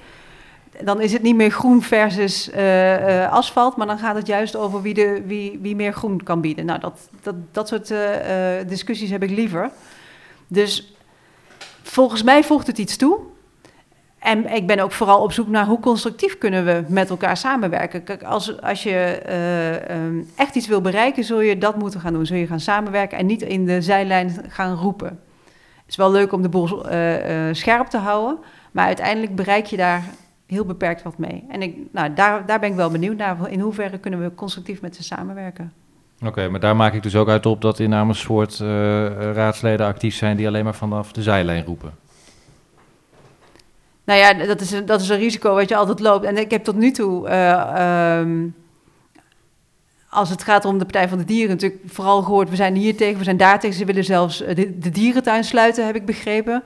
Dan 0.84 1.00
is 1.00 1.12
het 1.12 1.22
niet 1.22 1.34
meer 1.36 1.50
groen 1.50 1.82
versus 1.82 2.48
uh, 2.48 3.08
uh, 3.08 3.32
asfalt, 3.32 3.76
maar 3.76 3.86
dan 3.86 3.98
gaat 3.98 4.16
het 4.16 4.26
juist 4.26 4.56
over 4.56 4.82
wie, 4.82 4.94
de, 4.94 5.22
wie, 5.26 5.58
wie 5.62 5.76
meer 5.76 5.92
groen 5.92 6.22
kan 6.22 6.40
bieden. 6.40 6.64
Nou, 6.64 6.80
dat, 6.80 7.08
dat, 7.22 7.34
dat 7.50 7.68
soort 7.68 7.90
uh, 7.90 7.98
discussies 8.66 9.10
heb 9.10 9.22
ik 9.22 9.30
liever. 9.30 9.70
Dus 10.46 10.94
volgens 11.82 12.22
mij 12.22 12.44
voegt 12.44 12.66
het 12.66 12.78
iets 12.78 12.96
toe. 12.96 13.18
En 14.32 14.54
ik 14.54 14.66
ben 14.66 14.78
ook 14.78 14.92
vooral 14.92 15.22
op 15.22 15.32
zoek 15.32 15.48
naar 15.48 15.66
hoe 15.66 15.80
constructief 15.80 16.38
kunnen 16.38 16.64
we 16.64 16.84
met 16.88 17.10
elkaar 17.10 17.36
samenwerken. 17.36 18.04
Kijk, 18.04 18.22
als, 18.22 18.60
als 18.60 18.82
je 18.82 19.22
uh, 19.88 19.96
um, 19.96 20.28
echt 20.36 20.54
iets 20.54 20.66
wil 20.66 20.80
bereiken, 20.80 21.24
zul 21.24 21.40
je 21.40 21.58
dat 21.58 21.76
moeten 21.76 22.00
gaan 22.00 22.12
doen. 22.12 22.26
Zul 22.26 22.36
je 22.36 22.46
gaan 22.46 22.60
samenwerken 22.60 23.18
en 23.18 23.26
niet 23.26 23.42
in 23.42 23.66
de 23.66 23.82
zijlijn 23.82 24.44
gaan 24.48 24.74
roepen. 24.76 25.08
Het 25.74 25.88
is 25.88 25.96
wel 25.96 26.10
leuk 26.10 26.32
om 26.32 26.42
de 26.42 26.48
boel 26.48 26.92
uh, 26.92 27.48
uh, 27.48 27.54
scherp 27.54 27.86
te 27.86 27.98
houden, 27.98 28.38
maar 28.70 28.86
uiteindelijk 28.86 29.34
bereik 29.34 29.66
je 29.66 29.76
daar 29.76 30.02
heel 30.46 30.64
beperkt 30.64 31.02
wat 31.02 31.18
mee. 31.18 31.44
En 31.48 31.62
ik, 31.62 31.76
nou, 31.92 32.14
daar, 32.14 32.46
daar 32.46 32.60
ben 32.60 32.70
ik 32.70 32.76
wel 32.76 32.90
benieuwd 32.90 33.16
naar. 33.16 33.36
In 33.48 33.60
hoeverre 33.60 33.98
kunnen 33.98 34.22
we 34.22 34.34
constructief 34.34 34.80
met 34.80 34.96
ze 34.96 35.02
samenwerken? 35.02 35.72
Oké, 36.24 36.48
maar 36.48 36.60
daar 36.60 36.76
maak 36.76 36.94
ik 36.94 37.02
dus 37.02 37.16
ook 37.16 37.28
uit 37.28 37.46
op 37.46 37.60
dat 37.60 37.78
in 37.78 37.94
Amersfoort 37.94 38.58
raadsleden 39.34 39.86
actief 39.86 40.14
zijn 40.14 40.36
die 40.36 40.46
alleen 40.46 40.64
maar 40.64 40.74
vanaf 40.74 41.12
de 41.12 41.22
zijlijn 41.22 41.64
roepen. 41.64 41.92
Nou 44.04 44.18
ja, 44.18 44.32
dat 44.46 44.60
is, 44.60 44.70
een, 44.70 44.86
dat 44.86 45.00
is 45.00 45.08
een 45.08 45.18
risico 45.18 45.54
wat 45.54 45.68
je 45.68 45.76
altijd 45.76 46.00
loopt. 46.00 46.24
En 46.24 46.36
ik 46.36 46.50
heb 46.50 46.64
tot 46.64 46.76
nu 46.76 46.90
toe, 46.90 47.28
uh, 47.28 48.18
um, 48.20 48.54
als 50.08 50.30
het 50.30 50.42
gaat 50.42 50.64
om 50.64 50.78
de 50.78 50.84
Partij 50.84 51.08
van 51.08 51.18
de 51.18 51.24
Dieren, 51.24 51.50
natuurlijk 51.50 51.82
vooral 51.86 52.22
gehoord: 52.22 52.50
we 52.50 52.56
zijn 52.56 52.74
hier 52.74 52.96
tegen, 52.96 53.18
we 53.18 53.24
zijn 53.24 53.36
daar 53.36 53.60
tegen. 53.60 53.76
Ze 53.76 53.84
willen 53.84 54.04
zelfs 54.04 54.38
de, 54.38 54.78
de 54.78 54.90
dierentuin 54.90 55.44
sluiten, 55.44 55.86
heb 55.86 55.94
ik 55.94 56.06
begrepen. 56.06 56.62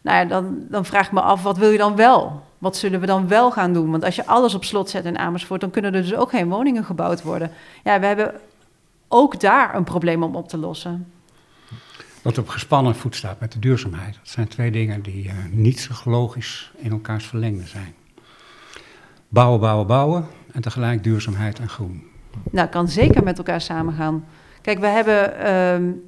Nou 0.00 0.18
ja, 0.18 0.24
dan, 0.24 0.66
dan 0.68 0.84
vraag 0.84 1.06
ik 1.06 1.12
me 1.12 1.20
af, 1.20 1.42
wat 1.42 1.58
wil 1.58 1.70
je 1.70 1.78
dan 1.78 1.96
wel? 1.96 2.42
Wat 2.58 2.76
zullen 2.76 3.00
we 3.00 3.06
dan 3.06 3.28
wel 3.28 3.50
gaan 3.50 3.72
doen? 3.72 3.90
Want 3.90 4.04
als 4.04 4.16
je 4.16 4.26
alles 4.26 4.54
op 4.54 4.64
slot 4.64 4.90
zet 4.90 5.04
in 5.04 5.18
Amersfoort, 5.18 5.60
dan 5.60 5.70
kunnen 5.70 5.94
er 5.94 6.02
dus 6.02 6.14
ook 6.14 6.30
geen 6.30 6.48
woningen 6.48 6.84
gebouwd 6.84 7.22
worden. 7.22 7.50
Ja, 7.84 8.00
we 8.00 8.06
hebben 8.06 8.34
ook 9.08 9.40
daar 9.40 9.74
een 9.74 9.84
probleem 9.84 10.22
om 10.22 10.36
op 10.36 10.48
te 10.48 10.58
lossen 10.58 11.12
wat 12.26 12.38
op 12.38 12.48
gespannen 12.48 12.94
voet 12.94 13.16
staat 13.16 13.40
met 13.40 13.52
de 13.52 13.58
duurzaamheid. 13.58 14.14
Dat 14.14 14.28
zijn 14.28 14.48
twee 14.48 14.70
dingen 14.70 15.02
die 15.02 15.24
uh, 15.24 15.32
niet 15.50 15.80
zo 15.80 15.94
logisch 16.04 16.72
in 16.76 16.90
elkaars 16.90 17.26
verlengde 17.26 17.66
zijn. 17.66 17.94
Bouwen, 19.28 19.60
bouwen, 19.60 19.86
bouwen 19.86 20.26
en 20.52 20.60
tegelijk 20.60 21.04
duurzaamheid 21.04 21.58
en 21.58 21.68
groen. 21.68 22.02
Nou, 22.50 22.68
kan 22.68 22.88
zeker 22.88 23.22
met 23.22 23.38
elkaar 23.38 23.60
samengaan. 23.60 24.24
Kijk, 24.60 24.78
we 24.78 24.86
hebben. 24.86 25.52
Um, 25.54 26.02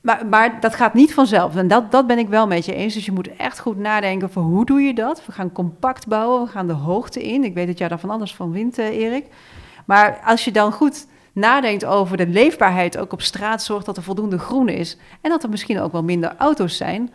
maar, 0.00 0.26
maar, 0.26 0.60
dat 0.60 0.74
gaat 0.74 0.94
niet 0.94 1.14
vanzelf. 1.14 1.56
En 1.56 1.68
dat, 1.68 1.90
dat 1.90 2.06
ben 2.06 2.18
ik 2.18 2.28
wel 2.28 2.46
met 2.46 2.64
je 2.64 2.74
eens. 2.74 2.94
Dus 2.94 3.04
je 3.04 3.12
moet 3.12 3.36
echt 3.36 3.58
goed 3.58 3.78
nadenken 3.78 4.30
van 4.30 4.42
hoe 4.42 4.66
doe 4.66 4.80
je 4.80 4.94
dat? 4.94 5.26
We 5.26 5.32
gaan 5.32 5.52
compact 5.52 6.06
bouwen, 6.06 6.44
we 6.44 6.50
gaan 6.50 6.66
de 6.66 6.72
hoogte 6.72 7.22
in. 7.22 7.44
Ik 7.44 7.54
weet 7.54 7.66
dat 7.66 7.78
jij 7.78 7.88
daar 7.88 8.00
van 8.00 8.10
alles 8.10 8.34
van 8.34 8.52
vindt, 8.52 8.78
uh, 8.78 8.86
Erik. 8.86 9.26
Maar 9.84 10.20
als 10.24 10.44
je 10.44 10.52
dan 10.52 10.72
goed 10.72 11.06
nadenkt 11.38 11.84
over 11.84 12.16
de 12.16 12.26
leefbaarheid 12.26 12.98
ook 12.98 13.12
op 13.12 13.22
straat, 13.22 13.62
zorgt 13.62 13.86
dat 13.86 13.96
er 13.96 14.02
voldoende 14.02 14.38
groen 14.38 14.68
is 14.68 14.96
en 15.20 15.30
dat 15.30 15.42
er 15.42 15.50
misschien 15.50 15.80
ook 15.80 15.92
wel 15.92 16.02
minder 16.02 16.34
auto's 16.36 16.76
zijn, 16.76 17.10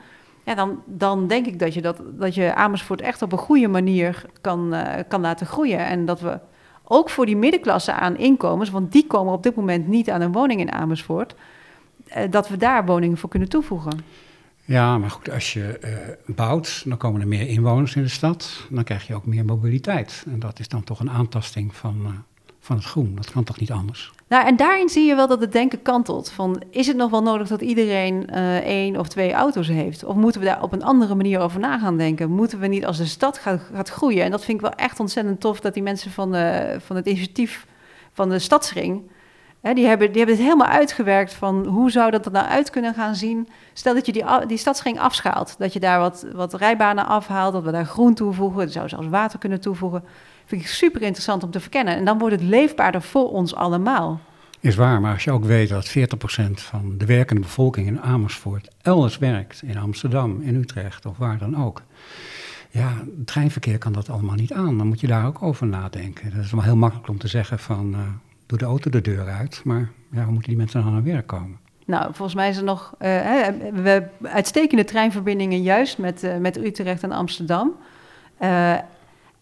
ja, 0.46 0.56
dan, 0.56 0.82
dan 0.86 1.28
denk 1.28 1.46
ik 1.46 1.60
dat 1.60 1.74
je, 1.74 1.82
dat, 1.82 2.02
dat 2.12 2.36
je 2.36 2.56
Amersfoort 2.56 3.02
echt 3.02 3.22
op 3.22 3.32
een 3.32 3.38
goede 3.38 3.68
manier 3.68 4.26
kan, 4.42 4.74
uh, 4.74 4.94
kan 5.08 5.22
laten 5.22 5.48
groeien. 5.48 5.86
En 5.86 6.06
dat 6.06 6.20
we 6.20 6.40
ook 6.84 7.10
voor 7.10 7.26
die 7.26 7.38
middenklasse 7.38 7.94
aan 7.94 8.18
inkomens, 8.18 8.70
want 8.70 8.92
die 8.92 9.08
komen 9.08 9.34
op 9.34 9.44
dit 9.44 9.56
moment 9.56 9.88
niet 9.88 10.10
aan 10.10 10.22
een 10.22 10.32
woning 10.32 10.60
in 10.60 10.72
Amersfoort, 10.72 11.36
uh, 12.08 12.24
dat 12.30 12.50
we 12.50 12.58
daar 12.58 12.86
woningen 12.86 13.18
voor 13.18 13.30
kunnen 13.30 13.50
toevoegen. 13.50 14.00
Ja, 14.66 14.98
maar 14.98 15.10
goed, 15.10 15.32
als 15.32 15.54
je 15.54 15.80
uh, 15.84 16.36
bouwt, 16.36 16.84
dan 16.86 16.98
komen 16.98 17.22
er 17.22 17.28
meer 17.28 17.48
inwoners 17.48 17.96
in 17.96 18.04
de 18.04 18.10
stad. 18.10 18.68
Dan 18.70 18.84
krijg 18.84 19.08
je 19.08 19.16
ook 19.16 19.26
meer 19.26 19.46
mobiliteit. 19.46 20.26
En 20.28 20.40
dat 20.40 20.60
is 20.60 20.68
dan 20.68 20.84
toch 20.84 21.00
een 21.00 21.10
aantasting 21.10 21.76
van, 21.76 22.24
van 22.64 22.76
het 22.76 22.86
groen. 22.86 23.16
Dat 23.16 23.32
kan 23.32 23.44
toch 23.44 23.60
niet 23.60 23.72
anders? 23.72 24.12
Nou, 24.28 24.46
en 24.46 24.56
daarin 24.56 24.90
zie 24.90 25.06
je 25.06 25.16
wel 25.16 25.28
dat 25.28 25.42
het 25.42 25.52
denken 25.52 25.82
kantelt. 25.82 26.32
Van, 26.32 26.62
is 26.70 26.88
het 26.88 26.98
nog 26.98 27.12
wel 27.12 27.22
nodig 27.22 27.48
dat 27.48 27.62
iedereen 27.62 28.28
uh, 28.34 28.58
één 28.58 28.98
of 28.98 29.08
twee 29.08 29.34
auto's 29.34 29.68
heeft? 29.68 30.04
Of 30.04 30.16
moeten 30.16 30.42
we 30.42 30.48
daar 30.48 30.62
op 30.62 30.74
een 30.74 30.84
andere 30.84 31.16
manier 31.16 31.40
over 31.40 31.60
na 31.60 31.80
gaan 31.80 31.98
denken? 31.98 32.32
Moeten 32.32 32.60
we 32.60 32.68
niet 32.68 32.86
als 32.86 32.98
de 32.98 33.06
stad 33.06 33.38
gaat, 33.38 33.62
gaat 33.74 33.90
groeien? 33.90 34.24
En 34.24 34.32
dat 34.32 34.46
vind 34.46 34.58
ik 34.58 34.64
wel 34.64 34.76
echt 34.76 35.00
ontzettend 35.00 35.40
tof 35.40 35.60
dat 35.60 35.74
die 35.74 35.84
mensen 35.84 36.12
van, 36.12 36.32
de, 36.32 36.76
van 36.86 36.96
het 36.96 37.06
initiatief 37.06 37.68
van 38.14 38.30
de 38.30 38.40
Stadsring... 38.40 39.02
Hè, 39.62 39.74
die, 39.74 39.86
hebben, 39.86 40.08
die 40.08 40.18
hebben 40.18 40.36
het 40.36 40.46
helemaal 40.46 40.68
uitgewerkt 40.68 41.34
van 41.34 41.66
hoe 41.66 41.92
zou 41.92 42.12
dat 42.12 42.26
er 42.26 42.32
nou 42.32 42.48
uit 42.48 42.70
kunnen 42.70 42.94
gaan 42.94 43.16
zien. 43.16 43.48
Stel 43.74 43.94
dat 43.94 44.06
je 44.06 44.12
die, 44.12 44.26
die 44.48 44.58
stadsring 44.58 45.00
afschaalt, 45.00 45.56
dat 45.58 45.74
je 45.74 45.80
daar 45.80 46.00
wat, 46.00 46.26
wat 46.34 46.54
rijbanen 46.54 47.06
afhaalt, 47.06 47.54
dat 47.54 47.64
we 47.64 47.72
daar 47.72 47.86
groen 47.86 48.14
toevoegen, 48.14 48.62
er 48.62 48.70
zou 48.70 48.90
zelfs 48.90 49.08
water 49.08 49.40
kunnen 49.40 49.62
toevoegen. 49.62 50.04
Vind 50.46 50.62
ik 50.62 50.68
super 50.68 51.02
interessant 51.02 51.44
om 51.44 51.52
te 51.52 51.60
verkennen. 51.60 51.96
En 51.96 52.06
dan 52.06 52.18
wordt 52.18 52.36
het 52.36 52.44
leefbaarder 52.44 53.02
voor 53.02 53.32
ons 53.32 53.56
allemaal. 53.56 54.20
Is 54.60 54.76
waar, 54.76 55.02
maar 55.02 55.14
als 55.14 55.24
je 55.24 55.32
ook 55.32 55.46
weet 55.46 55.70
dat 55.70 55.90
40% 55.90 55.92
van 56.54 56.98
de 56.98 57.06
werkende 57.06 57.42
bevolking 57.42 57.88
in 57.88 58.02
Amersfoort 58.02 58.68
elders 58.82 59.18
werkt, 59.18 59.62
in 59.66 59.78
Amsterdam, 59.78 60.42
in 60.42 60.56
Utrecht 60.56 61.06
of 61.06 61.18
waar 61.18 61.38
dan 61.38 61.64
ook. 61.64 61.82
Ja, 62.70 62.90
het 63.18 63.28
treinverkeer 63.28 63.78
kan 63.78 63.92
dat 63.92 64.10
allemaal 64.10 64.36
niet 64.36 64.54
aan. 64.54 64.78
Dan 64.78 64.88
moet 64.88 65.00
je 65.00 65.08
daar 65.08 65.26
ook 65.26 65.42
over 65.42 65.68
nadenken. 65.68 66.32
Dat 66.36 66.44
is 66.44 66.52
wel 66.52 66.62
heel 66.62 66.76
makkelijk 66.76 67.10
om 67.10 67.18
te 67.18 67.28
zeggen 67.28 67.60
van, 67.60 67.94
uh, 67.94 68.00
doe 68.46 68.58
de 68.58 68.66
auto 68.66 68.90
de 68.90 69.02
deur 69.02 69.28
uit. 69.28 69.62
Maar 69.64 69.92
ja, 70.12 70.24
hoe 70.24 70.32
moeten 70.32 70.50
die 70.50 70.58
mensen 70.58 70.84
dan 70.84 70.94
aan 70.94 71.04
werk 71.04 71.28
komen? 71.28 71.58
Nou, 71.86 72.04
volgens 72.04 72.36
mij 72.36 72.50
is 72.50 72.58
er 72.58 72.64
nog 72.64 72.94
uh, 72.94 73.00
we 73.00 73.90
hebben 73.90 74.12
uitstekende 74.22 74.84
treinverbindingen 74.84 75.62
juist 75.62 75.98
met, 75.98 76.24
uh, 76.24 76.38
met 76.38 76.58
Utrecht 76.58 77.04
en 77.04 77.12
Amsterdam. 77.12 77.72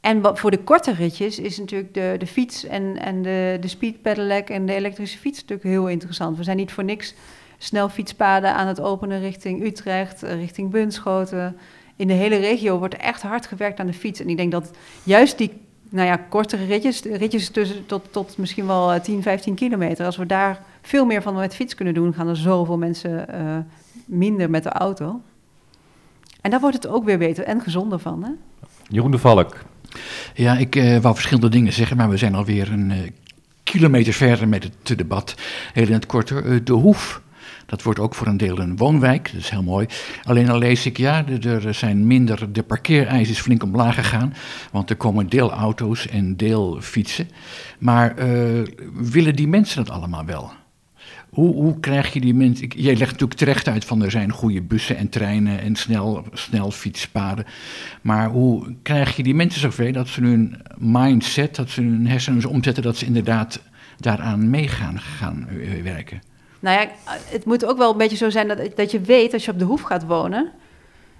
En 0.02 0.38
voor 0.38 0.52
de 0.52 0.64
korte 0.64 0.94
ritjes 0.94 1.40
is 1.40 1.58
natuurlijk 1.58 1.94
de, 1.94 2.16
de 2.18 2.28
fiets 2.28 2.66
en, 2.66 2.98
en 2.98 3.22
de, 3.22 3.58
de 3.62 3.68
speed 3.68 4.02
pedelec 4.02 4.50
en 4.50 4.66
de 4.66 4.74
elektrische 4.74 5.18
fiets 5.18 5.40
natuurlijk 5.40 5.70
heel 5.70 5.88
interessant. 5.88 6.38
We 6.38 6.44
zijn 6.44 6.58
niet 6.58 6.72
voor 6.72 6.84
niks 6.84 7.14
snel 7.58 7.90
fietspaden 7.90 8.54
aan 8.54 8.68
het 8.68 8.82
openen 8.82 9.20
richting 9.20 9.64
Utrecht, 9.64 10.24
eh, 10.24 10.36
richting 10.36 10.70
Bunschoten. 10.70 11.58
In 11.96 12.08
de 12.08 12.14
hele 12.14 12.36
regio 12.36 12.78
wordt 12.78 12.96
echt 12.96 13.22
hard 13.22 13.46
gewerkt 13.46 13.80
aan 13.80 13.88
de 13.88 13.94
fiets. 13.94 14.20
En 14.20 14.30
ik 14.30 14.38
denk 14.38 14.52
dat 14.52 14.72
juist 15.04 15.38
die 15.38 15.52
nou 15.90 16.08
ja, 16.08 16.18
kortere 16.30 16.66
ritjes, 16.66 17.02
ritjes 17.02 17.50
tussen 17.50 17.86
tot, 17.86 18.12
tot 18.12 18.38
misschien 18.38 18.68
wel 18.68 19.02
10, 19.02 19.18
eh, 19.18 19.24
15 19.24 19.56
kilometer, 19.56 20.06
als 20.06 20.18
we 20.18 20.26
daar 20.26 20.64
veel 20.82 21.06
meer 21.06 21.22
van 21.22 21.36
met 21.36 21.56
fiets 21.56 21.76
kunnen 21.76 21.94
doen, 21.94 22.14
gaan 22.14 22.28
er 22.28 22.38
zoveel 22.38 22.78
mensen 22.78 23.26
uh, 23.34 23.58
minder 24.06 24.50
met 24.50 24.64
de 24.64 24.70
auto. 24.70 25.22
En 26.42 26.52
daar 26.52 26.60
wordt 26.60 26.76
het 26.76 26.88
ook 26.88 27.04
weer 27.04 27.18
beter 27.18 27.44
en 27.44 27.62
gezonder 27.62 28.00
van. 28.00 28.24
Hè? 28.24 28.32
Jeroen 28.88 29.12
de 29.12 29.18
Valk, 29.18 29.56
ja, 30.34 30.58
ik 30.58 30.76
uh, 30.76 30.98
wou 30.98 31.14
verschillende 31.14 31.50
dingen 31.50 31.74
zeggen, 31.74 31.98
maar 31.98 32.10
we 32.10 32.18
zijn 32.18 32.36
alweer 32.36 32.72
een 32.72 32.90
uh, 32.90 32.98
kilometer 33.64 34.14
verder 34.14 34.48
met 34.48 34.64
het 34.64 34.98
debat. 34.98 35.36
Heel 35.74 35.88
in 35.88 35.94
het 35.94 36.06
korte, 36.06 36.62
de 36.64 36.74
Hoef. 36.74 37.22
Dat 37.66 37.84
wordt 37.84 38.00
ook 38.00 38.16
voor 38.16 38.28
een 38.28 38.38
deel 38.38 38.60
een 38.60 38.78
woonwijk, 38.78 39.32
dat 39.32 39.42
is 39.42 39.50
heel 39.50 39.64
mooi. 39.64 39.88
Alleen 40.24 40.50
al 40.50 40.58
lees 40.58 40.86
ik, 40.86 40.98
ja, 40.98 41.26
er 41.44 41.74
zijn 41.74 42.08
minder, 42.08 42.52
de 42.54 42.64
parkeereis 42.64 43.30
is 43.30 43.40
flink 43.40 43.64
omlaag 43.64 43.96
gegaan. 43.96 44.34
Want 44.72 44.90
er 44.90 44.96
komen 44.96 45.30
deelauto's 45.30 46.08
en 46.08 46.38
deelfietsen. 46.38 47.30
Maar 47.80 48.16
willen 48.94 49.36
die 49.36 49.48
mensen 49.48 49.86
dat 49.86 49.96
allemaal 49.96 50.26
wel? 50.26 50.52
Hoe, 51.30 51.54
hoe 51.54 51.80
krijg 51.80 52.14
je 52.14 52.22
die 52.22 52.34
mensen... 52.34 52.68
Jij 52.68 52.96
legt 52.96 53.12
natuurlijk 53.12 53.40
terecht 53.40 53.68
uit 53.68 53.86
van 53.86 54.04
er 54.04 54.12
zijn 54.12 54.32
goede 54.32 54.62
bussen 54.62 54.98
en 54.98 55.10
treinen 55.10 55.60
en 55.60 55.76
snel, 55.76 56.24
snel 56.34 56.72
fietspaden. 56.72 57.46
Maar 58.02 58.30
hoe 58.30 58.76
krijg 58.82 59.16
je 59.16 59.24
die 59.24 59.36
mensen 59.36 59.62
zover 59.62 59.94
dat 59.94 60.08
ze 60.08 60.22
hun 60.22 60.62
mindset, 60.78 61.56
dat 61.56 61.70
ze 61.70 61.82
hun 61.82 62.08
hersenen 62.08 62.50
omzetten, 62.50 62.84
dat 62.84 62.98
ze 62.98 63.06
inderdaad 63.06 63.62
daaraan 63.98 64.50
meegaan 64.50 65.00
gaan 65.00 65.48
eh, 65.50 65.84
werken? 65.84 66.22
Nou 66.60 66.82
ja, 66.82 66.90
het 67.26 67.46
moet 67.46 67.66
ook 67.66 67.78
wel 67.78 67.92
een 67.92 67.98
beetje 67.98 68.18
zo 68.18 68.30
zijn 68.30 68.48
dat, 68.48 68.76
dat 68.76 68.92
je 68.92 69.02
weet 69.02 69.34
als 69.34 69.46
je 69.46 69.52
op 69.52 69.60
de 69.60 69.66
hoef 69.66 69.82
gaat 69.82 70.06
wonen, 70.06 70.52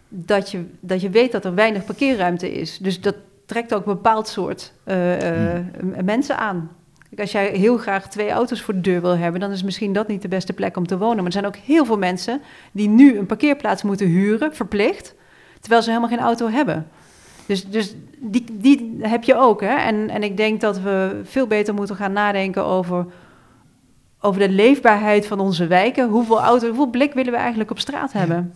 dat 0.10 0.52
je, 0.52 0.66
dat 0.80 1.02
je 1.02 1.10
weet 1.10 1.32
dat 1.32 1.46
er 1.46 1.56
weinig 1.56 1.86
parkeerruimte 1.86 2.52
is. 2.52 2.78
Dus 2.78 3.02
dat 3.02 3.16
trekt 3.46 3.74
ook 3.74 3.86
een 3.86 3.94
bepaald 3.94 4.28
soort 4.28 4.74
uh, 4.86 5.54
uh, 5.56 5.60
mensen 6.04 6.38
aan 6.38 6.70
als 7.18 7.32
jij 7.32 7.48
heel 7.48 7.78
graag 7.78 8.10
twee 8.10 8.30
auto's 8.30 8.62
voor 8.62 8.74
de 8.74 8.82
deur 8.82 9.02
wil 9.02 9.18
hebben, 9.18 9.42
dan 9.42 9.52
is 9.52 9.64
misschien 9.64 9.94
dat 9.94 10.08
niet 10.08 10.22
de 10.22 10.28
beste 10.28 10.54
plek 10.54 10.78
om 10.78 10.88
te 10.88 10.98
wonen. 10.98 11.16
Maar 11.16 11.26
er 11.26 11.32
zijn 11.32 11.46
ook 11.46 11.56
heel 11.56 11.86
veel 11.86 11.98
mensen 11.98 12.42
die 12.72 12.90
nu 12.90 13.18
een 13.18 13.26
parkeerplaats 13.26 13.84
moeten 13.84 14.08
huren, 14.08 14.56
verplicht, 14.56 15.16
terwijl 15.60 15.82
ze 15.82 15.90
helemaal 15.90 16.10
geen 16.10 16.26
auto 16.26 16.50
hebben. 16.50 16.88
Dus, 17.46 17.66
dus 17.66 17.96
die, 18.20 18.46
die 18.52 18.98
heb 19.00 19.24
je 19.24 19.36
ook. 19.36 19.62
Hè? 19.62 19.76
En, 19.76 20.10
en 20.10 20.24
ik 20.24 20.38
denk 20.38 20.62
dat 20.62 20.80
we 20.80 21.22
veel 21.24 21.48
beter 21.48 21.74
moeten 21.74 21.96
gaan 21.96 22.14
nadenken 22.14 22.66
over, 22.66 23.06
over 24.20 24.40
de 24.40 24.50
leefbaarheid 24.50 25.28
van 25.28 25.40
onze 25.40 25.68
wijken. 25.68 26.10
Hoeveel, 26.10 26.42
auto, 26.42 26.68
hoeveel 26.68 26.90
blik 26.90 27.14
willen 27.14 27.32
we 27.32 27.38
eigenlijk 27.38 27.72
op 27.72 27.80
straat 27.80 28.14
hebben? 28.14 28.54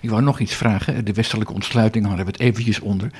Ik 0.00 0.10
wou 0.10 0.22
nog 0.22 0.40
iets 0.40 0.54
vragen. 0.54 1.04
De 1.04 1.12
westelijke 1.12 1.52
ontsluiting 1.52 2.06
hadden 2.06 2.24
we 2.24 2.30
het 2.30 2.40
eventjes 2.40 2.80
onder. 2.80 3.10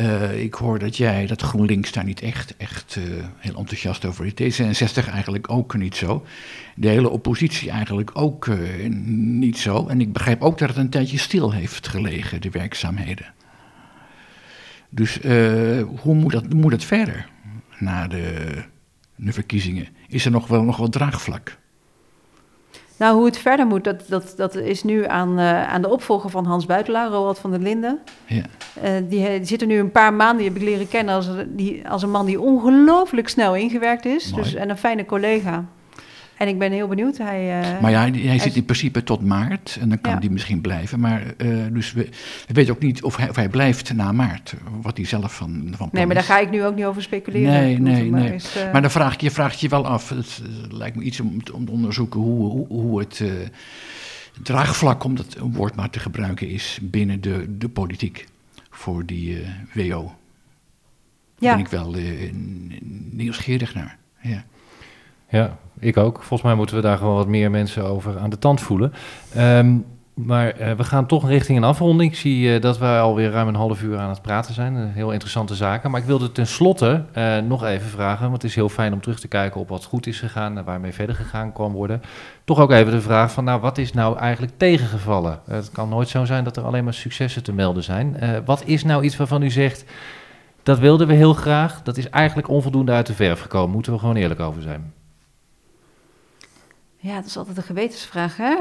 Uh, 0.00 0.42
ik 0.42 0.54
hoor 0.54 0.78
dat 0.78 0.96
jij, 0.96 1.26
dat 1.26 1.42
GroenLinks 1.42 1.92
daar 1.92 2.04
niet 2.04 2.20
echt, 2.20 2.56
echt 2.56 2.96
uh, 2.98 3.04
heel 3.36 3.54
enthousiast 3.54 4.04
over 4.04 4.40
is. 4.40 4.60
D66 4.60 5.10
eigenlijk 5.12 5.50
ook 5.50 5.76
niet 5.76 5.96
zo. 5.96 6.26
De 6.76 6.88
hele 6.88 7.08
oppositie 7.08 7.70
eigenlijk 7.70 8.10
ook 8.12 8.46
uh, 8.46 8.88
niet 9.06 9.58
zo. 9.58 9.86
En 9.86 10.00
ik 10.00 10.12
begrijp 10.12 10.42
ook 10.42 10.58
dat 10.58 10.68
het 10.68 10.78
een 10.78 10.90
tijdje 10.90 11.18
stil 11.18 11.52
heeft 11.52 11.88
gelegen, 11.88 12.40
de 12.40 12.50
werkzaamheden. 12.50 13.34
Dus 14.90 15.18
hoe 15.96 16.14
moet 16.14 16.32
dat, 16.32 16.52
moet 16.52 16.70
dat 16.70 16.84
verder 16.84 17.28
na 17.78 18.06
de, 18.06 18.54
de 19.16 19.32
verkiezingen? 19.32 19.88
Is 20.08 20.24
er 20.24 20.30
nog 20.30 20.46
wel 20.46 20.62
nog 20.62 20.76
wat 20.76 20.92
draagvlak? 20.92 21.58
Nou, 23.00 23.16
hoe 23.16 23.24
het 23.24 23.38
verder 23.38 23.66
moet, 23.66 23.84
dat, 23.84 24.02
dat, 24.08 24.32
dat 24.36 24.54
is 24.54 24.82
nu 24.82 25.06
aan, 25.06 25.38
uh, 25.38 25.72
aan 25.72 25.82
de 25.82 25.88
opvolger 25.88 26.30
van 26.30 26.44
Hans 26.44 26.66
Buitelaar, 26.66 27.08
Roald 27.08 27.38
van 27.38 27.50
der 27.50 27.60
Linden. 27.60 27.98
Ja. 28.26 28.42
Uh, 28.84 28.90
die, 29.08 29.28
die, 29.28 29.44
zit 29.44 29.60
er 29.60 29.66
nu 29.66 29.78
een 29.78 29.90
paar 29.90 30.14
maanden, 30.14 30.36
die 30.36 30.46
heb 30.46 30.56
ik 30.56 30.62
leren 30.62 30.88
kennen 30.88 31.14
als, 31.14 31.28
die, 31.46 31.88
als 31.88 32.02
een 32.02 32.10
man 32.10 32.26
die 32.26 32.40
ongelooflijk 32.40 33.28
snel 33.28 33.54
ingewerkt 33.54 34.04
is. 34.04 34.32
Dus, 34.32 34.54
en 34.54 34.70
een 34.70 34.78
fijne 34.78 35.04
collega. 35.06 35.64
En 36.40 36.48
ik 36.48 36.58
ben 36.58 36.72
heel 36.72 36.88
benieuwd. 36.88 37.18
Hij, 37.18 37.60
uh, 37.60 37.80
maar 37.80 37.90
ja, 37.90 38.00
hij, 38.00 38.20
hij 38.20 38.38
zit 38.38 38.56
in 38.56 38.64
principe 38.64 39.02
tot 39.02 39.24
maart 39.24 39.76
en 39.80 39.88
dan 39.88 40.00
kan 40.00 40.18
hij 40.18 40.28
misschien 40.28 40.60
blijven. 40.60 41.00
Maar 41.00 41.22
uh, 41.36 41.64
dus 41.70 41.92
we, 41.92 42.08
we, 42.46 42.54
weten 42.54 42.74
ook 42.74 42.80
niet 42.80 43.02
of 43.02 43.16
hij, 43.16 43.28
of 43.28 43.36
hij, 43.36 43.48
blijft 43.48 43.92
na 43.92 44.12
maart, 44.12 44.54
wat 44.82 44.96
hij 44.96 45.06
zelf 45.06 45.34
van, 45.34 45.72
van 45.76 45.88
Nee, 45.92 46.06
maar 46.06 46.14
daar 46.14 46.24
ga 46.24 46.38
ik 46.38 46.50
nu 46.50 46.64
ook 46.64 46.74
niet 46.74 46.84
over 46.84 47.02
speculeren. 47.02 47.52
Nee, 47.52 47.78
nee, 47.78 48.10
maar 48.10 48.20
nee. 48.20 48.34
Is, 48.34 48.56
uh... 48.56 48.72
Maar 48.72 48.82
dan 48.82 48.90
vraag 48.90 49.14
ik 49.14 49.20
je, 49.20 49.30
vraag 49.30 49.54
je 49.54 49.68
wel 49.68 49.86
af. 49.86 50.08
Het 50.08 50.42
lijkt 50.70 50.96
me 50.96 51.02
iets 51.02 51.20
om, 51.20 51.40
om 51.52 51.64
te 51.64 51.72
onderzoeken 51.72 52.20
hoe, 52.20 52.50
hoe, 52.50 52.66
hoe 52.66 52.98
het 52.98 53.22
draagvlak, 54.42 55.04
om 55.04 55.16
dat 55.16 55.36
woord 55.38 55.74
maar 55.74 55.90
te 55.90 56.00
gebruiken, 56.00 56.48
is 56.48 56.78
binnen 56.82 57.20
de, 57.20 57.56
de 57.58 57.68
politiek 57.68 58.26
voor 58.70 59.06
die 59.06 59.38
WO. 59.74 60.02
Daar 60.02 60.14
ja. 61.38 61.50
ben 61.50 61.64
ik 61.64 61.70
wel 61.70 61.94
nieuwsgierig 63.10 63.74
naar. 63.74 63.98
Ja. 64.20 64.44
Ja, 65.30 65.58
ik 65.80 65.96
ook. 65.96 66.16
Volgens 66.16 66.42
mij 66.42 66.54
moeten 66.54 66.76
we 66.76 66.82
daar 66.82 66.98
gewoon 66.98 67.14
wat 67.14 67.26
meer 67.26 67.50
mensen 67.50 67.84
over 67.84 68.18
aan 68.18 68.30
de 68.30 68.38
tand 68.38 68.60
voelen. 68.60 68.92
Um, 69.38 69.84
maar 70.24 70.60
uh, 70.60 70.72
we 70.72 70.84
gaan 70.84 71.06
toch 71.06 71.28
richting 71.28 71.58
een 71.58 71.64
afronding. 71.64 72.10
Ik 72.10 72.18
zie 72.18 72.54
uh, 72.54 72.60
dat 72.60 72.78
we 72.78 72.86
alweer 72.86 73.30
ruim 73.30 73.48
een 73.48 73.54
half 73.54 73.82
uur 73.82 73.98
aan 73.98 74.08
het 74.08 74.22
praten 74.22 74.54
zijn. 74.54 74.76
Uh, 74.76 74.82
heel 74.92 75.10
interessante 75.10 75.54
zaken. 75.54 75.90
Maar 75.90 76.00
ik 76.00 76.06
wilde 76.06 76.32
tenslotte 76.32 77.04
nog 77.48 77.64
even 77.64 77.88
vragen, 77.88 78.20
want 78.20 78.42
het 78.42 78.50
is 78.50 78.54
heel 78.54 78.68
fijn 78.68 78.92
om 78.92 79.00
terug 79.00 79.20
te 79.20 79.28
kijken 79.28 79.60
op 79.60 79.68
wat 79.68 79.84
goed 79.84 80.06
is 80.06 80.18
gegaan 80.18 80.58
en 80.58 80.64
waarmee 80.64 80.92
verder 80.92 81.14
gegaan 81.14 81.52
kan 81.52 81.72
worden. 81.72 82.02
Toch 82.44 82.58
ook 82.58 82.70
even 82.70 82.92
de 82.92 83.00
vraag 83.00 83.32
van, 83.32 83.44
nou, 83.44 83.60
wat 83.60 83.78
is 83.78 83.92
nou 83.92 84.18
eigenlijk 84.18 84.52
tegengevallen? 84.56 85.40
het 85.44 85.70
kan 85.70 85.88
nooit 85.88 86.08
zo 86.08 86.24
zijn 86.24 86.44
dat 86.44 86.56
er 86.56 86.64
alleen 86.64 86.84
maar 86.84 86.94
successen 86.94 87.42
te 87.42 87.52
melden 87.52 87.82
zijn. 87.82 88.16
wat 88.44 88.62
is 88.64 88.84
nou 88.84 89.04
iets 89.04 89.16
waarvan 89.16 89.42
u 89.42 89.50
zegt, 89.50 89.84
dat 90.62 90.78
wilden 90.78 91.06
we 91.06 91.14
heel 91.14 91.34
graag, 91.34 91.82
dat 91.82 91.96
is 91.96 92.10
eigenlijk 92.10 92.48
onvoldoende 92.48 92.92
uit 92.92 93.06
de 93.06 93.14
verf 93.14 93.40
gekomen. 93.40 93.70
Moeten 93.70 93.92
we 93.92 93.98
gewoon 93.98 94.16
eerlijk 94.16 94.40
over 94.40 94.62
zijn. 94.62 94.92
Ja, 97.02 97.14
dat 97.14 97.24
is 97.24 97.36
altijd 97.36 97.56
een 97.56 97.62
gewetensvraag, 97.62 98.36
hè? 98.36 98.52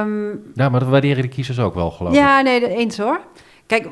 Um, 0.00 0.42
ja, 0.54 0.68
maar 0.68 0.80
dat 0.80 0.88
waarderen 0.88 1.22
de 1.22 1.28
kiezers 1.28 1.58
ook 1.58 1.74
wel, 1.74 1.90
geloof 1.90 2.12
ik. 2.12 2.18
Ja, 2.18 2.40
nee, 2.40 2.68
eens 2.68 2.98
hoor. 2.98 3.20
Kijk, 3.66 3.88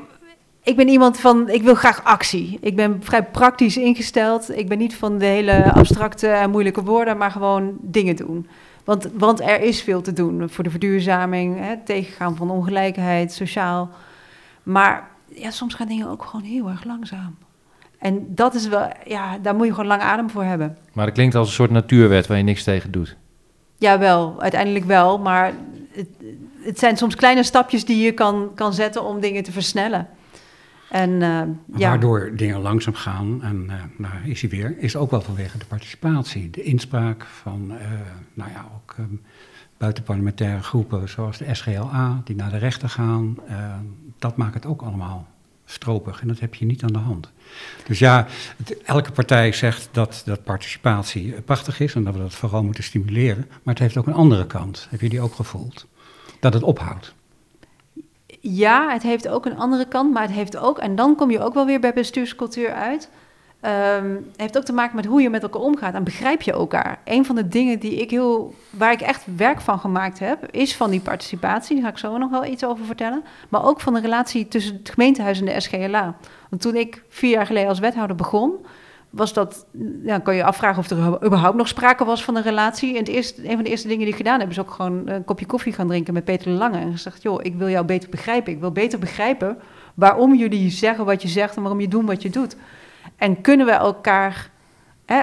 ik 0.63 0.77
ben 0.77 0.89
iemand 0.89 1.21
van, 1.21 1.49
ik 1.49 1.63
wil 1.63 1.75
graag 1.75 2.05
actie. 2.05 2.59
Ik 2.61 2.77
ben 2.77 2.97
vrij 3.03 3.25
praktisch 3.25 3.77
ingesteld. 3.77 4.59
Ik 4.59 4.69
ben 4.69 4.79
niet 4.79 4.97
van 4.97 5.19
de 5.19 5.25
hele 5.25 5.73
abstracte 5.73 6.29
en 6.29 6.51
moeilijke 6.51 6.83
woorden, 6.83 7.17
maar 7.17 7.31
gewoon 7.31 7.77
dingen 7.81 8.17
doen. 8.17 8.49
Want, 8.85 9.09
want 9.15 9.41
er 9.41 9.61
is 9.61 9.83
veel 9.83 10.01
te 10.01 10.13
doen 10.13 10.51
voor 10.51 10.65
de 10.65 10.71
verduurzaming, 10.71 11.59
hè, 11.59 11.77
tegengaan 11.85 12.37
van 12.37 12.51
ongelijkheid, 12.51 13.33
sociaal. 13.33 13.91
Maar 14.63 15.09
ja, 15.35 15.51
soms 15.51 15.75
gaan 15.75 15.89
dingen 15.89 16.09
ook 16.09 16.25
gewoon 16.25 16.47
heel 16.47 16.69
erg 16.69 16.85
langzaam. 16.85 17.37
En 17.99 18.27
dat 18.29 18.55
is 18.55 18.69
wel, 18.69 18.89
ja, 19.05 19.39
daar 19.39 19.55
moet 19.55 19.67
je 19.67 19.73
gewoon 19.73 19.89
lang 19.89 20.03
adem 20.03 20.31
voor 20.31 20.45
hebben. 20.45 20.77
Maar 20.93 21.05
het 21.05 21.15
klinkt 21.15 21.35
als 21.35 21.49
een 21.49 21.55
soort 21.55 21.71
natuurwet 21.71 22.27
waar 22.27 22.37
je 22.37 22.43
niks 22.43 22.65
tegen 22.65 22.91
doet. 22.91 23.17
Ja, 23.79 23.99
wel, 23.99 24.41
uiteindelijk 24.43 24.85
wel. 24.85 25.19
Maar 25.19 25.53
het, 25.93 26.09
het, 26.61 26.79
zijn 26.79 26.97
soms 26.97 27.15
kleine 27.15 27.43
stapjes 27.43 27.85
die 27.85 28.05
je 28.05 28.13
kan, 28.13 28.51
kan 28.55 28.73
zetten 28.73 29.05
om 29.05 29.21
dingen 29.21 29.43
te 29.43 29.53
versnellen. 29.53 30.09
En, 30.91 31.21
ja. 31.77 31.89
Waardoor 31.89 32.33
dingen 32.37 32.61
langzaam 32.61 32.95
gaan, 32.95 33.43
en 33.43 33.71
uh, 34.01 34.27
is 34.27 34.41
hij 34.41 34.51
weer, 34.51 34.79
is 34.79 34.97
ook 34.97 35.11
wel 35.11 35.21
vanwege 35.21 35.59
de 35.59 35.65
participatie. 35.65 36.51
De 36.51 36.63
inspraak 36.63 37.25
van, 37.25 37.73
uh, 37.73 37.79
nou 38.35 38.51
ja, 38.51 38.67
ook 38.75 38.95
um, 38.99 39.23
buitenparlementaire 39.77 40.63
groepen 40.63 41.09
zoals 41.09 41.39
de 41.39 41.55
SGLA, 41.55 42.21
die 42.25 42.37
naar 42.37 42.51
de 42.51 42.57
rechter 42.59 42.89
gaan. 42.89 43.37
dat 44.19 44.37
maakt 44.37 44.55
het 44.55 44.67
ook 44.67 44.83
allemaal 44.83 45.27
stropig 45.71 46.21
en 46.21 46.29
dat 46.29 46.41
heb 46.41 46.55
je 46.55 46.65
niet 46.65 46.83
aan 46.83 46.93
de 46.93 46.99
hand. 46.99 47.31
Dus 47.87 47.99
ja, 47.99 48.27
elke 48.85 49.13
partij 49.13 49.53
zegt 49.53 49.89
dat, 49.93 50.23
dat 50.25 50.45
participatie 50.45 51.33
prachtig 51.41 51.81
is 51.81 51.95
en 51.95 52.05
dat 52.05 52.15
we 52.15 52.21
dat 52.21 52.35
vooral 52.35 52.63
moeten 52.63 52.85
stimuleren. 52.85 53.47
Maar 53.63 53.75
het 53.75 53.83
heeft 53.83 53.97
ook 53.97 54.07
een 54.07 54.13
andere 54.13 54.47
kant. 54.47 54.87
Heb 54.91 55.01
je 55.01 55.09
die 55.09 55.21
ook 55.21 55.35
gevoeld? 55.35 55.87
Dat 56.41 56.55
het 56.55 56.63
ophoudt. 56.63 57.15
Ja, 58.41 58.93
het 58.93 59.03
heeft 59.03 59.29
ook 59.29 59.47
een 59.47 59.57
andere 59.57 59.89
kant, 59.89 60.13
maar 60.13 60.23
het 60.23 60.33
heeft 60.33 60.57
ook, 60.57 60.79
en 60.79 60.97
dan 60.97 61.17
kom 61.17 61.31
je 61.31 61.41
ook 61.41 61.55
wel 61.55 61.67
weer 61.67 61.81
bij 61.81 61.93
bestuurscultuur 61.93 62.73
uit. 62.73 63.11
Um, 63.63 64.27
heeft 64.37 64.57
ook 64.57 64.65
te 64.65 64.73
maken 64.73 64.97
met 64.97 65.05
hoe 65.05 65.23
je 65.23 65.31
met 65.31 65.43
elkaar 65.43 65.63
omgaat 65.63 65.95
en 65.95 66.05
begrijp 66.05 66.43
je 66.43 66.53
elkaar. 66.53 66.99
Een 67.05 67.25
van 67.25 67.35
de 67.35 67.49
dingen 67.49 67.79
die 67.79 67.97
ik 67.97 68.11
heel, 68.11 68.55
waar 68.71 68.93
ik 68.93 69.01
echt 69.01 69.25
werk 69.37 69.61
van 69.61 69.79
gemaakt 69.79 70.19
heb, 70.19 70.47
is 70.51 70.77
van 70.77 70.91
die 70.91 71.01
participatie. 71.01 71.75
Daar 71.75 71.85
ga 71.85 71.91
ik 71.91 71.99
zo 71.99 72.19
nog 72.19 72.31
wel 72.31 72.45
iets 72.45 72.65
over 72.65 72.85
vertellen. 72.85 73.25
Maar 73.49 73.65
ook 73.65 73.81
van 73.81 73.95
de 73.95 74.01
relatie 74.01 74.49
tussen 74.49 74.77
het 74.77 74.91
gemeentehuis 74.91 75.41
en 75.41 75.45
de 75.45 75.61
SGLA. 75.61 76.17
Want 76.51 76.63
toen 76.63 76.75
ik 76.75 77.03
vier 77.09 77.31
jaar 77.31 77.47
geleden 77.47 77.69
als 77.69 77.79
wethouder 77.79 78.17
begon, 78.17 78.53
was 79.11 79.33
dat, 79.33 79.67
ja, 80.05 80.19
kan 80.19 80.35
je 80.35 80.45
afvragen 80.45 80.79
of 80.79 80.91
er 80.91 81.25
überhaupt 81.25 81.57
nog 81.57 81.69
sprake 81.69 82.05
was 82.05 82.25
van 82.25 82.37
een 82.37 82.43
relatie. 82.43 82.93
En 82.93 82.99
het 82.99 83.09
eerste, 83.09 83.49
een 83.49 83.55
van 83.55 83.65
de 83.65 83.71
eerste 83.71 83.89
dingen 83.89 84.03
die 84.03 84.13
ik 84.13 84.21
gedaan 84.21 84.41
heb, 84.41 84.51
is 84.51 84.61
ook 84.61 84.71
gewoon 84.71 85.09
een 85.09 85.25
kopje 85.25 85.47
koffie 85.47 85.73
gaan 85.73 85.89
drinken 85.89 86.15
met 86.15 86.25
Peter 86.25 86.51
Lange. 86.51 86.79
En 86.79 86.93
gezegd, 86.93 87.23
joh, 87.23 87.39
ik 87.43 87.55
wil 87.55 87.69
jou 87.69 87.85
beter 87.85 88.11
begrijpen. 88.11 88.53
Ik 88.53 88.61
wil 88.61 88.73
beter 88.73 88.99
begrijpen 88.99 89.59
waarom 89.95 90.35
jullie 90.35 90.71
zeggen 90.71 91.05
wat 91.05 91.23
je 91.23 91.29
zegt 91.29 91.57
en 91.57 91.63
waarom 91.63 91.81
je 91.81 91.89
doet 91.89 92.07
wat 92.07 92.23
je 92.23 92.31
doet. 92.31 92.57
En 93.17 93.41
kunnen 93.41 93.67
we 93.67 93.73
elkaar 93.73 94.51
hè, 95.07 95.23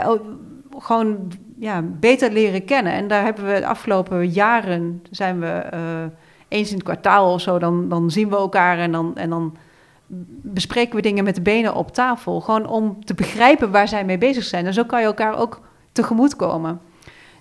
gewoon 0.78 1.32
ja, 1.60 1.82
beter 1.82 2.32
leren 2.32 2.66
kennen. 2.66 2.94
En 2.94 3.08
daar 3.08 3.24
hebben 3.24 3.46
we 3.46 3.60
de 3.60 3.68
afgelopen 3.68 4.30
jaren, 4.30 5.04
zijn 5.12 5.40
we 5.40 5.64
uh, 5.74 5.80
eens 6.48 6.70
in 6.70 6.76
het 6.76 6.84
kwartaal 6.84 7.34
of 7.34 7.42
zo, 7.42 7.60
dan, 7.60 7.90
dan 7.90 8.12
zien 8.12 8.30
we 8.30 8.36
elkaar 8.36 8.78
en 8.78 8.92
dan... 8.92 9.16
En 9.16 9.30
dan 9.30 9.58
bespreken 10.42 10.96
we 10.96 11.02
dingen 11.02 11.24
met 11.24 11.36
de 11.36 11.42
benen 11.42 11.76
op 11.76 11.92
tafel. 11.92 12.42
Gewoon 12.42 12.68
om 12.68 13.06
te 13.06 13.14
begrijpen 13.14 13.72
waar 13.72 13.88
zij 13.88 14.06
mee 14.06 14.18
bezig 14.18 14.44
zijn. 14.44 14.66
En 14.66 14.74
zo 14.74 14.84
kan 14.84 15.00
je 15.00 15.06
elkaar 15.06 15.38
ook 15.38 15.62
tegemoet 15.92 16.36
komen. 16.36 16.82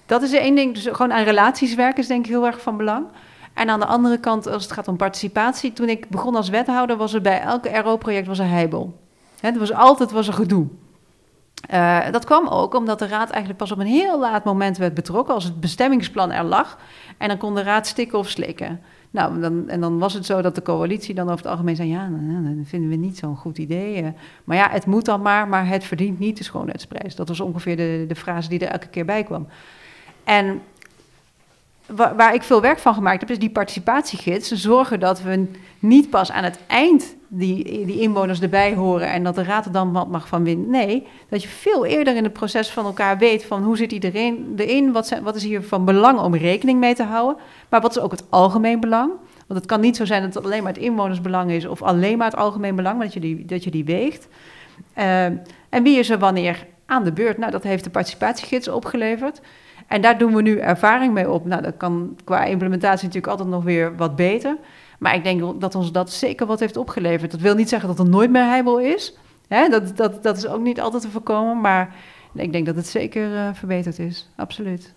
Dat 0.06 0.22
is 0.22 0.32
één 0.32 0.54
ding. 0.54 0.74
Dus 0.74 0.84
gewoon 0.84 1.12
aan 1.12 1.24
relaties 1.24 1.74
werken 1.74 1.98
is 1.98 2.06
denk 2.06 2.24
ik 2.24 2.30
heel 2.30 2.46
erg 2.46 2.60
van 2.60 2.76
belang. 2.76 3.06
En 3.54 3.70
aan 3.70 3.80
de 3.80 3.86
andere 3.86 4.18
kant, 4.18 4.46
als 4.46 4.62
het 4.62 4.72
gaat 4.72 4.88
om 4.88 4.96
participatie. 4.96 5.72
Toen 5.72 5.88
ik 5.88 6.08
begon 6.08 6.36
als 6.36 6.48
wethouder, 6.48 6.96
was 6.96 7.14
er 7.14 7.20
bij 7.20 7.40
elke 7.40 7.78
RO-project 7.78 8.26
was 8.26 8.38
een 8.38 8.46
heibel. 8.46 9.03
Het 9.46 9.58
was 9.58 9.72
altijd 9.72 10.10
was 10.10 10.26
een 10.26 10.34
gedoe. 10.34 10.66
Uh, 11.72 12.10
dat 12.10 12.24
kwam 12.24 12.48
ook 12.48 12.74
omdat 12.74 12.98
de 12.98 13.06
raad 13.06 13.30
eigenlijk 13.30 13.58
pas 13.58 13.72
op 13.72 13.78
een 13.78 13.86
heel 13.86 14.20
laat 14.20 14.44
moment 14.44 14.76
werd 14.76 14.94
betrokken, 14.94 15.34
als 15.34 15.44
het 15.44 15.60
bestemmingsplan 15.60 16.32
er 16.32 16.44
lag. 16.44 16.78
En 17.18 17.28
dan 17.28 17.38
kon 17.38 17.54
de 17.54 17.62
raad 17.62 17.86
stikken 17.86 18.18
of 18.18 18.28
slikken. 18.28 18.80
Nou, 19.10 19.40
dan, 19.40 19.68
en 19.68 19.80
dan 19.80 19.98
was 19.98 20.14
het 20.14 20.26
zo 20.26 20.42
dat 20.42 20.54
de 20.54 20.62
coalitie 20.62 21.14
dan 21.14 21.24
over 21.24 21.36
het 21.38 21.46
algemeen 21.46 21.76
zei: 21.76 21.88
ja, 21.88 22.08
nou, 22.08 22.22
nou 22.22 22.56
dat 22.56 22.68
vinden 22.68 22.90
we 22.90 22.96
niet 22.96 23.18
zo'n 23.18 23.36
goed 23.36 23.58
idee. 23.58 24.02
Eh. 24.02 24.08
Maar 24.44 24.56
ja, 24.56 24.70
het 24.70 24.86
moet 24.86 25.04
dan 25.04 25.22
maar, 25.22 25.48
maar 25.48 25.68
het 25.68 25.84
verdient 25.84 26.18
niet 26.18 26.38
de 26.38 26.44
schoonheidsprijs. 26.44 27.14
Dat 27.14 27.28
was 27.28 27.40
ongeveer 27.40 27.76
de, 27.76 28.04
de 28.08 28.16
frase 28.16 28.48
die 28.48 28.58
er 28.58 28.72
elke 28.72 28.88
keer 28.88 29.04
bij 29.04 29.24
kwam. 29.24 29.46
En 30.24 30.60
waar, 31.86 32.34
ik 32.34 32.42
veel 32.42 32.60
werk 32.60 32.78
van 32.78 32.94
gemaakt 32.94 33.20
heb, 33.20 33.30
is 33.30 33.38
die 33.38 33.50
participatiegids. 33.50 34.52
Zorgen 34.52 35.00
dat 35.00 35.22
we 35.22 35.46
niet 35.78 36.10
pas 36.10 36.32
aan 36.32 36.44
het 36.44 36.58
eind 36.66 37.16
die, 37.28 37.86
die 37.86 38.00
inwoners 38.00 38.40
erbij 38.40 38.74
horen 38.74 39.08
en 39.08 39.24
dat 39.24 39.34
de 39.34 39.42
raad 39.42 39.66
er 39.66 39.72
dan 39.72 39.92
wat 39.92 40.08
mag 40.08 40.28
van 40.28 40.44
winnen. 40.44 40.70
Nee, 40.70 41.06
dat 41.28 41.42
je 41.42 41.48
veel 41.48 41.84
eerder 41.84 42.16
in 42.16 42.24
het 42.24 42.32
proces 42.32 42.70
van 42.70 42.84
elkaar 42.84 43.18
weet 43.18 43.44
van 43.44 43.62
hoe 43.62 43.76
zit 43.76 43.92
iedereen 43.92 44.52
erin, 44.56 44.92
wat, 44.92 45.06
zijn, 45.06 45.22
wat 45.22 45.36
is 45.36 45.44
hier 45.44 45.62
van 45.62 45.84
belang 45.84 46.18
om 46.18 46.34
rekening 46.34 46.80
mee 46.80 46.94
te 46.94 47.02
houden, 47.02 47.42
maar 47.68 47.80
wat 47.80 47.96
is 47.96 48.02
ook 48.02 48.10
het 48.10 48.24
algemeen 48.30 48.80
belang. 48.80 49.12
Want 49.46 49.60
het 49.60 49.68
kan 49.68 49.80
niet 49.80 49.96
zo 49.96 50.04
zijn 50.04 50.22
dat 50.22 50.34
het 50.34 50.44
alleen 50.44 50.62
maar 50.62 50.72
het 50.72 50.82
inwonersbelang 50.82 51.50
is 51.50 51.66
of 51.66 51.82
alleen 51.82 52.18
maar 52.18 52.30
het 52.30 52.36
algemeen 52.36 52.76
belang, 52.76 53.00
dat 53.00 53.12
je 53.12 53.20
die, 53.20 53.44
dat 53.44 53.64
je 53.64 53.70
die 53.70 53.84
weegt. 53.84 54.28
Uh, 54.98 55.24
en 55.68 55.82
wie 55.82 55.98
is 55.98 56.10
er 56.10 56.18
wanneer 56.18 56.66
aan 56.86 57.04
de 57.04 57.12
beurt? 57.12 57.38
Nou, 57.38 57.50
dat 57.50 57.62
heeft 57.62 57.84
de 57.84 57.90
participatiegids 57.90 58.68
opgeleverd. 58.68 59.40
En 59.86 60.00
daar 60.02 60.18
doen 60.18 60.34
we 60.34 60.42
nu 60.42 60.58
ervaring 60.58 61.12
mee 61.12 61.30
op. 61.30 61.44
Nou, 61.44 61.62
dat 61.62 61.76
kan 61.76 62.16
qua 62.24 62.44
implementatie 62.44 63.06
natuurlijk 63.06 63.32
altijd 63.32 63.48
nog 63.48 63.64
weer 63.64 63.96
wat 63.96 64.16
beter. 64.16 64.56
Maar 64.98 65.14
ik 65.14 65.24
denk 65.24 65.60
dat 65.60 65.74
ons 65.74 65.92
dat 65.92 66.12
zeker 66.12 66.46
wat 66.46 66.60
heeft 66.60 66.76
opgeleverd. 66.76 67.30
Dat 67.30 67.40
wil 67.40 67.54
niet 67.54 67.68
zeggen 67.68 67.88
dat 67.88 67.98
er 67.98 68.08
nooit 68.08 68.30
meer 68.30 68.44
heibel 68.44 68.80
is. 68.80 69.16
Hè? 69.48 69.68
Dat, 69.68 69.96
dat, 69.96 70.22
dat 70.22 70.36
is 70.36 70.46
ook 70.46 70.60
niet 70.60 70.80
altijd 70.80 71.02
te 71.02 71.10
voorkomen. 71.10 71.60
Maar 71.60 71.94
ik 72.34 72.52
denk 72.52 72.66
dat 72.66 72.76
het 72.76 72.86
zeker 72.86 73.30
uh, 73.30 73.48
verbeterd 73.52 73.98
is. 73.98 74.30
Absoluut. 74.36 74.94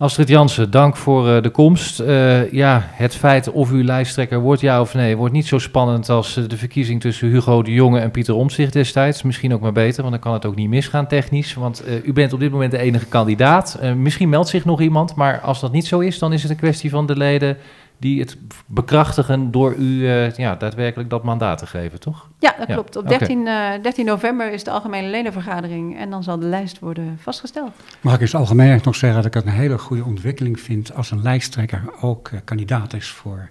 Astrid 0.00 0.28
Jansen, 0.28 0.70
dank 0.70 0.96
voor 0.96 1.28
uh, 1.28 1.42
de 1.42 1.50
komst. 1.50 2.00
Uh, 2.00 2.52
ja, 2.52 2.82
het 2.92 3.14
feit 3.14 3.50
of 3.50 3.70
u 3.70 3.84
lijsttrekker 3.84 4.38
wordt, 4.38 4.60
ja 4.60 4.80
of 4.80 4.94
nee, 4.94 5.16
wordt 5.16 5.32
niet 5.32 5.46
zo 5.46 5.58
spannend 5.58 6.08
als 6.08 6.34
de 6.34 6.56
verkiezing 6.56 7.00
tussen 7.00 7.28
Hugo 7.28 7.62
de 7.62 7.72
Jonge 7.72 8.00
en 8.00 8.10
Pieter 8.10 8.34
Omtzigt 8.34 8.72
destijds. 8.72 9.22
Misschien 9.22 9.54
ook 9.54 9.60
maar 9.60 9.72
beter, 9.72 10.00
want 10.00 10.14
dan 10.14 10.22
kan 10.22 10.32
het 10.32 10.46
ook 10.46 10.54
niet 10.54 10.68
misgaan 10.68 11.06
technisch. 11.06 11.54
Want 11.54 11.84
u 12.04 12.12
bent 12.12 12.32
op 12.32 12.40
dit 12.40 12.50
moment 12.50 12.70
de 12.70 12.78
enige 12.78 13.06
kandidaat. 13.06 13.80
misschien 13.96 14.28
meldt 14.28 14.48
zich 14.48 14.64
nog 14.64 14.80
iemand, 14.80 15.14
maar 15.14 15.40
als 15.40 15.60
dat 15.60 15.72
niet 15.72 15.86
zo 15.86 15.98
is, 15.98 16.18
dan 16.18 16.32
is 16.32 16.42
het 16.42 16.50
een 16.50 16.56
kwestie 16.56 16.90
van 16.90 17.06
de 17.06 17.16
leden 17.16 17.56
die 17.98 18.20
het 18.20 18.36
bekrachtigen 18.66 19.50
door 19.50 19.74
u 19.74 19.82
uh, 19.82 20.30
ja, 20.30 20.54
daadwerkelijk 20.54 21.10
dat 21.10 21.24
mandaat 21.24 21.58
te 21.58 21.66
geven, 21.66 22.00
toch? 22.00 22.28
Ja, 22.38 22.54
dat 22.58 22.66
klopt. 22.66 22.96
Op 22.96 23.08
13, 23.08 23.40
okay. 23.40 23.76
uh, 23.76 23.82
13, 23.82 24.04
november 24.04 24.52
is 24.52 24.64
de 24.64 24.70
algemene 24.70 25.08
ledenvergadering 25.08 25.98
en 25.98 26.10
dan 26.10 26.22
zal 26.22 26.38
de 26.38 26.46
lijst 26.46 26.78
worden 26.78 27.18
vastgesteld. 27.20 27.70
Mag 28.00 28.14
ik 28.14 28.20
in 28.20 28.26
het 28.26 28.34
algemeen 28.34 28.80
nog 28.84 28.96
zeggen 28.96 29.22
dat 29.22 29.26
ik 29.26 29.34
het 29.34 29.46
een 29.46 29.60
hele 29.60 29.78
goede 29.78 30.04
ontwikkeling 30.04 30.60
vind 30.60 30.94
als 30.94 31.10
een 31.10 31.22
lijsttrekker 31.22 31.82
ook 32.00 32.28
uh, 32.28 32.40
kandidaat 32.44 32.92
is 32.92 33.08
voor 33.08 33.50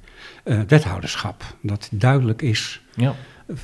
wethouderschap. 0.67 1.43
Dat 1.61 1.89
duidelijk 1.91 2.41
is. 2.41 2.81
Ja. 2.95 3.13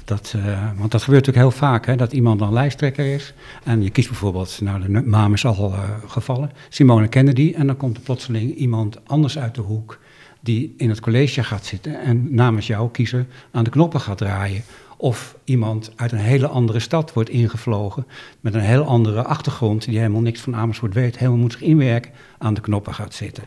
Dat, 0.05 0.35
want 0.77 0.91
dat 0.91 1.03
gebeurt 1.03 1.25
natuurlijk 1.25 1.37
heel 1.55 1.67
vaak, 1.67 1.85
hè, 1.85 1.95
dat 1.95 2.13
iemand 2.13 2.39
dan 2.39 2.53
lijsttrekker 2.53 3.13
is. 3.13 3.33
En 3.63 3.83
je 3.83 3.89
kiest 3.89 4.07
bijvoorbeeld, 4.07 4.59
nou 4.61 4.81
de 4.81 4.89
naam 4.89 5.33
is 5.33 5.45
al 5.45 5.73
gevallen, 6.07 6.51
Simone 6.69 7.07
Kennedy. 7.07 7.53
En 7.55 7.67
dan 7.67 7.77
komt 7.77 7.97
er 7.97 8.03
plotseling 8.03 8.55
iemand 8.55 9.07
anders 9.07 9.37
uit 9.37 9.55
de 9.55 9.61
hoek 9.61 9.99
die 10.43 10.73
in 10.77 10.89
het 10.89 10.99
college 10.99 11.43
gaat 11.43 11.65
zitten 11.65 12.01
en 12.01 12.35
namens 12.35 12.67
jou 12.67 12.91
kiezen 12.91 13.27
aan 13.51 13.63
de 13.63 13.69
knoppen 13.69 13.99
gaat 13.99 14.17
draaien. 14.17 14.63
Of 14.97 15.37
iemand 15.43 15.91
uit 15.95 16.11
een 16.11 16.17
hele 16.17 16.47
andere 16.47 16.79
stad 16.79 17.13
wordt 17.13 17.29
ingevlogen 17.29 18.05
met 18.39 18.53
een 18.53 18.61
heel 18.61 18.83
andere 18.83 19.23
achtergrond, 19.23 19.85
die 19.85 19.97
helemaal 19.97 20.21
niks 20.21 20.41
van 20.41 20.55
Amersfoort 20.55 20.93
weet, 20.93 21.17
helemaal 21.17 21.39
moet 21.39 21.51
zich 21.51 21.61
inwerken, 21.61 22.11
aan 22.37 22.53
de 22.53 22.61
knoppen 22.61 22.93
gaat 22.93 23.13
zitten. 23.13 23.43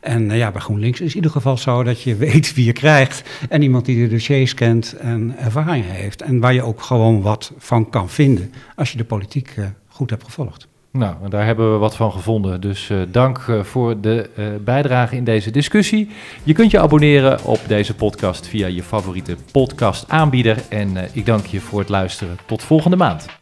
En 0.00 0.30
uh, 0.30 0.36
ja, 0.36 0.50
bij 0.50 0.60
GroenLinks 0.60 1.00
is 1.00 1.10
in 1.10 1.16
ieder 1.16 1.30
geval 1.30 1.56
zo 1.56 1.82
dat 1.82 2.02
je 2.02 2.16
weet 2.26 2.54
wie 2.54 2.64
je 2.64 2.72
krijgt 2.72 3.28
en 3.48 3.62
iemand 3.62 3.84
die 3.84 4.02
de 4.02 4.14
dossiers 4.14 4.54
kent 4.54 4.92
en 4.92 5.36
ervaring 5.38 5.84
heeft. 5.84 6.22
En 6.22 6.40
waar 6.40 6.54
je 6.54 6.62
ook 6.62 6.82
gewoon 6.82 7.22
wat 7.22 7.52
van 7.58 7.90
kan 7.90 8.08
vinden 8.08 8.52
als 8.76 8.90
je 8.90 8.96
de 8.96 9.04
politiek 9.04 9.56
uh, 9.56 9.66
goed 9.88 10.10
hebt 10.10 10.24
gevolgd. 10.24 10.69
Nou, 10.92 11.28
daar 11.28 11.44
hebben 11.44 11.72
we 11.72 11.78
wat 11.78 11.96
van 11.96 12.12
gevonden. 12.12 12.60
Dus 12.60 12.88
uh, 12.88 13.02
dank 13.08 13.38
uh, 13.38 13.62
voor 13.62 14.00
de 14.00 14.30
uh, 14.38 14.46
bijdrage 14.60 15.16
in 15.16 15.24
deze 15.24 15.50
discussie. 15.50 16.08
Je 16.42 16.52
kunt 16.52 16.70
je 16.70 16.80
abonneren 16.80 17.44
op 17.44 17.60
deze 17.66 17.94
podcast 17.94 18.46
via 18.46 18.66
je 18.66 18.82
favoriete 18.82 19.36
podcast 19.52 20.08
aanbieder. 20.08 20.62
En 20.68 20.96
ik 21.12 21.26
dank 21.26 21.46
je 21.46 21.60
voor 21.60 21.78
het 21.78 21.88
luisteren. 21.88 22.38
Tot 22.46 22.62
volgende 22.62 22.96
maand. 22.96 23.39